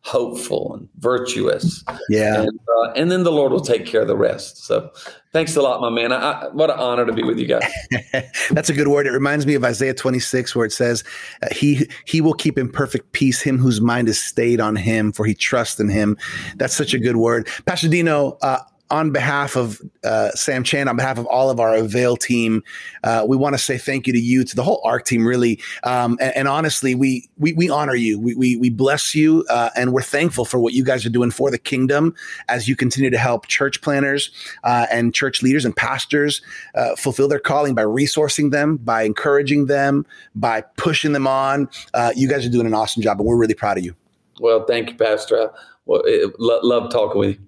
hopeful 0.05 0.75
and 0.75 0.87
virtuous. 0.99 1.83
Yeah. 2.09 2.43
And, 2.43 2.59
uh, 2.77 2.91
and, 2.91 3.09
then 3.09 3.23
the 3.23 3.31
Lord 3.31 3.51
will 3.51 3.59
take 3.59 3.87
care 3.87 4.01
of 4.01 4.07
the 4.07 4.15
rest. 4.15 4.63
So 4.63 4.91
thanks 5.35 5.53
a 5.57 5.61
lot, 5.61 5.81
my 5.81 5.89
man. 5.89 6.13
I, 6.13 6.31
I, 6.31 6.47
what 6.53 6.69
an 6.69 6.79
honor 6.79 7.05
to 7.05 7.11
be 7.11 7.21
with 7.21 7.37
you 7.37 7.45
guys. 7.45 7.69
That's 8.51 8.69
a 8.69 8.73
good 8.73 8.87
word. 8.87 9.05
It 9.05 9.11
reminds 9.11 9.45
me 9.45 9.53
of 9.53 9.65
Isaiah 9.65 9.93
26, 9.93 10.55
where 10.55 10.65
it 10.65 10.71
says, 10.71 11.03
uh, 11.43 11.47
he, 11.51 11.89
he 12.05 12.21
will 12.21 12.33
keep 12.33 12.57
in 12.57 12.71
perfect 12.71 13.11
peace 13.11 13.41
him 13.41 13.57
whose 13.57 13.81
mind 13.81 14.07
is 14.07 14.17
stayed 14.17 14.61
on 14.61 14.77
him, 14.77 15.11
for 15.11 15.25
he 15.25 15.33
trusts 15.33 15.77
in 15.77 15.89
him. 15.89 16.17
That's 16.55 16.73
such 16.73 16.93
a 16.93 16.99
good 16.99 17.17
word. 17.17 17.49
Pastor 17.65 17.89
Dino, 17.89 18.37
uh, 18.41 18.59
on 18.91 19.11
behalf 19.11 19.55
of 19.55 19.81
uh, 20.03 20.29
Sam 20.31 20.63
Chand, 20.63 20.89
on 20.89 20.95
behalf 20.95 21.17
of 21.17 21.25
all 21.25 21.49
of 21.49 21.59
our 21.59 21.75
Avail 21.75 22.15
team, 22.15 22.63
uh, 23.03 23.25
we 23.27 23.35
want 23.35 23.55
to 23.55 23.57
say 23.57 23.77
thank 23.77 24.05
you 24.05 24.13
to 24.13 24.19
you, 24.19 24.43
to 24.43 24.55
the 24.55 24.63
whole 24.63 24.81
ARC 24.83 25.05
team, 25.05 25.25
really. 25.25 25.59
Um, 25.83 26.17
and, 26.21 26.35
and, 26.35 26.47
honestly, 26.47 26.93
we, 26.93 27.27
we, 27.37 27.53
we 27.53 27.69
honor 27.69 27.95
you. 27.95 28.19
We, 28.19 28.35
we, 28.35 28.55
we 28.57 28.69
bless 28.69 29.15
you, 29.15 29.45
uh, 29.49 29.71
and 29.75 29.91
we're 29.91 30.01
thankful 30.01 30.45
for 30.45 30.59
what 30.59 30.73
you 30.73 30.83
guys 30.83 31.05
are 31.05 31.09
doing 31.09 31.31
for 31.31 31.49
the 31.49 31.57
kingdom 31.57 32.13
as 32.47 32.67
you 32.67 32.75
continue 32.75 33.09
to 33.09 33.17
help 33.17 33.47
church 33.47 33.81
planners 33.81 34.31
uh, 34.63 34.85
and 34.91 35.13
church 35.13 35.41
leaders 35.41 35.65
and 35.65 35.75
pastors 35.75 36.41
uh, 36.75 36.95
fulfill 36.95 37.27
their 37.27 37.39
calling 37.39 37.73
by 37.73 37.83
resourcing 37.83 38.51
them, 38.51 38.77
by 38.77 39.03
encouraging 39.03 39.65
them, 39.65 40.05
by 40.35 40.61
pushing 40.77 41.11
them 41.11 41.27
on. 41.27 41.67
Uh, 41.93 42.11
you 42.15 42.27
guys 42.27 42.45
are 42.45 42.49
doing 42.49 42.67
an 42.67 42.73
awesome 42.73 43.01
job, 43.01 43.19
and 43.19 43.27
we're 43.27 43.37
really 43.37 43.55
proud 43.55 43.77
of 43.77 43.83
you. 43.83 43.95
Well, 44.39 44.65
thank 44.65 44.91
you, 44.91 44.95
Pastor. 44.95 45.51
Well, 45.85 46.01
it, 46.05 46.33
love 46.39 46.91
talking 46.91 47.19
with 47.19 47.29
you. 47.31 47.45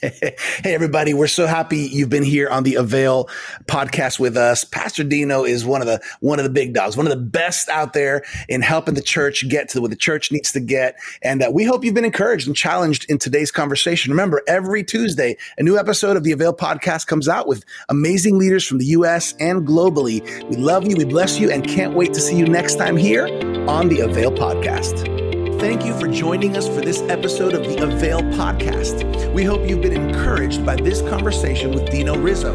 hey, 0.02 0.34
everybody. 0.64 1.12
We're 1.12 1.26
so 1.26 1.46
happy 1.46 1.78
you've 1.78 2.08
been 2.08 2.22
here 2.22 2.48
on 2.48 2.62
the 2.62 2.76
Avail 2.76 3.28
podcast 3.66 4.18
with 4.18 4.34
us. 4.34 4.64
Pastor 4.64 5.04
Dino 5.04 5.44
is 5.44 5.64
one 5.66 5.82
of 5.82 5.86
the, 5.86 6.00
one 6.20 6.38
of 6.38 6.44
the 6.44 6.50
big 6.50 6.72
dogs, 6.72 6.96
one 6.96 7.06
of 7.06 7.10
the 7.10 7.22
best 7.22 7.68
out 7.68 7.92
there 7.92 8.24
in 8.48 8.62
helping 8.62 8.94
the 8.94 9.02
church 9.02 9.46
get 9.50 9.68
to 9.70 9.80
what 9.82 9.90
the 9.90 9.96
church 9.96 10.32
needs 10.32 10.52
to 10.52 10.60
get. 10.60 10.96
And 11.20 11.42
uh, 11.42 11.50
we 11.52 11.64
hope 11.64 11.84
you've 11.84 11.94
been 11.94 12.06
encouraged 12.06 12.46
and 12.46 12.56
challenged 12.56 13.10
in 13.10 13.18
today's 13.18 13.50
conversation. 13.50 14.10
Remember, 14.10 14.42
every 14.46 14.84
Tuesday, 14.84 15.36
a 15.58 15.62
new 15.62 15.78
episode 15.78 16.16
of 16.16 16.24
the 16.24 16.32
Avail 16.32 16.54
podcast 16.54 17.06
comes 17.06 17.28
out 17.28 17.46
with 17.46 17.66
amazing 17.90 18.38
leaders 18.38 18.66
from 18.66 18.78
the 18.78 18.86
U.S. 18.86 19.34
and 19.38 19.66
globally. 19.66 20.22
We 20.48 20.56
love 20.56 20.86
you. 20.86 20.96
We 20.96 21.04
bless 21.04 21.38
you 21.38 21.50
and 21.50 21.62
can't 21.62 21.92
wait 21.92 22.14
to 22.14 22.20
see 22.20 22.36
you 22.36 22.46
next 22.46 22.76
time 22.76 22.96
here 22.96 23.26
on 23.68 23.88
the 23.90 24.00
Avail 24.00 24.32
podcast. 24.32 25.19
Thank 25.60 25.84
you 25.84 25.92
for 26.00 26.08
joining 26.08 26.56
us 26.56 26.66
for 26.66 26.80
this 26.80 27.02
episode 27.02 27.52
of 27.52 27.64
the 27.64 27.82
Avail 27.82 28.20
podcast. 28.22 29.04
We 29.34 29.44
hope 29.44 29.68
you've 29.68 29.82
been 29.82 29.92
encouraged 29.92 30.64
by 30.64 30.76
this 30.76 31.02
conversation 31.02 31.72
with 31.72 31.90
Dino 31.90 32.16
Rizzo. 32.16 32.54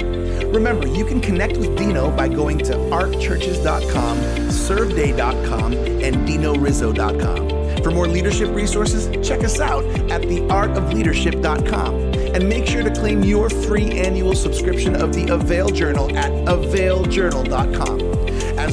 Remember, 0.49 0.88
you 0.88 1.06
can 1.06 1.22
connect 1.22 1.56
with 1.58 1.78
Dino 1.78 2.10
by 2.10 2.28
going 2.28 2.58
to 2.58 2.74
arcchurches.com, 2.74 4.18
serveday.com, 4.49 5.74
and 5.74 6.28
dinorizzo.com. 6.28 7.84
For 7.84 7.91
more 7.91 8.08
leadership 8.08 8.49
resources, 8.49 9.08
check 9.26 9.43
us 9.43 9.60
out 9.60 9.86
at 10.10 10.22
theartofleadership.com. 10.24 11.95
And 12.34 12.49
make 12.49 12.66
sure 12.66 12.82
to 12.82 12.89
claim 12.89 13.24
your 13.24 13.51
free 13.51 13.91
annual 13.91 14.34
subscription 14.34 14.95
of 14.95 15.14
the 15.14 15.28
Avail 15.32 15.70
Journal 15.70 16.18
at 16.18 16.32
availjournal.com. 16.32 18.25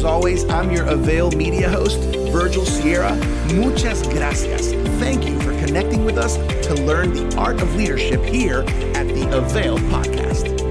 As 0.02 0.06
always, 0.06 0.44
I'm 0.46 0.72
your 0.72 0.84
Avail 0.86 1.30
media 1.30 1.70
host, 1.70 2.00
Virgil 2.32 2.66
Sierra. 2.66 3.14
Muchas 3.54 4.02
gracias. 4.08 4.72
Thank 4.98 5.28
you 5.28 5.38
for 5.38 5.52
connecting 5.64 6.04
with 6.04 6.18
us 6.18 6.38
to 6.66 6.74
learn 6.74 7.12
the 7.12 7.36
art 7.36 7.62
of 7.62 7.72
leadership 7.76 8.20
here 8.24 8.62
at 8.96 9.06
the 9.06 9.28
Avail 9.32 9.78
Podcast. 9.78 10.61